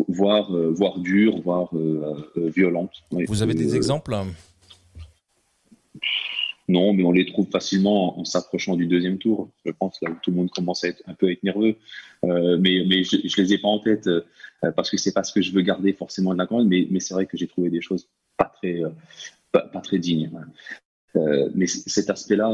voire, 0.08 0.52
euh, 0.52 0.72
voire 0.74 0.98
durs, 0.98 1.40
voire 1.42 1.70
violentes. 2.36 3.04
Vous 3.28 3.42
avez 3.42 3.54
des 3.54 3.76
exemples? 3.76 4.16
Non, 6.68 6.92
mais 6.92 7.04
on 7.04 7.12
les 7.12 7.26
trouve 7.26 7.48
facilement 7.48 8.18
en, 8.18 8.24
s'approchant 8.24 8.76
du 8.76 8.86
deuxième 8.86 9.18
tour. 9.18 9.50
Je 9.64 9.70
pense 9.72 10.00
là 10.02 10.10
où 10.10 10.16
tout 10.22 10.30
le 10.30 10.36
monde 10.36 10.50
commence 10.50 10.84
à 10.84 10.88
être 10.88 11.02
un 11.06 11.14
peu 11.14 11.26
à 11.28 11.30
être 11.30 11.42
nerveux. 11.42 11.76
Euh, 12.24 12.58
mais 12.60 12.84
mais 12.88 13.04
je, 13.04 13.16
je 13.24 13.40
les 13.40 13.52
ai 13.54 13.58
pas 13.58 13.68
en 13.68 13.78
tête 13.78 14.08
parce 14.74 14.90
que 14.90 14.96
c'est 14.96 15.12
pas 15.12 15.22
ce 15.22 15.32
que 15.32 15.42
je 15.42 15.52
veux 15.52 15.62
garder 15.62 15.92
forcément 15.92 16.32
de 16.32 16.38
la 16.38 16.46
campagne. 16.46 16.66
Mais, 16.66 16.86
mais 16.90 17.00
c'est 17.00 17.14
vrai 17.14 17.26
que 17.26 17.36
j'ai 17.36 17.46
trouvé 17.46 17.70
des 17.70 17.80
choses 17.80 18.08
pas 18.36 18.52
très 18.56 18.82
pas, 19.52 19.60
pas, 19.60 19.80
très 19.80 19.98
dignes. 19.98 20.30
mais 21.54 21.66
cet 21.66 22.10
aspect-là, 22.10 22.50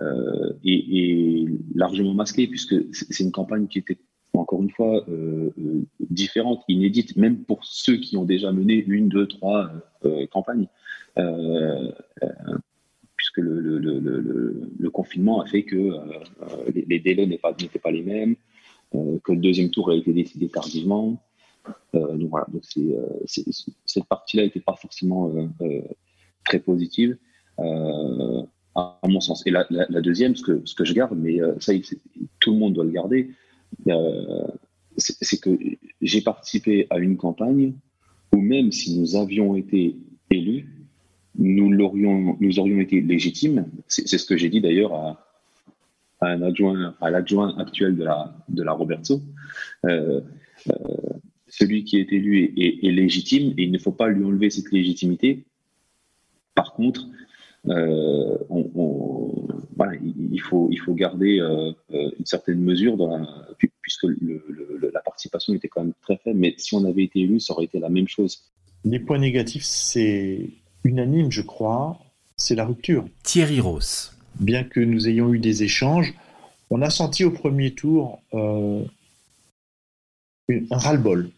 euh, 0.00 0.52
et, 0.64 1.46
largement 1.74 2.14
masqué, 2.14 2.46
puisque 2.46 2.74
c'est 2.92 3.24
une 3.24 3.32
campagne 3.32 3.66
qui 3.66 3.78
était 3.78 3.98
encore 4.32 4.62
une 4.62 4.70
fois 4.70 5.04
euh, 5.08 5.50
euh, 5.58 5.82
différente, 6.10 6.62
inédite, 6.68 7.16
même 7.16 7.38
pour 7.38 7.64
ceux 7.64 7.96
qui 7.96 8.16
ont 8.16 8.24
déjà 8.24 8.52
mené 8.52 8.84
une, 8.86 9.08
deux, 9.08 9.26
trois 9.26 9.70
campagnes, 10.30 10.68
puisque 13.30 13.44
le, 13.44 13.78
le, 13.78 14.90
confinement 14.90 15.40
a 15.40 15.46
fait 15.46 15.62
que 15.62 15.92
les, 16.74 16.98
délais 16.98 17.26
n'étaient 17.26 17.78
pas, 17.78 17.90
les 17.90 18.02
mêmes, 18.02 18.36
que 18.92 19.32
le 19.32 19.38
deuxième 19.38 19.70
tour 19.70 19.90
a 19.90 19.94
été 19.94 20.12
décidé 20.12 20.48
tardivement. 20.48 21.22
donc 21.92 22.30
voilà, 22.30 22.46
donc 22.52 22.64
cette 23.26 24.04
partie-là 24.08 24.44
n'était 24.44 24.60
pas 24.60 24.76
forcément 24.76 25.32
très 26.44 26.58
positive 26.58 27.18
à, 28.74 29.08
mon 29.08 29.20
sens. 29.20 29.46
Et 29.46 29.50
la, 29.50 29.64
deuxième, 30.00 30.36
ce 30.36 30.42
que, 30.42 30.84
je 30.84 30.92
garde, 30.94 31.18
mais 31.18 31.40
euh, 31.40 31.54
ça, 31.60 31.72
tout 32.40 32.52
le 32.52 32.58
monde 32.58 32.74
doit 32.74 32.84
le 32.84 32.90
garder, 32.90 33.30
euh, 33.88 34.46
c'est 34.96 35.40
que 35.40 35.50
j'ai 36.00 36.22
participé 36.22 36.86
à 36.90 36.98
une 36.98 37.16
campagne 37.16 37.74
où 38.32 38.40
même 38.40 38.72
si 38.72 38.98
nous 38.98 39.16
avions 39.16 39.54
été 39.54 39.96
élus, 40.30 40.77
nous, 41.38 41.70
l'aurions, 41.70 42.36
nous 42.40 42.58
aurions 42.58 42.80
été 42.80 43.00
légitimes. 43.00 43.66
C'est, 43.86 44.06
ce 44.06 44.26
que 44.26 44.36
j'ai 44.36 44.48
dit 44.48 44.60
d'ailleurs 44.60 44.94
à, 44.94 45.24
un 46.20 46.42
adjoint, 46.42 46.94
à 47.00 47.10
l'adjoint 47.10 47.56
actuel 47.58 47.96
de 47.96 48.04
la, 48.04 48.36
de 48.48 48.62
la 48.62 48.72
Roberto. 48.72 49.22
Euh, 49.84 50.20
celui 51.48 51.84
qui 51.84 51.98
est 51.98 52.12
élu 52.12 52.52
est, 52.56 52.90
légitime 52.90 53.54
et 53.56 53.64
il 53.64 53.72
ne 53.72 53.78
faut 53.78 53.92
pas 53.92 54.08
lui 54.08 54.24
enlever 54.24 54.50
cette 54.50 54.70
légitimité. 54.70 55.44
Par 56.54 56.74
contre, 56.74 57.06
euh, 57.68 58.38
il, 60.32 60.40
faut, 60.40 60.68
il 60.70 60.78
faut 60.78 60.94
garder 60.94 61.40
euh, 61.40 61.72
euh, 61.92 62.10
une 62.18 62.26
certaine 62.26 62.60
mesure 62.60 62.96
puisque 63.82 64.06
la 64.92 65.00
participation 65.00 65.54
était 65.54 65.68
quand 65.68 65.84
même 65.84 65.94
très 66.02 66.18
faible. 66.18 66.38
Mais 66.38 66.54
si 66.58 66.74
on 66.74 66.84
avait 66.84 67.04
été 67.04 67.20
élu, 67.20 67.40
ça 67.40 67.54
aurait 67.54 67.64
été 67.64 67.78
la 67.78 67.88
même 67.88 68.08
chose. 68.08 68.44
Les 68.84 69.00
points 69.00 69.18
négatifs, 69.18 69.64
c'est 69.64 70.50
unanime, 70.88 71.30
je 71.30 71.42
crois, 71.42 71.98
c'est 72.36 72.54
la 72.54 72.64
rupture. 72.64 73.04
Thierry 73.22 73.60
Ross. 73.60 74.16
Bien 74.40 74.64
que 74.64 74.80
nous 74.80 75.08
ayons 75.08 75.32
eu 75.34 75.38
des 75.38 75.62
échanges, 75.62 76.14
on 76.70 76.82
a 76.82 76.90
senti 76.90 77.24
au 77.24 77.30
premier 77.30 77.72
tour 77.72 78.20
un 78.32 78.84
ras-le-bol. 80.70 81.30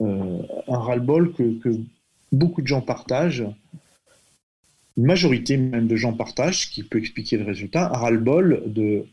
un 0.00 0.78
ras-le-bol 0.78 1.32
que, 1.32 1.58
que, 1.60 1.70
beaucoup 2.32 2.62
de 2.62 2.66
gens 2.66 2.80
partagent, 2.80 3.46
une 4.96 5.06
majorité 5.06 5.56
même 5.56 5.86
de 5.86 5.96
gens 5.96 6.12
partagent, 6.12 6.66
ce 6.66 6.66
qui 6.66 6.82
peut 6.82 6.98
expliquer 6.98 7.36
le 7.36 7.44
résultat, 7.44 7.86
un 7.86 7.96
ras-le-bol 7.96 8.62
de, 8.66 9.06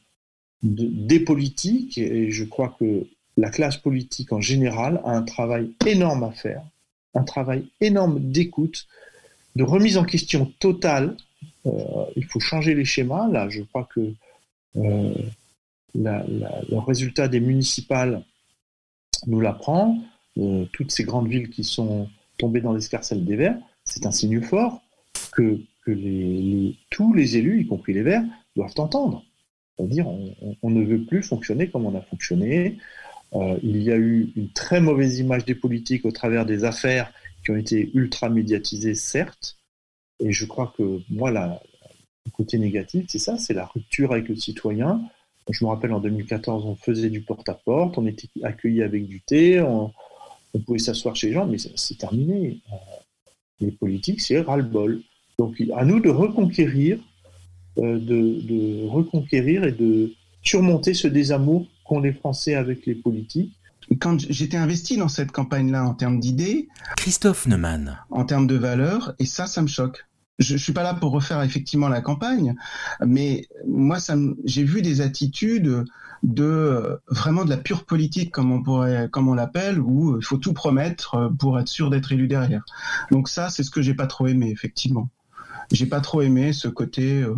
des 0.63 1.19
politiques, 1.19 1.97
et 1.97 2.31
je 2.31 2.43
crois 2.43 2.75
que 2.79 3.07
la 3.37 3.49
classe 3.49 3.77
politique 3.77 4.31
en 4.33 4.41
général 4.41 5.01
a 5.05 5.11
un 5.11 5.23
travail 5.23 5.71
énorme 5.85 6.23
à 6.23 6.31
faire, 6.31 6.63
un 7.13 7.23
travail 7.23 7.67
énorme 7.79 8.19
d'écoute, 8.31 8.87
de 9.55 9.63
remise 9.63 9.97
en 9.97 10.03
question 10.03 10.45
totale. 10.59 11.17
Euh, 11.65 11.71
il 12.15 12.25
faut 12.25 12.39
changer 12.39 12.73
les 12.73 12.85
schémas. 12.85 13.27
Là, 13.29 13.49
je 13.49 13.61
crois 13.61 13.87
que 13.93 14.13
euh, 14.77 15.13
le 15.95 16.77
résultat 16.79 17.27
des 17.27 17.39
municipales 17.39 18.23
nous 19.27 19.39
l'apprend. 19.39 19.97
Euh, 20.37 20.65
toutes 20.71 20.91
ces 20.91 21.03
grandes 21.03 21.27
villes 21.27 21.49
qui 21.49 21.63
sont 21.63 22.07
tombées 22.37 22.61
dans 22.61 22.73
l'escarcelle 22.73 23.25
des 23.25 23.35
Verts, 23.35 23.57
c'est 23.83 24.05
un 24.05 24.11
signe 24.11 24.41
fort 24.41 24.81
que, 25.33 25.59
tous 26.89 27.13
les 27.13 27.37
élus, 27.37 27.61
y 27.61 27.67
compris 27.67 27.93
les 27.93 28.03
Verts, 28.03 28.23
doivent 28.55 28.73
entendre. 28.77 29.25
C'est-à-dire, 29.75 30.07
on, 30.07 30.69
ne 30.69 30.83
veut 30.83 31.03
plus 31.03 31.23
fonctionner 31.23 31.69
comme 31.69 31.85
on 31.85 31.97
a 31.97 32.01
fonctionné. 32.01 32.77
Il 33.63 33.81
y 33.81 33.91
a 33.91 33.97
eu 33.97 34.31
une 34.35 34.49
très 34.49 34.79
mauvaise 34.79 35.19
image 35.19 35.43
des 35.43 35.55
politiques 35.55 36.05
au 36.05 36.11
travers 36.11 36.45
des 36.45 36.63
affaires 36.63 37.11
qui 37.43 37.51
ont 37.51 37.55
été 37.55 37.91
ultra 37.93 38.29
médiatisées, 38.29 38.95
certes. 38.95 39.57
Et 40.19 40.31
je 40.31 40.45
crois 40.45 40.73
que 40.77 40.99
moi, 41.09 41.31
le 41.31 42.31
côté 42.31 42.57
négatif, 42.57 43.05
c'est 43.09 43.19
ça, 43.19 43.37
c'est 43.37 43.53
la 43.53 43.65
rupture 43.65 44.11
avec 44.11 44.29
le 44.29 44.35
citoyen. 44.35 45.01
Je 45.49 45.65
me 45.65 45.69
rappelle 45.69 45.93
en 45.93 45.99
2014, 45.99 46.65
on 46.65 46.75
faisait 46.75 47.09
du 47.09 47.21
porte-à-porte, 47.21 47.97
on 47.97 48.05
était 48.05 48.29
accueillis 48.43 48.83
avec 48.83 49.07
du 49.07 49.21
thé, 49.21 49.59
on, 49.61 49.91
pouvait 50.65 50.79
s'asseoir 50.79 51.15
chez 51.15 51.27
les 51.27 51.33
gens, 51.33 51.47
mais 51.47 51.57
c'est 51.57 51.97
terminé. 51.97 52.59
Euh, 52.71 52.75
les 53.59 53.71
politiques, 53.71 54.21
c'est 54.21 54.39
ras-le-bol. 54.39 55.01
Donc 55.37 55.61
à 55.75 55.85
nous 55.85 55.99
de 55.99 56.09
reconquérir, 56.09 56.99
euh, 57.77 57.97
de 57.99 58.87
reconquérir 58.87 59.63
et 59.63 59.71
de 59.71 60.13
surmonter 60.43 60.93
ce 60.93 61.07
désamour 61.07 61.67
qu'ont 61.85 61.99
les 61.99 62.13
Français 62.13 62.55
avec 62.55 62.85
les 62.85 62.95
politiques. 62.95 63.53
Quand 63.99 64.19
j'étais 64.19 64.57
investi 64.57 64.97
dans 64.97 65.07
cette 65.07 65.31
campagne-là 65.31 65.83
en 65.83 65.93
termes 65.93 66.19
d'idées, 66.19 66.69
Christophe 66.97 67.47
Neumann, 67.47 67.99
en 68.09 68.25
termes 68.25 68.47
de 68.47 68.55
valeurs, 68.55 69.13
et 69.19 69.25
ça, 69.25 69.47
ça 69.47 69.61
me 69.61 69.67
choque. 69.67 70.05
Je, 70.39 70.57
je 70.57 70.63
suis 70.63 70.73
pas 70.73 70.83
là 70.83 70.93
pour 70.93 71.11
refaire 71.11 71.41
effectivement 71.41 71.89
la 71.89 72.01
campagne, 72.01 72.55
mais 73.05 73.47
moi, 73.67 73.99
ça, 73.99 74.15
j'ai 74.45 74.63
vu 74.63 74.81
des 74.81 75.01
attitudes 75.01 75.83
de 76.23 76.99
vraiment 77.09 77.45
de 77.45 77.49
la 77.49 77.57
pure 77.57 77.85
politique, 77.85 78.31
comme 78.31 78.51
on 78.51 78.63
pourrait, 78.63 79.09
comme 79.11 79.27
on 79.27 79.33
l'appelle, 79.33 79.79
où 79.79 80.17
il 80.17 80.23
faut 80.23 80.37
tout 80.37 80.53
promettre 80.53 81.31
pour 81.39 81.59
être 81.59 81.67
sûr 81.67 81.89
d'être 81.89 82.11
élu 82.11 82.27
derrière. 82.27 82.63
Donc 83.11 83.27
ça, 83.27 83.49
c'est 83.49 83.63
ce 83.63 83.71
que 83.71 83.81
j'ai 83.81 83.93
pas 83.93 84.07
trop 84.07 84.27
aimé, 84.27 84.49
effectivement 84.51 85.09
j'ai 85.71 85.85
pas 85.85 86.01
trop 86.01 86.21
aimé 86.21 86.53
ce 86.53 86.67
côté 86.67 87.21
euh, 87.21 87.35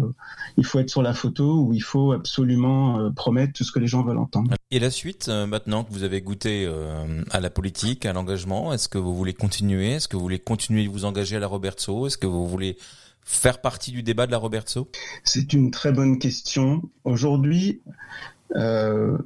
il 0.58 0.65
faut 0.65 0.80
être 0.80 0.89
sur 0.89 1.02
la 1.02 1.13
photo 1.13 1.62
où 1.62 1.74
il 1.74 1.82
faut 1.82 2.12
absolument 2.12 3.00
euh, 3.00 3.10
promettre 3.10 3.54
tout 3.54 3.63
ce 3.63 3.72
que 3.72 3.80
les 3.80 3.88
gens 3.88 4.04
veulent 4.04 4.17
entendre. 4.17 4.54
Et 4.72 4.80
la 4.80 4.89
suite, 4.89 5.28
euh, 5.30 5.46
maintenant 5.46 5.84
que 5.84 5.91
vous 5.91 6.04
avez 6.04 6.22
goûté 6.22 6.69
à 7.32 7.39
la 7.39 7.50
politique, 7.50 8.06
à 8.06 8.13
l'engagement, 8.13 8.74
est-ce 8.74 8.89
que 8.89 8.98
vous 8.98 9.15
voulez 9.15 9.34
continuer? 9.34 9.93
Est-ce 9.93 10.08
que 10.08 10.15
vous 10.15 10.24
voulez 10.24 10.39
continuer 10.39 10.86
de 10.86 10.89
vous 10.89 11.06
engager 11.06 11.36
à 11.36 11.39
la 11.39 11.48
Robertso 11.48 12.08
Est-ce 12.08 12.17
que 12.17 12.28
vous 12.28 12.48
voulez 12.48 12.78
faire 13.24 13.62
partie 13.62 13.91
du 13.91 14.04
débat 14.04 14.26
de 14.26 14.32
la 14.32 14.38
Robertso 14.38 14.89
C'est 15.24 15.54
une 15.54 15.72
très 15.72 15.91
bonne 15.91 16.19
question. 16.19 16.82
Aujourd'hui, 17.04 17.82
euh, 18.56 19.17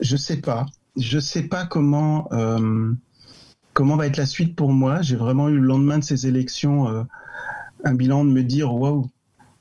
je 0.00 0.16
sais 0.16 0.40
pas. 0.40 0.66
Je 0.96 1.18
sais 1.18 1.44
pas 1.44 1.66
comment 1.66 2.28
comment 3.72 3.96
va 3.96 4.06
être 4.06 4.16
la 4.16 4.26
suite 4.26 4.56
pour 4.56 4.72
moi. 4.72 5.00
J'ai 5.02 5.16
vraiment 5.16 5.48
eu 5.48 5.54
le 5.54 5.66
lendemain 5.66 5.98
de 5.98 6.04
ces 6.04 6.26
élections 6.26 7.06
un 7.84 7.94
bilan 7.94 8.24
de 8.24 8.30
me 8.30 8.42
dire 8.42 8.74
waouh, 8.74 9.10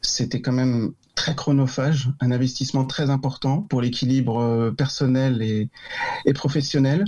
c'était 0.01 0.41
quand 0.41 0.51
même 0.51 0.93
très 1.19 1.35
chronophage, 1.35 2.09
un 2.21 2.31
investissement 2.31 2.85
très 2.85 3.09
important 3.09 3.63
pour 3.63 3.81
l'équilibre 3.81 4.39
euh, 4.39 4.71
personnel 4.71 5.41
et, 5.41 5.69
professionnel. 6.33 7.03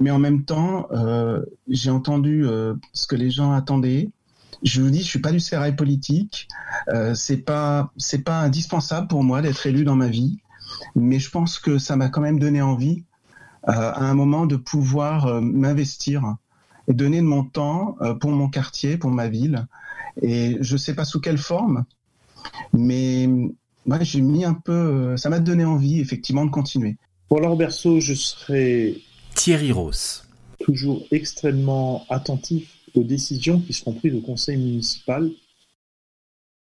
Mais 0.00 0.10
en 0.10 0.18
même 0.18 0.44
temps, 0.44 0.88
euh, 0.90 1.44
j'ai 1.68 1.90
entendu 1.90 2.44
euh, 2.44 2.74
ce 2.92 3.06
que 3.06 3.14
les 3.14 3.30
gens 3.30 3.52
attendaient. 3.52 4.10
Je 4.64 4.82
vous 4.82 4.90
dis, 4.90 5.00
je 5.02 5.06
suis 5.06 5.20
pas 5.20 5.30
du 5.30 5.38
sérail 5.38 5.76
politique. 5.76 6.48
Euh, 6.88 7.14
c'est 7.14 7.36
pas 7.36 7.92
c'est 7.96 8.24
pas 8.24 8.40
indispensable 8.40 9.06
pour 9.06 9.22
moi 9.22 9.42
d'être 9.42 9.64
élu 9.64 9.84
dans 9.84 9.96
ma 9.96 10.08
vie, 10.08 10.38
mais 10.96 11.20
je 11.20 11.30
pense 11.30 11.60
que 11.60 11.78
ça 11.78 11.94
m'a 11.94 12.08
quand 12.08 12.20
même 12.20 12.40
donné 12.40 12.62
envie 12.62 13.04
à 13.64 14.04
un 14.04 14.14
moment 14.14 14.46
de 14.46 14.56
pouvoir 14.56 15.40
m'investir 15.40 16.34
et 16.88 16.94
donner 16.94 17.18
de 17.18 17.26
mon 17.26 17.44
temps 17.44 17.96
pour 18.20 18.32
mon 18.32 18.48
quartier, 18.48 18.96
pour 18.96 19.12
ma 19.12 19.28
ville, 19.28 19.68
et 20.20 20.58
je 20.60 20.76
sais 20.76 20.94
pas 20.94 21.04
sous 21.04 21.20
quelle 21.20 21.38
forme, 21.38 21.84
mais 22.72 23.26
moi 23.86 24.02
j'ai 24.02 24.20
mis 24.20 24.44
un 24.44 24.54
peu, 24.54 25.16
ça 25.16 25.30
m'a 25.30 25.40
donné 25.40 25.64
envie 25.64 26.00
effectivement 26.00 26.44
de 26.44 26.50
continuer. 26.50 26.96
Pour 27.28 27.40
Laure 27.40 27.56
Berceau, 27.56 28.00
je 28.00 28.14
serai 28.14 29.02
Thierry 29.34 29.72
Ross. 29.72 30.28
Toujours 30.60 31.02
extrêmement 31.10 32.04
attentif 32.10 32.68
aux 32.94 33.02
décisions 33.02 33.60
qui 33.60 33.72
seront 33.72 33.94
prises 33.94 34.14
au 34.14 34.20
conseil 34.20 34.56
municipal. 34.56 35.30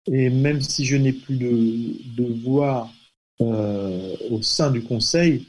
Et 0.07 0.29
même 0.29 0.61
si 0.61 0.85
je 0.85 0.95
n'ai 0.95 1.13
plus 1.13 1.37
de, 1.37 2.21
de 2.21 2.33
voix 2.43 2.89
euh, 3.41 4.15
au 4.29 4.41
sein 4.41 4.71
du 4.71 4.81
conseil, 4.81 5.45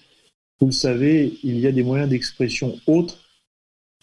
vous 0.61 0.67
le 0.67 0.73
savez, 0.73 1.39
il 1.43 1.59
y 1.59 1.67
a 1.67 1.73
des 1.73 1.83
moyens 1.83 2.09
d'expression 2.09 2.79
autres 2.87 3.19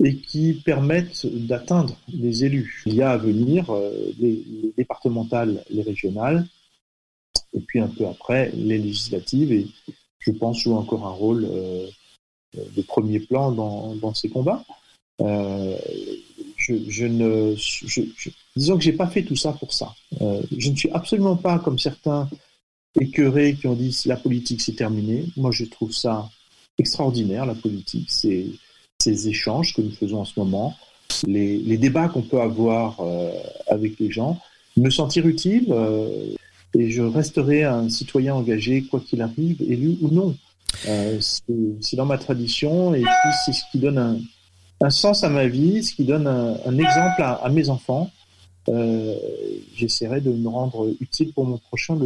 et 0.04 0.18
qui 0.18 0.54
permettent 0.66 1.26
d'atteindre 1.26 1.96
les 2.12 2.46
élus. 2.46 2.84
Il 2.86 2.96
y 2.96 3.02
a 3.02 3.12
à 3.12 3.18
venir 3.18 3.70
euh, 3.70 4.12
les, 4.20 4.44
départementales, 4.76 5.64
les 5.70 5.84
régionales, 5.84 6.48
et 7.54 7.60
puis 7.60 7.80
un 7.80 7.88
peu 7.88 8.08
après 8.08 8.52
les 8.56 8.78
législatives, 8.78 9.52
et 9.52 9.68
je 10.20 10.32
pense 10.32 10.60
jouer 10.60 10.76
encore 10.76 11.06
un 11.06 11.12
rôle 11.12 11.46
euh, 11.46 11.88
de 12.56 12.82
premier 12.82 13.20
plan 13.20 13.52
dans, 13.52 14.14
ces 14.14 14.30
combats. 14.30 14.64
Euh, 15.22 15.78
je, 16.58 16.76
je, 16.88 17.06
ne, 17.06 17.56
disons 18.56 18.78
que 18.78 18.84
j'ai 18.84 18.94
pas 18.94 19.08
fait 19.08 19.24
tout 19.24 19.36
ça 19.36 19.54
pour 19.54 19.74
ça. 19.74 19.94
Euh, 20.22 20.42
je 20.56 20.70
ne 20.70 20.76
suis 20.76 20.90
absolument 20.92 21.36
pas 21.36 21.60
comme 21.60 21.80
certains 21.80 22.30
écœurés 23.00 23.56
qui 23.56 23.68
ont 23.68 23.76
dit 23.76 24.00
la 24.06 24.18
politique 24.18 24.62
c'est 24.62 24.76
terminé. 24.76 25.26
Moi, 25.36 25.52
je 25.52 25.66
trouve 25.66 25.92
ça 25.92 26.30
extraordinaire 26.78 27.46
la 27.46 27.56
politique. 27.56 28.10
C'est 28.10 28.46
ces 29.04 29.28
échanges 29.28 29.74
que 29.74 29.82
nous 29.82 29.92
faisons 29.92 30.22
en 30.22 30.26
ce 30.26 30.40
moment, 30.40 30.76
les, 31.28 31.78
débats 31.78 32.08
qu'on 32.08 32.22
peut 32.22 32.42
avoir 32.42 33.00
euh, 33.02 33.32
avec 33.68 34.00
les 34.00 34.12
gens, 34.12 34.40
me 34.78 34.90
sentir 34.90 35.28
utile 35.28 35.68
euh, 35.70 36.34
et 36.78 36.90
je 36.90 37.04
resterai 37.04 37.64
un 37.64 37.90
citoyen 37.90 38.34
engagé 38.36 38.84
quoi 38.84 39.00
qu'il 39.00 39.22
arrive, 39.22 39.62
élu 39.62 39.98
ou 40.02 40.10
non. 40.10 40.36
Euh, 40.88 41.20
c'est 41.22 41.96
dans 41.96 42.06
ma 42.06 42.18
tradition 42.18 42.96
et 42.96 43.04
c'est 43.46 43.54
ce 43.54 43.62
qui 43.72 43.78
donne 43.78 44.00
un, 44.82 44.90
sens 44.90 45.24
à 45.24 45.30
ma 45.30 45.48
vie, 45.48 45.84
ce 45.84 45.94
qui 45.94 46.04
donne 46.04 46.28
un, 46.28 46.78
exemple 46.78 47.22
à, 47.22 47.48
mes 47.50 47.70
enfants. 47.70 48.10
J'essaierai 49.76 50.20
de 50.20 50.32
me 50.32 50.50
rendre 50.50 50.90
utile 51.00 51.32
pour 51.34 51.46
mon 51.46 51.58
prochain. 51.58 51.98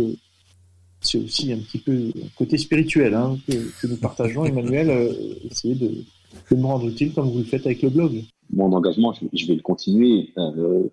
C'est 0.99 1.17
aussi 1.17 1.53
un 1.53 1.59
petit 1.59 1.77
peu 1.77 2.11
côté 2.35 2.57
spirituel 2.57 3.13
hein, 3.13 3.37
que, 3.47 3.87
nous 3.87 3.97
partageons, 3.97 4.45
Emmanuel. 4.45 5.15
essayer 5.49 5.75
de, 5.75 6.03
de 6.51 6.55
me 6.55 6.65
rendre 6.65 6.87
utile 6.87 7.13
comme 7.13 7.29
vous 7.29 7.39
le 7.39 7.43
faites 7.43 7.65
avec 7.65 7.81
le 7.81 7.89
blog. 7.89 8.23
Mon 8.51 8.71
engagement, 8.71 9.13
je, 9.33 9.47
vais 9.47 9.55
le 9.55 9.61
continuer. 9.61 10.31
Euh, 10.37 10.83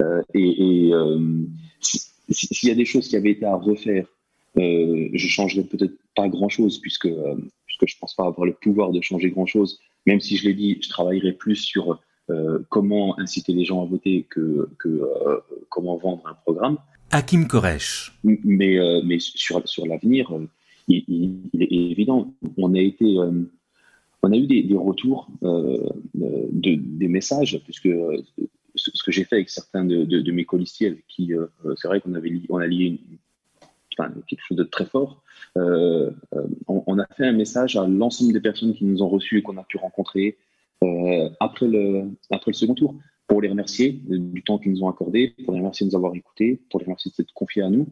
euh, 0.00 0.22
et, 0.34 0.90
euh, 0.92 1.44
s'il 1.80 2.68
y 2.68 2.72
a 2.72 2.74
des 2.74 2.84
choses 2.84 3.08
qui 3.08 3.16
avaient 3.16 3.32
été 3.32 3.44
à 3.44 3.56
refaire, 3.56 4.06
je 4.56 5.26
changerais 5.28 5.64
peut-être 5.64 5.94
pas 6.14 6.28
grand-chose 6.28 6.78
puisque, 6.78 7.08
puisque 7.66 7.86
je 7.86 7.98
pense 7.98 8.14
pas 8.14 8.26
avoir 8.26 8.46
le 8.46 8.54
pouvoir 8.54 8.90
de 8.92 9.00
changer 9.00 9.30
grand-chose. 9.30 9.80
Même 10.06 10.20
si 10.20 10.36
je 10.36 10.48
l'ai 10.48 10.54
dit, 10.54 10.78
je 10.80 10.88
travaillerai 10.88 11.32
plus 11.32 11.56
sur 11.56 12.00
comment 12.70 13.18
inciter 13.18 13.52
les 13.52 13.64
gens 13.64 13.82
à 13.82 13.86
voter 13.86 14.26
que, 14.30 14.68
que 14.78 15.02
comment 15.68 15.96
vendre 15.96 16.26
un 16.26 16.34
programme. 16.34 16.78
Hakim 17.10 17.46
Koresh. 17.46 18.18
Mais, 18.24 18.78
mais 19.04 19.18
sur, 19.18 19.66
sur 19.68 19.86
l'avenir, 19.86 20.32
il, 20.88 21.04
il, 21.52 21.62
est 21.62 21.90
évident, 21.90 22.32
on 22.56 22.74
a 22.74 22.80
été 22.80 23.18
on 24.22 24.32
a 24.32 24.36
eu 24.36 24.46
des, 24.46 24.76
retours 24.76 25.28
euh, 25.42 25.88
de, 26.14 26.76
des 26.76 27.08
messages, 27.08 27.60
puisque 27.64 27.86
euh, 27.86 28.22
ce 28.76 29.02
que 29.02 29.10
j'ai 29.10 29.24
fait 29.24 29.36
avec 29.36 29.50
certains 29.50 29.84
de, 29.84 30.30
mes 30.30 30.44
colistiers, 30.44 31.04
euh, 31.20 31.48
c'est 31.76 31.88
vrai 31.88 32.00
qu'on 32.00 32.14
avait 32.14 32.32
on 32.48 32.58
a 32.58 32.66
lié 32.66 33.00
quelque 34.26 34.42
chose 34.46 34.56
de 34.56 34.64
très 34.64 34.86
fort. 34.86 35.22
On, 35.56 36.98
a 36.98 37.06
fait 37.14 37.26
un 37.26 37.32
message 37.32 37.76
à 37.76 37.86
l'ensemble 37.86 38.32
des 38.32 38.40
personnes 38.40 38.74
qui 38.74 38.84
nous 38.84 39.02
ont 39.02 39.08
reçus 39.08 39.38
et 39.38 39.42
qu'on 39.42 39.58
a 39.58 39.64
pu 39.64 39.76
rencontrer 39.76 40.38
après, 41.40 41.68
le, 41.68 42.04
après 42.30 42.52
le 42.52 42.56
second 42.56 42.74
tour, 42.74 42.94
pour 43.26 43.42
les 43.42 43.48
remercier 43.48 43.92
du 43.92 44.42
temps 44.42 44.58
qu'ils 44.58 44.72
nous 44.72 44.82
ont 44.82 44.88
accordé, 44.88 45.34
pour 45.44 45.52
les 45.52 45.60
remercier 45.60 45.84
de 45.84 45.90
nous 45.90 45.96
avoir 45.96 46.14
écoutés, 46.14 46.62
pour 46.70 46.80
les 46.80 46.86
remercier 46.86 47.10
de 47.10 47.16
s'être 47.16 47.34
confiés 47.34 47.62
à 47.62 47.70
nous. 47.70 47.86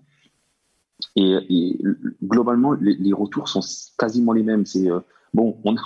Et, 1.17 1.79
globalement, 2.25 2.73
les, 2.73 2.95
les, 2.95 3.13
retours 3.13 3.49
sont 3.49 3.61
quasiment 3.99 4.33
les 4.33 4.43
mêmes. 4.43 4.65
C'est 4.65 4.89
bon, 5.35 5.59
on 5.65 5.77
a, 5.77 5.81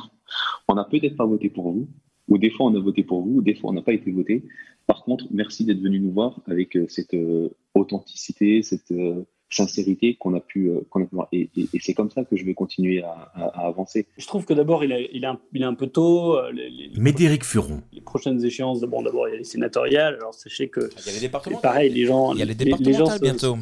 On 0.69 0.75
n'a 0.75 0.85
peut-être 0.85 1.17
pas 1.17 1.27
voté 1.27 1.49
pour 1.49 1.73
vous, 1.73 1.89
ou 2.29 2.39
des 2.39 2.51
fois 2.51 2.67
on 2.67 2.75
a 2.75 2.81
voté 2.81 3.03
pour 3.03 3.23
vous, 3.23 3.37
ou 3.37 3.43
des 3.43 3.55
fois 3.55 3.71
on 3.71 3.75
n'a 3.75 3.83
pas 3.83 3.93
été 3.93 4.11
voté. 4.11 4.45
Par 4.87 5.05
contre, 5.05 5.27
merci 5.31 5.65
d'être 5.65 5.81
venu 5.81 6.01
nous 6.01 6.13
voir 6.13 6.41
avec 6.47 6.79
cette 6.89 7.17
authenticité, 7.75 8.63
cette 8.63 8.93
sincérité 9.51 10.17
qu'on 10.17 10.35
a 10.35 10.41
pu, 10.41 10.71
qu'on 10.91 11.03
a 11.03 11.07
pu 11.07 11.15
voir. 11.15 11.29
Et, 11.33 11.49
c'est 11.81 11.95
comme 11.95 12.11
ça 12.11 12.25
que 12.25 12.37
je 12.37 12.45
vais 12.45 12.55
continuer 12.55 13.03
à, 13.03 13.31
avancer. 13.67 14.07
Je 14.17 14.27
trouve 14.27 14.45
que 14.45 14.55
d'abord, 14.55 14.85
il, 14.85 14.93
il, 15.13 15.27
il, 15.53 15.63
est 15.63 15.67
un 15.67 15.75
peu 15.75 15.87
tôt. 15.87 16.39
Les, 16.51 16.91
Médéric 16.99 17.45
Furon. 17.45 17.83
Les 17.93 18.01
prochaines 18.01 18.45
échéances, 18.45 18.81
bon, 18.83 19.03
d'abord, 19.03 19.29
il 19.29 19.33
y 19.33 19.35
a 19.35 19.39
les 19.39 19.45
sénatoriales. 19.45 20.15
Alors, 20.15 20.35
sachez 20.35 20.69
que. 20.69 20.91
Il 20.99 21.07
y 21.07 21.11
a 21.11 21.13
les 21.13 21.21
départementales. 21.21 21.71
Pareil, 21.71 21.93
les 21.93 22.05
gens. 22.05 22.33
Il 22.33 22.41
y 22.41 22.43
a 22.43 22.47
les 22.47 22.55
départementales 22.55 23.21
bientôt. 23.21 23.57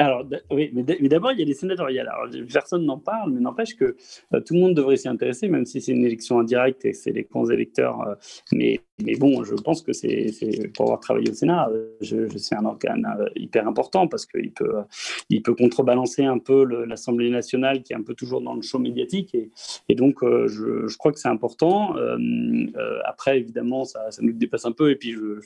Alors, 0.00 0.24
oui, 0.50 0.70
mais 0.72 0.82
d'abord, 1.10 1.32
il 1.32 1.40
y 1.40 1.42
a 1.42 1.44
les 1.44 1.52
sénatoriales. 1.52 2.08
Alors, 2.08 2.26
personne 2.50 2.86
n'en 2.86 2.98
parle, 2.98 3.32
mais 3.32 3.40
n'empêche 3.40 3.76
que 3.76 3.96
euh, 4.32 4.40
tout 4.40 4.54
le 4.54 4.60
monde 4.60 4.74
devrait 4.74 4.96
s'y 4.96 5.08
intéresser, 5.08 5.46
même 5.46 5.66
si 5.66 5.82
c'est 5.82 5.92
une 5.92 6.06
élection 6.06 6.38
indirecte 6.40 6.86
et 6.86 6.94
c'est 6.94 7.12
les 7.12 7.24
grands 7.24 7.50
électeurs. 7.50 8.00
Euh, 8.08 8.14
mais, 8.50 8.80
mais 9.04 9.16
bon, 9.16 9.44
je 9.44 9.54
pense 9.54 9.82
que 9.82 9.92
c'est 9.92 10.32
pour 10.74 10.86
avoir 10.86 11.00
travaillé 11.00 11.30
au 11.30 11.34
Sénat, 11.34 11.68
euh, 11.70 11.90
je, 12.00 12.28
je 12.28 12.38
c'est 12.38 12.54
un 12.54 12.64
organe 12.64 13.06
hyper 13.36 13.66
important 13.66 14.08
parce 14.08 14.26
qu'il 14.26 14.52
peut, 14.52 14.72
il 15.28 15.42
peut 15.42 15.54
contrebalancer 15.54 16.24
un 16.24 16.38
peu 16.38 16.64
l'Assemblée 16.84 17.30
nationale 17.30 17.82
qui 17.82 17.92
est 17.92 17.96
un 17.96 18.02
peu 18.02 18.14
toujours 18.14 18.40
dans 18.40 18.54
le 18.54 18.62
show 18.62 18.78
médiatique. 18.78 19.36
Et, 19.88 19.94
donc, 19.94 20.18
je, 20.22 20.86
je, 20.86 20.96
crois 20.96 21.12
que 21.12 21.18
c'est 21.18 21.28
important. 21.28 21.94
après, 23.04 23.38
évidemment, 23.38 23.84
ça, 23.84 24.08
nous 24.20 24.32
dépasse 24.32 24.64
un 24.64 24.72
peu. 24.72 24.90
Et 24.90 24.96
puis, 24.96 25.12
je, 25.12 25.40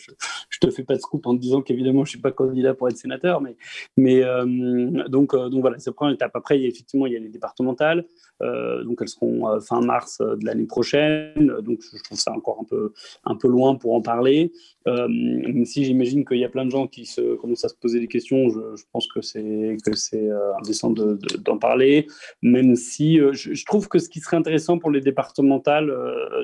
je, 0.48 0.58
te 0.58 0.70
fais 0.70 0.84
pas 0.84 0.94
de 0.94 1.00
scoop 1.00 1.26
en 1.26 1.34
te 1.34 1.40
disant 1.40 1.62
qu'évidemment, 1.62 2.04
je 2.04 2.10
suis 2.10 2.20
pas 2.20 2.30
candidat 2.30 2.74
pour 2.74 2.88
être 2.88 2.96
sénateur, 2.96 3.40
mais, 3.40 3.56
mais 3.96 4.22
euh, 4.22 5.08
donc, 5.08 5.34
euh, 5.34 5.48
donc 5.48 5.60
voilà, 5.60 5.78
c'est 5.78 5.90
la 5.90 5.94
première 5.94 6.14
étape. 6.14 6.34
Après, 6.34 6.60
effectivement, 6.60 7.06
il 7.06 7.12
y 7.12 7.16
a 7.16 7.20
les 7.20 7.28
départementales. 7.28 8.04
Euh, 8.42 8.82
donc 8.84 8.98
elles 9.00 9.08
seront 9.08 9.60
fin 9.60 9.80
mars 9.80 10.18
de 10.18 10.44
l'année 10.44 10.66
prochaine. 10.66 11.52
Donc 11.62 11.80
je 11.80 12.02
trouve 12.02 12.18
ça 12.18 12.32
encore 12.32 12.58
un 12.60 12.64
peu, 12.64 12.92
un 13.24 13.36
peu 13.36 13.48
loin 13.48 13.76
pour 13.76 13.94
en 13.94 14.02
parler. 14.02 14.52
Même 14.86 15.64
si 15.64 15.84
j'imagine 15.84 16.24
qu'il 16.24 16.38
y 16.38 16.44
a 16.44 16.48
plein 16.48 16.64
de 16.64 16.70
gens 16.70 16.86
qui 16.86 17.08
commencent 17.40 17.64
à 17.64 17.68
se 17.68 17.74
poser 17.74 18.00
des 18.00 18.08
questions, 18.08 18.48
je, 18.50 18.84
pense 18.92 19.08
que 19.08 19.20
c'est, 19.22 19.76
c'est 19.94 20.28
indécent 20.60 20.90
d'en 20.90 21.58
parler. 21.58 22.06
Même 22.42 22.76
si 22.76 23.18
je, 23.32 23.64
trouve 23.64 23.88
que 23.88 23.98
ce 23.98 24.08
qui 24.08 24.20
serait 24.20 24.36
intéressant 24.36 24.78
pour 24.78 24.90
les 24.90 25.00
départementales, 25.00 25.92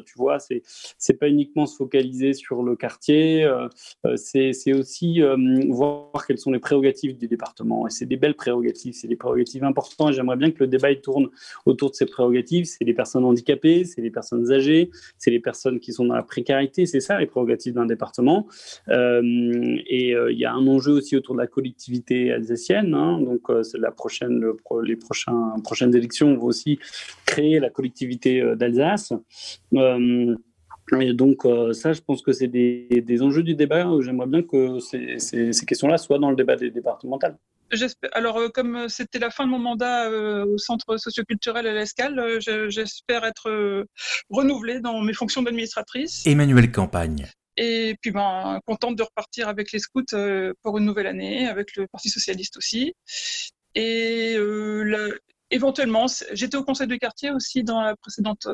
tu 0.06 0.14
vois, 0.16 0.38
c'est, 0.38 0.62
c'est 0.98 1.18
pas 1.18 1.28
uniquement 1.28 1.66
se 1.66 1.76
focaliser 1.76 2.32
sur 2.32 2.62
le 2.62 2.76
quartier, 2.76 3.48
c'est, 4.16 4.72
aussi 4.72 5.20
voir 5.68 6.26
quelles 6.26 6.38
sont 6.38 6.52
les 6.52 6.58
prérogatives 6.58 7.16
du 7.16 7.28
département 7.28 7.50
c'est 7.88 8.06
des 8.06 8.16
belles 8.16 8.34
prérogatives, 8.34 8.94
c'est 8.94 9.08
des 9.08 9.16
prérogatives 9.16 9.64
importantes. 9.64 10.10
Et 10.10 10.12
j'aimerais 10.12 10.36
bien 10.36 10.50
que 10.50 10.60
le 10.60 10.66
débat 10.66 10.94
tourne 10.94 11.28
autour 11.66 11.90
de 11.90 11.94
ces 11.94 12.06
prérogatives. 12.06 12.64
C'est 12.64 12.84
les 12.84 12.94
personnes 12.94 13.24
handicapées, 13.24 13.84
c'est 13.84 14.00
les 14.00 14.10
personnes 14.10 14.50
âgées, 14.50 14.90
c'est 15.18 15.30
les 15.30 15.40
personnes 15.40 15.80
qui 15.80 15.92
sont 15.92 16.04
dans 16.04 16.14
la 16.14 16.22
précarité. 16.22 16.86
C'est 16.86 17.00
ça 17.00 17.18
les 17.18 17.26
prérogatives 17.26 17.74
d'un 17.74 17.86
département. 17.86 18.29
Euh, 18.88 19.22
et 19.86 20.14
euh, 20.14 20.32
il 20.32 20.38
y 20.38 20.44
a 20.44 20.52
un 20.52 20.66
enjeu 20.66 20.92
aussi 20.92 21.16
autour 21.16 21.34
de 21.34 21.40
la 21.40 21.46
collectivité 21.46 22.32
alsacienne. 22.32 22.94
Hein. 22.94 23.20
donc, 23.20 23.48
euh, 23.50 23.62
c'est 23.62 23.78
la 23.78 23.90
prochaine, 23.90 24.44
les 24.82 24.96
prochains, 24.96 25.54
prochaines 25.62 25.94
élections 25.94 26.34
vont 26.36 26.46
aussi 26.46 26.78
créer 27.26 27.60
la 27.60 27.70
collectivité 27.70 28.42
d'Alsace. 28.56 29.12
Et 31.00 31.12
donc, 31.12 31.46
ça, 31.72 31.92
je 31.92 32.00
pense 32.00 32.20
que 32.20 32.32
c'est 32.32 32.48
des, 32.48 32.88
des, 33.06 33.22
enjeux 33.22 33.44
du 33.44 33.54
débat. 33.54 33.86
J'aimerais 34.00 34.26
bien 34.26 34.42
que 34.42 34.80
ces, 34.80 35.20
ces, 35.20 35.52
ces 35.52 35.66
questions-là 35.66 35.98
soient 35.98 36.18
dans 36.18 36.30
le 36.30 36.36
débat 36.36 36.56
des 36.56 36.70
départementales. 36.70 37.36
Alors, 38.12 38.38
euh, 38.38 38.48
comme 38.48 38.88
c'était 38.88 39.18
la 39.18 39.30
fin 39.30 39.46
de 39.46 39.50
mon 39.50 39.58
mandat 39.58 40.10
euh, 40.10 40.44
au 40.44 40.58
Centre 40.58 40.96
socioculturel 40.96 41.66
à 41.66 41.72
l'Escale, 41.72 42.38
j'espère 42.68 43.24
être 43.24 43.86
renouvelée 44.28 44.80
dans 44.80 45.00
mes 45.00 45.12
fonctions 45.12 45.42
d'administratrice. 45.42 46.26
Emmanuel 46.26 46.72
Campagne. 46.72 47.26
Et 47.62 47.94
puis, 48.00 48.10
ben, 48.10 48.58
contente 48.66 48.96
de 48.96 49.02
repartir 49.02 49.48
avec 49.48 49.70
les 49.72 49.80
scouts 49.80 50.02
pour 50.62 50.78
une 50.78 50.84
nouvelle 50.86 51.06
année, 51.06 51.46
avec 51.46 51.76
le 51.76 51.86
Parti 51.88 52.08
socialiste 52.08 52.56
aussi. 52.56 52.94
Et 53.74 54.36
éventuellement, 55.50 56.06
j'étais 56.32 56.56
au 56.56 56.64
conseil 56.64 56.86
de 56.86 56.96
quartier 56.96 57.30
aussi 57.30 57.64
dans 57.64 57.80
la 57.80 57.96
précédente 57.96 58.46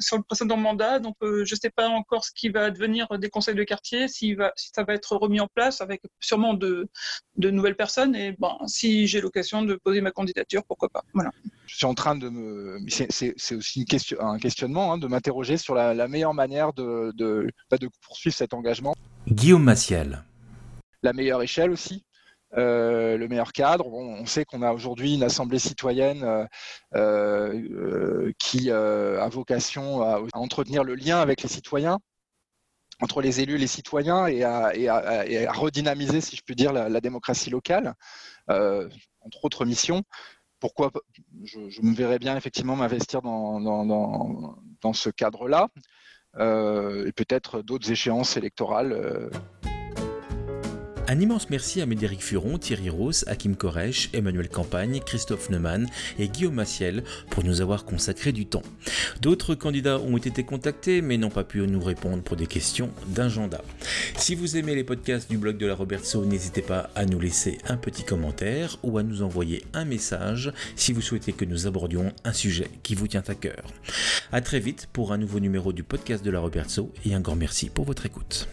sur 0.00 0.16
le 0.16 0.22
précédent 0.22 0.56
mandat. 0.56 0.98
Donc, 0.98 1.16
euh, 1.22 1.44
je 1.44 1.54
ne 1.54 1.58
sais 1.60 1.70
pas 1.70 1.88
encore 1.88 2.24
ce 2.24 2.32
qui 2.34 2.48
va 2.48 2.64
advenir 2.64 3.06
des 3.18 3.28
conseils 3.28 3.54
de 3.54 3.64
quartier, 3.64 4.08
si, 4.08 4.34
va, 4.34 4.52
si 4.56 4.70
ça 4.74 4.82
va 4.84 4.94
être 4.94 5.16
remis 5.16 5.40
en 5.40 5.46
place 5.46 5.80
avec 5.80 6.02
sûrement 6.20 6.54
de, 6.54 6.88
de 7.36 7.50
nouvelles 7.50 7.76
personnes. 7.76 8.14
Et 8.14 8.34
ben, 8.38 8.56
si 8.66 9.06
j'ai 9.06 9.20
l'occasion 9.20 9.62
de 9.62 9.74
poser 9.74 10.00
ma 10.00 10.10
candidature, 10.10 10.64
pourquoi 10.64 10.88
pas. 10.88 11.02
Voilà. 11.14 11.30
Je 11.66 11.76
suis 11.76 11.86
en 11.86 11.94
train 11.94 12.16
de 12.16 12.28
me. 12.28 12.78
C'est 12.88 13.54
aussi 13.54 13.80
une 13.80 13.86
question, 13.86 14.20
un 14.20 14.38
questionnement, 14.38 14.92
hein, 14.92 14.98
de 14.98 15.06
m'interroger 15.06 15.56
sur 15.56 15.74
la, 15.74 16.08
meilleure 16.08 16.34
manière 16.34 16.72
de, 16.72 17.12
de, 17.14 17.48
bah, 17.70 17.78
de 17.78 17.88
poursuivre 18.02 18.34
cet 18.34 18.54
engagement. 18.54 18.94
Guillaume 19.28 19.62
Massiel. 19.62 20.24
La 21.02 21.12
meilleure 21.12 21.42
échelle 21.42 21.70
aussi. 21.70 22.04
Euh, 22.56 23.16
le 23.16 23.28
meilleur 23.28 23.52
cadre. 23.52 23.86
on 23.86 24.26
sait 24.26 24.44
qu'on 24.44 24.62
a 24.62 24.72
aujourd'hui 24.72 25.14
une 25.14 25.22
assemblée 25.22 25.60
citoyenne 25.60 26.24
euh, 26.24 26.46
euh, 26.96 28.32
qui 28.38 28.72
a 28.72 29.28
vocation 29.28 30.02
à, 30.02 30.20
entretenir 30.32 30.82
le 30.82 30.96
lien 30.96 31.20
avec 31.20 31.42
les 31.42 31.48
citoyens 31.48 31.98
entre 33.00 33.22
les 33.22 33.40
élus 33.40 33.54
et 33.54 33.58
les 33.58 33.66
citoyens 33.68 34.26
et 34.26 34.42
à, 34.42 35.52
redynamiser, 35.52 36.20
si 36.20 36.36
je 36.36 36.42
puis 36.42 36.56
dire, 36.56 36.72
la, 36.72 37.00
démocratie 37.00 37.50
locale, 37.50 37.94
entre 38.48 39.44
autres 39.44 39.64
missions. 39.64 40.02
Pourquoi 40.58 40.90
je, 41.44 41.80
me 41.80 41.94
verrais 41.94 42.18
bien 42.18 42.36
effectivement 42.36 42.76
m'investir 42.76 43.22
dans, 43.22 44.92
ce 44.92 45.08
cadre-là, 45.08 45.68
et 46.38 47.12
peut-être 47.12 47.62
d'autres 47.62 47.90
échéances 47.90 48.36
électorales. 48.36 49.30
Un 51.10 51.18
immense 51.18 51.50
merci 51.50 51.80
à 51.80 51.86
Médéric 51.86 52.22
Furon, 52.22 52.56
Thierry 52.56 52.88
Rose, 52.88 53.24
Hakim 53.26 53.56
Koresh, 53.56 54.10
Emmanuel 54.12 54.48
Campagne, 54.48 55.00
Christophe 55.04 55.50
Neumann 55.50 55.88
et 56.20 56.28
Guillaume 56.28 56.54
Massiel 56.54 57.02
pour 57.30 57.42
nous 57.42 57.60
avoir 57.60 57.84
consacré 57.84 58.30
du 58.30 58.46
temps. 58.46 58.62
D'autres 59.20 59.56
candidats 59.56 59.98
ont 59.98 60.18
été 60.18 60.44
contactés 60.44 61.02
mais 61.02 61.18
n'ont 61.18 61.28
pas 61.28 61.42
pu 61.42 61.62
nous 61.62 61.82
répondre 61.82 62.22
pour 62.22 62.36
des 62.36 62.46
questions 62.46 62.90
d'agenda. 63.08 63.60
Si 64.18 64.36
vous 64.36 64.56
aimez 64.56 64.76
les 64.76 64.84
podcasts 64.84 65.28
du 65.28 65.36
blog 65.36 65.56
de 65.56 65.66
la 65.66 65.74
Robertso, 65.74 66.24
n'hésitez 66.24 66.62
pas 66.62 66.90
à 66.94 67.04
nous 67.06 67.18
laisser 67.18 67.58
un 67.66 67.76
petit 67.76 68.04
commentaire 68.04 68.78
ou 68.84 68.96
à 68.96 69.02
nous 69.02 69.22
envoyer 69.22 69.64
un 69.74 69.84
message 69.84 70.52
si 70.76 70.92
vous 70.92 71.02
souhaitez 71.02 71.32
que 71.32 71.44
nous 71.44 71.66
abordions 71.66 72.12
un 72.22 72.32
sujet 72.32 72.68
qui 72.84 72.94
vous 72.94 73.08
tient 73.08 73.24
à 73.26 73.34
cœur. 73.34 73.64
A 74.30 74.42
très 74.42 74.60
vite 74.60 74.88
pour 74.92 75.12
un 75.12 75.18
nouveau 75.18 75.40
numéro 75.40 75.72
du 75.72 75.82
podcast 75.82 76.24
de 76.24 76.30
la 76.30 76.38
Robertso 76.38 76.92
et 77.04 77.14
un 77.14 77.20
grand 77.20 77.34
merci 77.34 77.68
pour 77.68 77.84
votre 77.84 78.06
écoute. 78.06 78.46